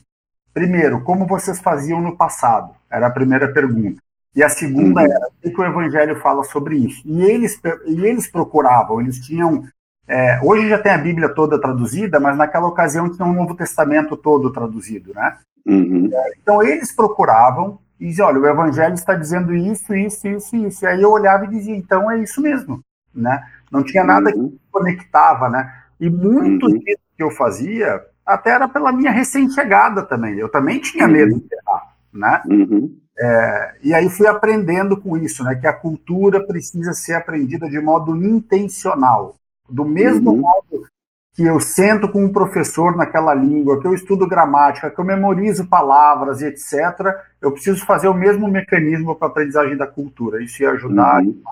primeiro, 0.52 1.02
como 1.02 1.26
vocês 1.26 1.58
faziam 1.60 2.02
no 2.02 2.14
passado? 2.14 2.74
Era 2.90 3.06
a 3.06 3.10
primeira 3.10 3.50
pergunta. 3.50 4.02
E 4.36 4.42
a 4.42 4.50
segunda 4.50 5.00
uhum. 5.00 5.06
era 5.06 5.28
o 5.44 5.50
que 5.50 5.60
o 5.60 5.64
Evangelho 5.64 6.20
fala 6.20 6.44
sobre 6.44 6.76
isso. 6.76 7.02
E 7.06 7.22
eles, 7.22 7.58
e 7.86 8.04
eles 8.04 8.30
procuravam, 8.30 9.00
eles 9.00 9.18
tinham 9.18 9.66
é, 10.08 10.40
hoje 10.42 10.68
já 10.68 10.78
tem 10.78 10.92
a 10.92 10.98
Bíblia 10.98 11.28
toda 11.28 11.60
traduzida, 11.60 12.18
mas 12.18 12.36
naquela 12.36 12.66
ocasião 12.66 13.10
tinha 13.10 13.26
um 13.26 13.32
Novo 13.32 13.54
Testamento 13.54 14.16
todo 14.16 14.52
traduzido, 14.52 15.12
né? 15.14 15.38
Uhum. 15.64 16.08
É, 16.12 16.32
então 16.42 16.62
eles 16.62 16.94
procuravam 16.94 17.78
e 18.00 18.08
diziam, 18.08 18.26
olha, 18.26 18.40
o 18.40 18.46
Evangelho 18.46 18.94
está 18.94 19.14
dizendo 19.14 19.54
isso, 19.54 19.94
isso, 19.94 20.26
isso, 20.26 20.56
isso. 20.56 20.84
E 20.84 20.88
aí 20.88 21.00
eu 21.00 21.10
olhava 21.10 21.44
e 21.44 21.50
dizia, 21.50 21.76
então 21.76 22.10
é 22.10 22.18
isso 22.18 22.40
mesmo, 22.40 22.80
né? 23.14 23.44
Não 23.70 23.82
tinha 23.82 24.02
nada 24.02 24.30
uhum. 24.30 24.50
que 24.50 24.60
conectava, 24.70 25.48
né? 25.48 25.72
E 26.00 26.10
muito 26.10 26.66
uhum. 26.66 26.78
disso 26.78 27.00
que 27.16 27.22
eu 27.22 27.30
fazia 27.30 28.02
até 28.26 28.50
era 28.50 28.68
pela 28.68 28.92
minha 28.92 29.10
recém-chegada 29.10 30.02
também. 30.02 30.36
Eu 30.36 30.48
também 30.48 30.80
tinha 30.80 31.06
uhum. 31.06 31.12
medo 31.12 31.34
de 31.34 31.48
errar, 31.54 31.94
né? 32.12 32.42
Uhum. 32.46 32.98
É, 33.18 33.74
e 33.84 33.94
aí 33.94 34.10
fui 34.10 34.26
aprendendo 34.26 34.96
com 34.96 35.16
isso, 35.16 35.44
né? 35.44 35.54
Que 35.54 35.66
a 35.66 35.72
cultura 35.72 36.44
precisa 36.44 36.92
ser 36.92 37.14
aprendida 37.14 37.68
de 37.68 37.80
modo 37.80 38.16
intencional. 38.16 39.36
Do 39.68 39.84
mesmo 39.84 40.30
uhum. 40.30 40.40
modo 40.40 40.86
que 41.34 41.42
eu 41.42 41.58
sento 41.60 42.10
com 42.10 42.24
um 42.24 42.32
professor 42.32 42.94
naquela 42.94 43.32
língua, 43.32 43.80
que 43.80 43.86
eu 43.86 43.94
estudo 43.94 44.28
gramática, 44.28 44.90
que 44.90 45.00
eu 45.00 45.04
memorizo 45.04 45.66
palavras 45.66 46.42
e 46.42 46.46
etc., 46.46 47.16
eu 47.40 47.50
preciso 47.52 47.84
fazer 47.86 48.08
o 48.08 48.14
mesmo 48.14 48.48
mecanismo 48.48 49.14
para 49.14 49.28
a 49.28 49.30
aprendizagem 49.30 49.76
da 49.76 49.86
cultura. 49.86 50.42
Isso 50.42 50.62
ia 50.62 50.72
ajudar. 50.72 51.22
Uhum. 51.22 51.42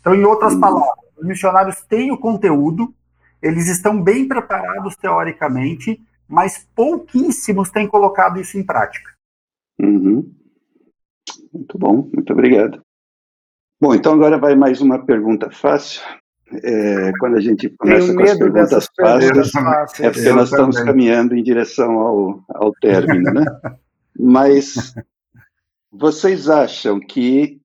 Então, 0.00 0.14
em 0.14 0.24
outras 0.24 0.54
uhum. 0.54 0.60
palavras, 0.60 1.04
os 1.18 1.26
missionários 1.26 1.82
têm 1.82 2.10
o 2.10 2.18
conteúdo, 2.18 2.94
eles 3.42 3.68
estão 3.68 4.02
bem 4.02 4.26
preparados 4.26 4.96
teoricamente, 4.96 6.02
mas 6.26 6.66
pouquíssimos 6.74 7.70
têm 7.70 7.86
colocado 7.86 8.40
isso 8.40 8.56
em 8.56 8.64
prática. 8.64 9.10
Uhum. 9.78 10.32
Muito 11.52 11.78
bom, 11.78 12.08
muito 12.12 12.32
obrigado. 12.32 12.80
Bom, 13.78 13.94
então 13.94 14.14
agora 14.14 14.38
vai 14.38 14.54
mais 14.54 14.80
uma 14.80 14.98
pergunta 15.04 15.50
fácil 15.50 16.02
é, 16.62 17.12
quando 17.18 17.36
a 17.36 17.40
gente 17.40 17.68
começa 17.70 18.12
com 18.12 18.22
as 18.22 18.38
perguntas 18.38 18.88
fáceis, 18.98 20.00
é 20.00 20.10
porque 20.10 20.32
nós 20.32 20.50
estamos 20.50 20.78
caminhando 20.80 21.36
em 21.36 21.42
direção 21.42 21.98
ao, 21.98 22.44
ao 22.48 22.72
término, 22.80 23.32
né? 23.32 23.44
Mas 24.18 24.94
vocês 25.90 26.48
acham 26.48 27.00
que, 27.00 27.60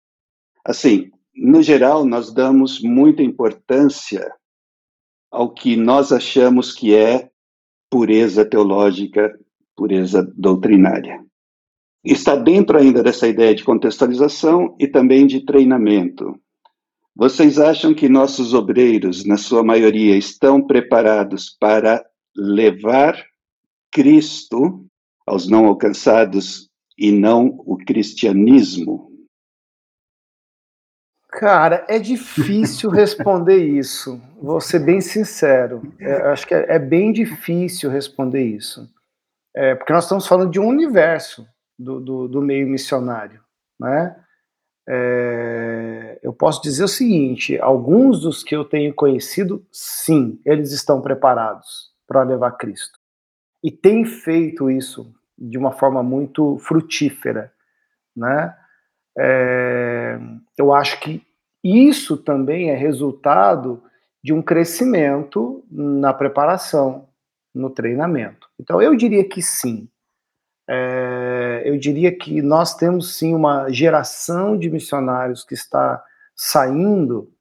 assim, 0.64 1.12
no 1.36 1.62
geral, 1.62 2.06
nós 2.06 2.34
damos 2.34 2.82
muita 2.82 3.22
importância 3.22 4.32
ao 5.32 5.54
que 5.54 5.76
nós 5.76 6.12
achamos 6.12 6.72
que 6.72 6.96
é 6.96 7.30
pureza 7.90 8.46
teológica, 8.46 9.38
pureza 9.76 10.24
doutrinária. 10.36 11.24
Está 12.04 12.36
dentro 12.36 12.78
ainda 12.78 13.04
dessa 13.04 13.28
ideia 13.28 13.54
de 13.54 13.64
contextualização 13.64 14.76
e 14.80 14.88
também 14.88 15.28
de 15.28 15.44
treinamento. 15.44 16.40
Vocês 17.16 17.58
acham 17.58 17.94
que 17.94 18.10
nossos 18.10 18.54
obreiros, 18.54 19.24
na 19.24 19.38
sua 19.38 19.64
maioria, 19.64 20.18
estão 20.18 20.62
preparados 20.62 21.50
para 21.58 22.06
levar 22.36 23.24
Cristo 23.90 24.86
aos 25.26 25.48
não 25.48 25.66
alcançados 25.66 26.70
e 26.98 27.14
não 27.14 27.56
o 27.66 27.78
cristianismo? 27.78 29.10
Cara, 31.30 31.86
é 31.88 32.00
difícil 32.00 32.90
responder 32.90 33.64
isso. 33.66 34.22
Vou 34.42 34.60
ser 34.60 34.80
bem 34.80 35.00
sincero. 35.00 35.82
É, 36.00 36.14
acho 36.32 36.46
que 36.46 36.54
é, 36.54 36.76
é, 36.76 36.80
bem 36.80 37.14
difícil 37.14 37.90
responder 37.90 38.44
isso. 38.44 38.90
É, 39.56 39.74
porque 39.74 39.94
nós 39.94 40.04
estamos 40.04 40.28
falando 40.28 40.52
de 40.52 40.60
um 40.60 40.68
universo 40.68 41.48
do, 41.80 42.00
do, 42.00 42.28
do 42.28 42.42
meio 42.42 42.68
missionário. 42.68 43.42
Né? 43.80 44.16
É, 44.88 46.20
eu 46.22 46.32
posso 46.32 46.62
dizer 46.62 46.84
o 46.84 46.88
seguinte: 46.88 47.58
alguns 47.60 48.22
dos 48.22 48.44
que 48.44 48.56
eu 48.56 48.64
tenho 48.64 48.94
conhecido, 48.94 49.66
sim, 49.72 50.40
eles 50.46 50.72
estão 50.72 51.02
preparados 51.02 51.92
para 52.08 52.24
levar 52.24 52.52
Cristo. 52.52 53.00
E 53.64 53.72
têm 53.72 54.06
feito 54.06 54.70
isso 54.70 55.12
de 55.38 55.58
uma 55.58 55.72
forma 55.72 56.04
muito 56.04 56.58
frutífera. 56.60 57.52
Né? 58.16 58.56
É, 59.18 60.20
eu 60.58 60.74
acho 60.74 61.00
que 61.00 61.22
isso 61.64 62.16
também 62.16 62.70
é 62.70 62.76
resultado 62.76 63.84
de 64.24 64.34
um 64.34 64.42
crescimento 64.42 65.64
na 65.70 66.14
preparação, 66.14 67.08
no 67.54 67.70
treinamento. 67.70 68.48
Então, 68.60 68.82
eu 68.82 68.96
diria 68.96 69.28
que 69.28 69.42
sim. 69.42 69.88
É, 70.68 71.55
eu 71.66 71.78
diria 71.78 72.16
que 72.16 72.42
nós 72.42 72.76
temos 72.76 73.18
sim 73.18 73.34
uma 73.34 73.70
geração 73.70 74.58
de 74.58 74.70
missionários 74.70 75.44
que 75.44 75.54
está 75.54 76.04
saindo 76.36 77.32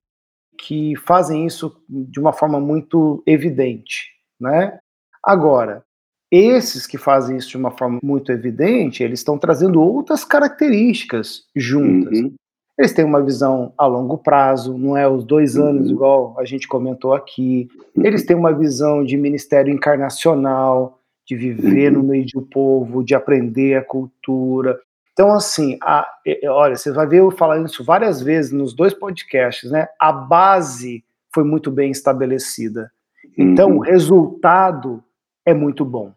que 0.58 0.94
fazem 0.96 1.46
isso 1.46 1.76
de 1.88 2.18
uma 2.18 2.32
forma 2.32 2.58
muito 2.60 3.22
evidente, 3.26 4.12
né? 4.40 4.78
Agora, 5.22 5.84
esses 6.30 6.86
que 6.86 6.96
fazem 6.96 7.36
isso 7.36 7.50
de 7.50 7.56
uma 7.56 7.70
forma 7.70 7.98
muito 8.02 8.32
evidente, 8.32 9.02
eles 9.02 9.20
estão 9.20 9.38
trazendo 9.38 9.82
outras 9.82 10.24
características 10.24 11.44
juntas. 11.54 12.18
Uhum. 12.18 12.34
Eles 12.78 12.92
têm 12.92 13.04
uma 13.04 13.22
visão 13.22 13.72
a 13.78 13.86
longo 13.86 14.18
prazo, 14.18 14.76
não 14.76 14.96
é 14.96 15.08
os 15.08 15.24
dois 15.24 15.56
anos, 15.56 15.88
uhum. 15.88 15.94
igual 15.94 16.34
a 16.38 16.44
gente 16.44 16.66
comentou 16.66 17.14
aqui. 17.14 17.68
Eles 17.96 18.24
têm 18.24 18.36
uma 18.36 18.52
visão 18.52 19.04
de 19.04 19.16
ministério 19.16 19.72
encarnacional, 19.72 20.98
de 21.26 21.36
viver 21.36 21.90
no 21.90 22.00
uhum. 22.00 22.06
meio 22.06 22.26
do 22.32 22.42
povo, 22.42 23.04
de 23.04 23.14
aprender 23.14 23.76
a 23.76 23.84
cultura. 23.84 24.78
Então, 25.12 25.32
assim, 25.32 25.78
a, 25.80 26.06
olha, 26.48 26.76
você 26.76 26.92
vai 26.92 27.06
ver 27.06 27.20
eu 27.20 27.30
falando 27.30 27.66
isso 27.66 27.84
várias 27.84 28.20
vezes 28.20 28.52
nos 28.52 28.74
dois 28.74 28.92
podcasts, 28.92 29.70
né? 29.70 29.88
A 29.98 30.12
base 30.12 31.04
foi 31.32 31.44
muito 31.44 31.70
bem 31.70 31.90
estabelecida. 31.90 32.90
Então, 33.38 33.70
uhum. 33.70 33.76
o 33.78 33.80
resultado 33.80 35.02
é 35.46 35.54
muito 35.54 35.84
bom. 35.84 36.12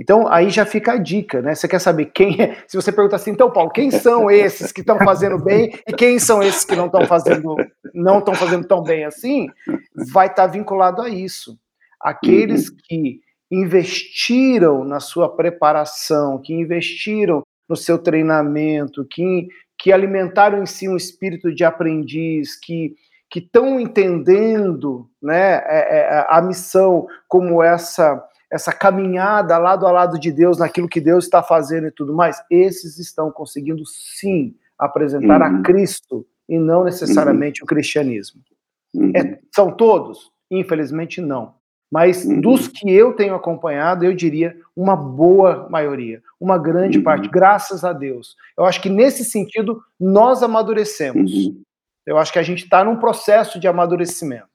Então, 0.00 0.28
aí 0.28 0.48
já 0.48 0.64
fica 0.64 0.92
a 0.92 0.96
dica, 0.96 1.42
né? 1.42 1.54
Você 1.54 1.66
quer 1.66 1.80
saber 1.80 2.06
quem 2.06 2.40
é. 2.40 2.56
Se 2.68 2.76
você 2.76 2.92
pergunta 2.92 3.16
assim, 3.16 3.32
então, 3.32 3.50
Paulo, 3.50 3.70
quem 3.70 3.90
são 3.90 4.30
esses 4.30 4.70
que 4.70 4.80
estão 4.80 4.96
fazendo 4.98 5.38
bem 5.42 5.76
e 5.86 5.92
quem 5.92 6.20
são 6.20 6.40
esses 6.40 6.64
que 6.64 6.76
não 6.76 6.86
estão 6.86 7.04
fazendo, 7.04 7.56
não 7.92 8.20
estão 8.20 8.34
fazendo 8.34 8.66
tão 8.66 8.82
bem 8.82 9.04
assim, 9.04 9.48
vai 10.12 10.28
estar 10.28 10.44
tá 10.44 10.46
vinculado 10.46 11.02
a 11.02 11.08
isso. 11.08 11.58
Aqueles 12.00 12.68
uhum. 12.68 12.76
que 12.84 13.20
investiram 13.50 14.84
na 14.84 15.00
sua 15.00 15.34
preparação, 15.34 16.38
que 16.38 16.52
investiram 16.52 17.42
no 17.68 17.76
seu 17.76 17.98
treinamento, 17.98 19.06
que, 19.10 19.48
que 19.78 19.92
alimentaram 19.92 20.62
em 20.62 20.66
si 20.66 20.88
um 20.88 20.96
espírito 20.96 21.54
de 21.54 21.64
aprendiz, 21.64 22.58
que 22.58 22.94
que 23.30 23.40
estão 23.40 23.78
entendendo 23.78 25.08
né, 25.22 25.56
é, 25.66 25.98
é, 25.98 26.26
a 26.28 26.40
missão 26.40 27.06
como 27.28 27.62
essa 27.62 28.24
essa 28.50 28.72
caminhada 28.72 29.58
lado 29.58 29.86
a 29.86 29.92
lado 29.92 30.18
de 30.18 30.32
Deus 30.32 30.58
naquilo 30.58 30.88
que 30.88 31.02
Deus 31.02 31.24
está 31.24 31.42
fazendo 31.42 31.86
e 31.86 31.90
tudo 31.90 32.14
mais, 32.14 32.42
esses 32.50 32.98
estão 32.98 33.30
conseguindo 33.30 33.84
sim 33.84 34.56
apresentar 34.78 35.42
uhum. 35.42 35.58
a 35.58 35.62
Cristo 35.62 36.26
e 36.48 36.58
não 36.58 36.82
necessariamente 36.82 37.60
uhum. 37.60 37.64
o 37.64 37.68
cristianismo. 37.68 38.40
Uhum. 38.94 39.12
É, 39.14 39.38
são 39.54 39.70
todos? 39.70 40.32
Infelizmente 40.50 41.20
não. 41.20 41.57
Mas 41.90 42.24
uhum. 42.24 42.40
dos 42.40 42.68
que 42.68 42.90
eu 42.90 43.14
tenho 43.14 43.34
acompanhado, 43.34 44.04
eu 44.04 44.14
diria 44.14 44.56
uma 44.76 44.94
boa 44.94 45.68
maioria, 45.70 46.22
uma 46.38 46.58
grande 46.58 47.00
parte, 47.00 47.26
uhum. 47.26 47.30
graças 47.30 47.84
a 47.84 47.92
Deus. 47.92 48.36
Eu 48.56 48.64
acho 48.64 48.80
que 48.80 48.90
nesse 48.90 49.24
sentido 49.24 49.82
nós 49.98 50.42
amadurecemos. 50.42 51.32
Uhum. 51.32 51.62
Eu 52.06 52.18
acho 52.18 52.32
que 52.32 52.38
a 52.38 52.42
gente 52.42 52.64
está 52.64 52.84
num 52.84 52.96
processo 52.96 53.58
de 53.58 53.66
amadurecimento. 53.66 54.48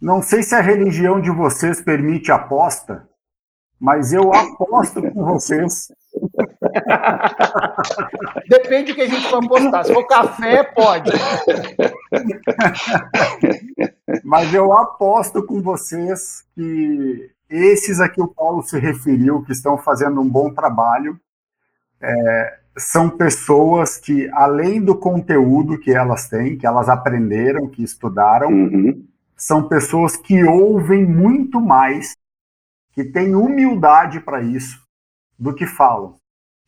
Não 0.00 0.20
sei 0.20 0.42
se 0.42 0.54
a 0.54 0.60
religião 0.60 1.20
de 1.20 1.30
vocês 1.30 1.80
permite 1.80 2.30
aposta, 2.30 3.08
mas 3.78 4.12
eu 4.12 4.32
aposto 4.32 5.02
com 5.10 5.24
vocês. 5.24 5.92
Depende 8.48 8.92
do 8.92 8.94
que 8.94 9.02
a 9.02 9.06
gente 9.06 9.28
for 9.28 9.44
apostar. 9.44 9.84
Se 9.84 9.92
for 9.92 10.06
café, 10.06 10.62
pode. 10.62 11.10
mas 14.24 14.54
eu 14.54 14.72
aposto 14.72 15.44
com 15.44 15.60
vocês 15.60 16.44
que 16.54 17.30
esses 17.48 18.00
a 18.00 18.08
que 18.08 18.22
o 18.22 18.28
Paulo 18.28 18.62
se 18.62 18.78
referiu, 18.78 19.42
que 19.42 19.52
estão 19.52 19.76
fazendo 19.76 20.20
um 20.20 20.28
bom 20.28 20.52
trabalho, 20.52 21.18
é, 22.00 22.58
são 22.76 23.08
pessoas 23.10 23.98
que, 23.98 24.28
além 24.32 24.80
do 24.80 24.96
conteúdo 24.96 25.78
que 25.78 25.92
elas 25.92 26.28
têm, 26.28 26.56
que 26.56 26.66
elas 26.66 26.88
aprenderam, 26.88 27.68
que 27.68 27.82
estudaram, 27.82 28.48
uhum 28.48 29.04
são 29.36 29.68
pessoas 29.68 30.16
que 30.16 30.44
ouvem 30.44 31.04
muito 31.04 31.60
mais, 31.60 32.16
que 32.94 33.04
têm 33.04 33.34
humildade 33.34 34.20
para 34.20 34.40
isso, 34.40 34.80
do 35.38 35.54
que 35.54 35.66
falam. 35.66 36.16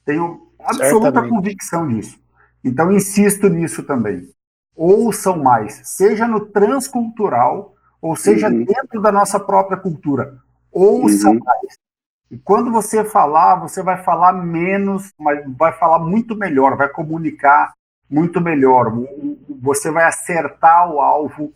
Tenho 0.05 0.53
absoluta 0.59 1.07
Certamente. 1.07 1.31
convicção 1.31 1.89
disso. 1.89 2.19
Então, 2.65 2.91
insisto 2.91 3.49
nisso 3.49 3.85
também. 3.85 4.29
Ouçam 4.75 5.43
mais, 5.43 5.81
seja 5.85 6.27
no 6.27 6.47
transcultural, 6.47 7.75
ou 8.01 8.17
seja 8.17 8.49
uhum. 8.49 8.65
dentro 8.65 9.01
da 9.01 9.11
nossa 9.11 9.39
própria 9.39 9.79
cultura. 9.79 10.39
Ouçam 10.71 11.33
uhum. 11.33 11.41
mais. 11.43 11.79
E 12.31 12.37
quando 12.37 12.73
você 12.73 13.05
falar, 13.05 13.57
você 13.57 13.83
vai 13.83 14.03
falar 14.03 14.33
menos, 14.33 15.13
mas 15.19 15.41
vai 15.57 15.73
falar 15.73 16.01
muito 16.01 16.37
melhor, 16.37 16.77
vai 16.77 16.89
comunicar 16.89 17.73
muito 18.11 18.41
melhor. 18.41 18.93
Você 19.61 19.91
vai 19.91 20.05
acertar 20.05 20.91
o 20.93 21.01
alvo 21.01 21.53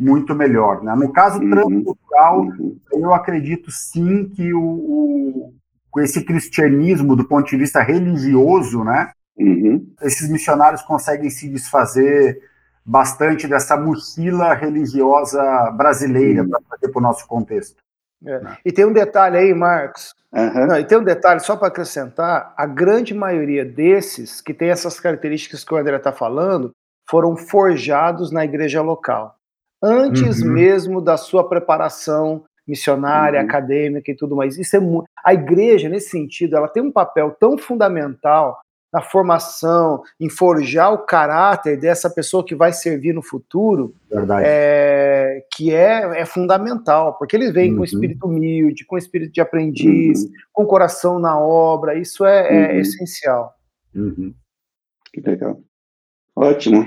muito 0.00 0.34
melhor. 0.34 0.82
Né? 0.82 0.94
No 0.96 1.12
caso 1.12 1.38
uhum. 1.38 1.50
transcultural, 1.50 2.40
uhum. 2.40 2.76
eu 2.90 3.12
acredito 3.12 3.70
sim 3.70 4.28
que 4.30 4.54
o, 4.54 4.62
o, 4.62 5.54
com 5.90 6.00
esse 6.00 6.24
cristianismo, 6.24 7.14
do 7.14 7.28
ponto 7.28 7.48
de 7.48 7.56
vista 7.58 7.82
religioso, 7.82 8.82
né, 8.82 9.12
uhum. 9.38 9.86
esses 10.00 10.28
missionários 10.30 10.80
conseguem 10.82 11.28
se 11.28 11.48
desfazer 11.50 12.40
bastante 12.84 13.46
dessa 13.46 13.76
mochila 13.76 14.54
religiosa 14.54 15.70
brasileira, 15.72 16.42
uhum. 16.42 16.48
para 16.48 16.60
trazer 16.70 16.92
para 16.92 16.98
o 16.98 17.02
nosso 17.02 17.28
contexto. 17.28 17.76
É. 18.24 18.40
Né? 18.40 18.56
E 18.64 18.72
tem 18.72 18.86
um 18.86 18.92
detalhe 18.92 19.36
aí, 19.36 19.52
Marcos. 19.52 20.14
Uhum. 20.32 20.66
Não, 20.66 20.78
e 20.78 20.84
tem 20.84 20.96
um 20.96 21.04
detalhe, 21.04 21.40
só 21.40 21.56
para 21.56 21.68
acrescentar: 21.68 22.54
a 22.56 22.66
grande 22.66 23.12
maioria 23.12 23.64
desses 23.64 24.40
que 24.40 24.54
tem 24.54 24.70
essas 24.70 24.98
características 24.98 25.64
que 25.64 25.74
o 25.74 25.76
André 25.76 25.96
está 25.96 26.12
falando 26.12 26.70
foram 27.08 27.36
forjados 27.36 28.30
na 28.30 28.44
igreja 28.44 28.80
local 28.80 29.39
antes 29.82 30.42
uhum. 30.42 30.52
mesmo 30.52 31.00
da 31.00 31.16
sua 31.16 31.48
preparação 31.48 32.44
missionária, 32.66 33.40
uhum. 33.40 33.46
acadêmica 33.46 34.10
e 34.10 34.16
tudo 34.16 34.36
mais. 34.36 34.58
Isso 34.58 34.76
é 34.76 34.80
a 35.24 35.34
igreja 35.34 35.88
nesse 35.88 36.10
sentido, 36.10 36.56
ela 36.56 36.68
tem 36.68 36.82
um 36.82 36.92
papel 36.92 37.36
tão 37.38 37.58
fundamental 37.58 38.60
na 38.92 39.00
formação, 39.00 40.02
em 40.18 40.28
forjar 40.28 40.92
o 40.92 40.98
caráter 40.98 41.78
dessa 41.78 42.10
pessoa 42.10 42.44
que 42.44 42.56
vai 42.56 42.72
servir 42.72 43.12
no 43.12 43.22
futuro, 43.22 43.94
é, 44.42 45.44
que 45.52 45.72
é, 45.72 46.20
é 46.20 46.26
fundamental, 46.26 47.16
porque 47.16 47.36
eles 47.36 47.52
vêm 47.52 47.70
uhum. 47.70 47.78
com 47.78 47.84
espírito 47.84 48.26
humilde, 48.26 48.84
com 48.84 48.98
espírito 48.98 49.32
de 49.32 49.40
aprendiz, 49.40 50.24
uhum. 50.24 50.30
com 50.52 50.66
coração 50.66 51.20
na 51.20 51.38
obra, 51.38 51.96
isso 51.96 52.24
é, 52.24 52.48
é 52.48 52.72
uhum. 52.72 52.80
essencial. 52.80 53.54
Uhum. 53.94 54.34
Que 55.12 55.20
legal. 55.20 55.60
Ótimo. 56.34 56.84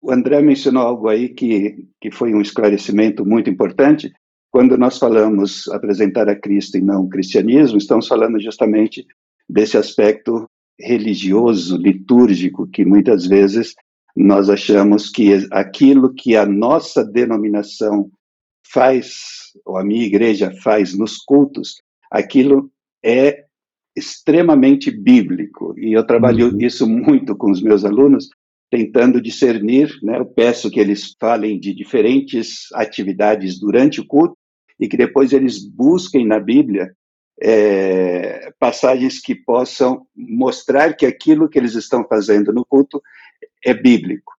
O 0.00 0.12
André 0.12 0.40
mencionou 0.40 0.82
algo 0.82 1.08
aí 1.08 1.28
que, 1.28 1.86
que 2.00 2.10
foi 2.10 2.34
um 2.34 2.40
esclarecimento 2.40 3.24
muito 3.24 3.50
importante. 3.50 4.12
Quando 4.50 4.78
nós 4.78 4.98
falamos 4.98 5.68
apresentar 5.68 6.28
a 6.28 6.36
Cristo 6.36 6.78
e 6.78 6.80
não 6.80 7.04
o 7.04 7.08
cristianismo, 7.08 7.78
estamos 7.78 8.06
falando 8.06 8.40
justamente 8.40 9.06
desse 9.48 9.76
aspecto 9.76 10.48
religioso, 10.78 11.76
litúrgico, 11.76 12.66
que 12.66 12.84
muitas 12.84 13.26
vezes 13.26 13.74
nós 14.14 14.48
achamos 14.48 15.10
que 15.10 15.46
aquilo 15.50 16.14
que 16.14 16.36
a 16.36 16.46
nossa 16.46 17.04
denominação 17.04 18.10
faz, 18.72 19.52
ou 19.64 19.76
a 19.76 19.84
minha 19.84 20.04
igreja 20.04 20.52
faz 20.62 20.96
nos 20.96 21.18
cultos, 21.18 21.82
aquilo 22.10 22.70
é 23.04 23.44
extremamente 23.94 24.90
bíblico. 24.90 25.74
E 25.78 25.92
eu 25.92 26.06
trabalho 26.06 26.52
uhum. 26.52 26.58
isso 26.60 26.86
muito 26.86 27.36
com 27.36 27.50
os 27.50 27.62
meus 27.62 27.84
alunos, 27.84 28.28
tentando 28.70 29.20
discernir, 29.20 29.90
né? 30.02 30.18
Eu 30.18 30.26
peço 30.26 30.70
que 30.70 30.80
eles 30.80 31.14
falem 31.20 31.58
de 31.58 31.74
diferentes 31.74 32.66
atividades 32.74 33.58
durante 33.58 34.00
o 34.00 34.06
culto 34.06 34.36
e 34.78 34.88
que 34.88 34.96
depois 34.96 35.32
eles 35.32 35.58
busquem 35.58 36.26
na 36.26 36.40
Bíblia 36.40 36.92
é, 37.42 38.52
passagens 38.58 39.20
que 39.20 39.34
possam 39.34 40.06
mostrar 40.16 40.94
que 40.94 41.06
aquilo 41.06 41.48
que 41.48 41.58
eles 41.58 41.74
estão 41.74 42.04
fazendo 42.06 42.52
no 42.52 42.64
culto 42.64 43.02
é 43.64 43.74
bíblico. 43.74 44.32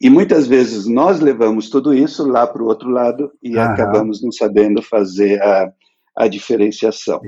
E 0.00 0.08
muitas 0.08 0.46
vezes 0.46 0.86
nós 0.86 1.20
levamos 1.20 1.68
tudo 1.68 1.92
isso 1.92 2.26
lá 2.26 2.46
para 2.46 2.62
o 2.62 2.66
outro 2.66 2.88
lado 2.88 3.30
e 3.42 3.58
Aham. 3.58 3.72
acabamos 3.72 4.22
não 4.22 4.32
sabendo 4.32 4.80
fazer 4.80 5.42
a, 5.42 5.70
a 6.16 6.26
diferenciação. 6.26 7.20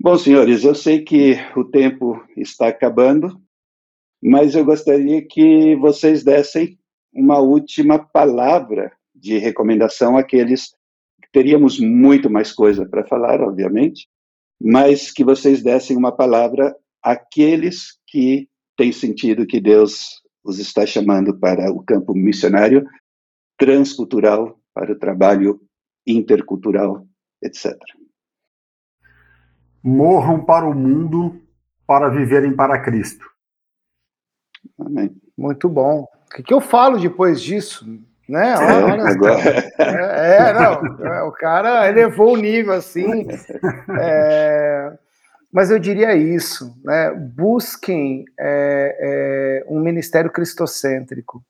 Bom, 0.00 0.16
senhores, 0.16 0.64
eu 0.64 0.74
sei 0.74 1.02
que 1.02 1.36
o 1.54 1.64
tempo 1.64 2.20
está 2.36 2.68
acabando, 2.68 3.40
mas 4.22 4.54
eu 4.54 4.64
gostaria 4.64 5.26
que 5.26 5.74
vocês 5.76 6.22
dessem 6.22 6.78
uma 7.12 7.40
última 7.40 7.98
palavra 7.98 8.92
de 9.14 9.36
recomendação 9.38 10.16
àqueles 10.16 10.70
que 11.20 11.28
teríamos 11.32 11.80
muito 11.80 12.30
mais 12.30 12.52
coisa 12.52 12.88
para 12.88 13.04
falar, 13.04 13.40
obviamente, 13.40 14.08
mas 14.60 15.10
que 15.10 15.24
vocês 15.24 15.62
dessem 15.62 15.96
uma 15.96 16.12
palavra 16.12 16.74
àqueles 17.02 17.98
que 18.06 18.48
têm 18.76 18.92
sentido 18.92 19.46
que 19.46 19.60
Deus 19.60 20.22
os 20.44 20.58
está 20.58 20.86
chamando 20.86 21.38
para 21.38 21.70
o 21.72 21.82
campo 21.82 22.14
missionário 22.14 22.84
transcultural, 23.58 24.58
para 24.72 24.92
o 24.92 24.98
trabalho 24.98 25.60
intercultural, 26.06 27.06
etc. 27.42 27.76
Morram 29.82 30.44
para 30.44 30.66
o 30.66 30.74
mundo 30.74 31.40
para 31.86 32.08
viverem 32.08 32.54
para 32.54 32.80
Cristo. 32.80 33.31
Amém. 34.78 35.14
Muito 35.36 35.68
bom. 35.68 36.06
O 36.26 36.34
que, 36.34 36.42
que 36.42 36.54
eu 36.54 36.60
falo 36.60 36.98
depois 36.98 37.40
disso? 37.40 37.86
Né? 38.28 38.54
Olha, 38.56 38.86
olha 38.86 39.04
agora... 39.04 39.42
é, 39.78 40.48
é, 40.48 40.52
não, 40.52 41.06
é, 41.06 41.22
o 41.22 41.32
cara 41.32 41.88
elevou 41.88 42.34
o 42.34 42.36
nível 42.36 42.72
assim. 42.74 43.26
É, 44.00 44.96
Mas 45.52 45.70
eu 45.70 45.78
diria 45.78 46.14
isso, 46.14 46.74
né? 46.84 47.10
busquem 47.12 48.24
é, 48.40 49.62
é, 49.64 49.64
um 49.68 49.80
ministério 49.80 50.30
cristocêntrico, 50.30 51.44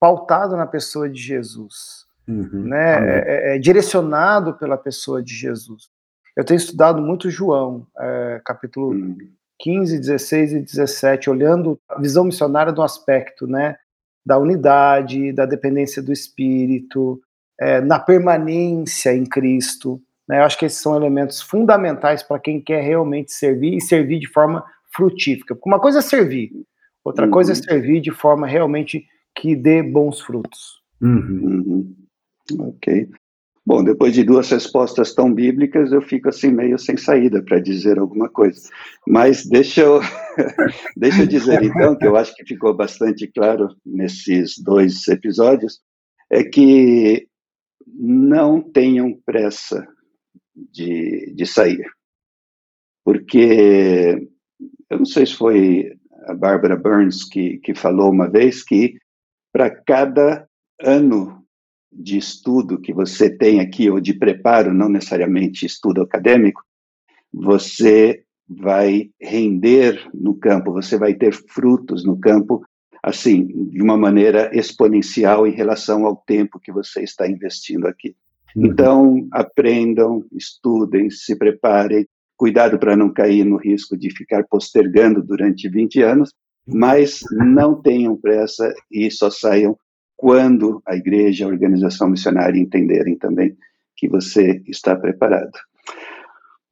pautado 0.00 0.56
na 0.56 0.66
pessoa 0.66 1.08
de 1.08 1.20
Jesus, 1.20 2.06
uhum, 2.26 2.64
né? 2.64 2.94
É, 2.94 3.52
é, 3.52 3.56
é, 3.56 3.58
direcionado 3.58 4.54
pela 4.54 4.76
pessoa 4.76 5.22
de 5.22 5.34
Jesus. 5.34 5.88
Eu 6.36 6.44
tenho 6.44 6.58
estudado 6.58 7.00
muito 7.00 7.30
João, 7.30 7.86
é, 7.98 8.40
capítulo 8.44 8.90
uhum. 8.90 9.16
15, 9.60 9.98
16 9.98 10.52
e 10.52 10.60
17, 10.60 11.30
olhando 11.30 11.78
a 11.88 12.00
visão 12.00 12.24
missionária 12.24 12.72
do 12.72 12.82
aspecto 12.82 13.46
né, 13.46 13.76
da 14.24 14.38
unidade, 14.38 15.32
da 15.32 15.46
dependência 15.46 16.02
do 16.02 16.12
Espírito, 16.12 17.20
é, 17.60 17.80
na 17.80 17.98
permanência 17.98 19.14
em 19.14 19.24
Cristo. 19.24 20.00
Né? 20.28 20.38
Eu 20.38 20.44
acho 20.44 20.58
que 20.58 20.66
esses 20.66 20.80
são 20.80 20.94
elementos 20.94 21.40
fundamentais 21.40 22.22
para 22.22 22.38
quem 22.38 22.60
quer 22.60 22.82
realmente 22.82 23.32
servir 23.32 23.76
e 23.76 23.80
servir 23.80 24.20
de 24.20 24.28
forma 24.28 24.64
frutífica. 24.94 25.54
Porque 25.54 25.68
uma 25.68 25.80
coisa 25.80 25.98
é 25.98 26.02
servir, 26.02 26.52
outra 27.04 27.24
uhum. 27.24 27.30
coisa 27.30 27.52
é 27.52 27.54
servir 27.54 28.00
de 28.00 28.10
forma 28.10 28.46
realmente 28.46 29.04
que 29.34 29.56
dê 29.56 29.82
bons 29.82 30.20
frutos. 30.20 30.82
Uhum. 31.00 31.94
uhum. 32.50 32.68
Ok. 32.68 33.08
Bom, 33.68 33.84
depois 33.84 34.14
de 34.14 34.24
duas 34.24 34.48
respostas 34.48 35.12
tão 35.14 35.30
bíblicas, 35.30 35.92
eu 35.92 36.00
fico 36.00 36.30
assim 36.30 36.50
meio 36.50 36.78
sem 36.78 36.96
saída 36.96 37.42
para 37.42 37.60
dizer 37.60 37.98
alguma 37.98 38.26
coisa. 38.26 38.66
Mas 39.06 39.44
deixa 39.44 39.82
eu, 39.82 40.00
deixa 40.96 41.24
eu 41.24 41.26
dizer 41.26 41.62
então, 41.62 41.94
que 41.94 42.06
eu 42.06 42.16
acho 42.16 42.34
que 42.34 42.46
ficou 42.46 42.74
bastante 42.74 43.26
claro 43.26 43.68
nesses 43.84 44.56
dois 44.56 45.06
episódios, 45.06 45.82
é 46.30 46.42
que 46.44 47.28
não 47.86 48.62
tenham 48.62 49.12
pressa 49.26 49.86
de, 50.56 51.34
de 51.36 51.44
sair. 51.44 51.84
Porque, 53.04 54.30
eu 54.88 54.96
não 54.96 55.04
sei 55.04 55.26
se 55.26 55.34
foi 55.34 55.92
a 56.24 56.32
Barbara 56.32 56.74
Burns 56.74 57.22
que, 57.22 57.58
que 57.58 57.74
falou 57.74 58.10
uma 58.10 58.30
vez 58.30 58.64
que 58.64 58.96
para 59.52 59.68
cada 59.68 60.48
ano 60.80 61.37
de 61.92 62.18
estudo 62.18 62.80
que 62.80 62.92
você 62.92 63.30
tem 63.30 63.60
aqui, 63.60 63.90
ou 63.90 64.00
de 64.00 64.14
preparo, 64.14 64.72
não 64.72 64.88
necessariamente 64.88 65.66
estudo 65.66 66.02
acadêmico, 66.02 66.62
você 67.32 68.22
vai 68.48 69.10
render 69.20 70.08
no 70.14 70.34
campo, 70.34 70.72
você 70.72 70.96
vai 70.96 71.14
ter 71.14 71.32
frutos 71.32 72.04
no 72.04 72.18
campo, 72.18 72.64
assim, 73.02 73.46
de 73.70 73.82
uma 73.82 73.96
maneira 73.96 74.50
exponencial 74.56 75.46
em 75.46 75.52
relação 75.52 76.06
ao 76.06 76.16
tempo 76.16 76.58
que 76.58 76.72
você 76.72 77.02
está 77.02 77.28
investindo 77.28 77.86
aqui. 77.86 78.16
Uhum. 78.56 78.66
Então, 78.66 79.28
aprendam, 79.30 80.24
estudem, 80.32 81.10
se 81.10 81.36
preparem, 81.36 82.06
cuidado 82.36 82.78
para 82.78 82.96
não 82.96 83.12
cair 83.12 83.44
no 83.44 83.56
risco 83.56 83.96
de 83.96 84.10
ficar 84.10 84.44
postergando 84.44 85.22
durante 85.22 85.68
20 85.68 86.02
anos, 86.02 86.32
mas 86.66 87.20
não 87.32 87.80
tenham 87.80 88.16
pressa 88.16 88.72
e 88.90 89.10
só 89.10 89.30
saiam 89.30 89.76
quando 90.18 90.82
a 90.84 90.96
igreja, 90.96 91.44
a 91.44 91.48
organização 91.48 92.10
missionária 92.10 92.58
entenderem 92.58 93.16
também 93.16 93.56
que 93.96 94.08
você 94.08 94.60
está 94.66 94.96
preparado. 94.96 95.52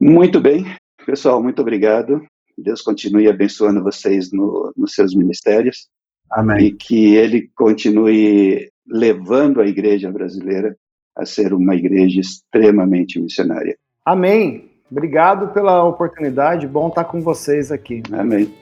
Muito 0.01 0.41
bem, 0.41 0.67
pessoal, 1.07 1.41
muito 1.41 1.63
obrigado. 1.63 2.21
Deus 2.59 2.83
continue 2.83 3.29
abençoando 3.29 3.85
vocês 3.85 4.33
no, 4.33 4.73
nos 4.77 4.95
seus 4.95 5.15
ministérios. 5.15 5.89
Amém. 6.29 6.67
E 6.67 6.73
que 6.73 7.15
Ele 7.15 7.49
continue 7.55 8.69
levando 8.85 9.61
a 9.61 9.67
igreja 9.67 10.11
brasileira 10.11 10.77
a 11.17 11.25
ser 11.25 11.55
uma 11.55 11.77
igreja 11.77 12.21
extremamente 12.21 13.21
missionária. 13.21 13.79
Amém. 14.05 14.73
Obrigado 14.91 15.53
pela 15.55 15.85
oportunidade. 15.85 16.67
Bom 16.67 16.89
estar 16.89 17.05
com 17.05 17.21
vocês 17.21 17.71
aqui. 17.71 18.03
Amém. 18.13 18.53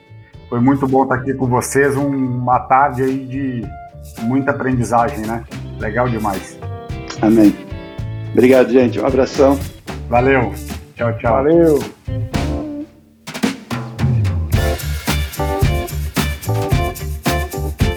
Foi 0.51 0.61
muito 0.61 0.87
bom 0.87 1.05
estar 1.05 1.16
aqui 1.16 1.32
com 1.32 1.47
vocês. 1.47 1.97
Uma 1.97 2.61
tarde 2.61 3.03
aí 3.03 3.24
de 3.26 3.62
muita 4.22 4.50
aprendizagem, 4.50 5.24
né? 5.26 5.44
Legal 5.78 6.09
demais. 6.09 6.59
Amém. 7.20 7.55
Obrigado, 8.32 8.72
gente. 8.72 8.98
Um 9.00 9.07
abração. 9.07 9.59
Valeu. 10.09 10.52
Tchau, 10.96 11.12
tchau. 11.18 11.32
Valeu. 11.32 11.78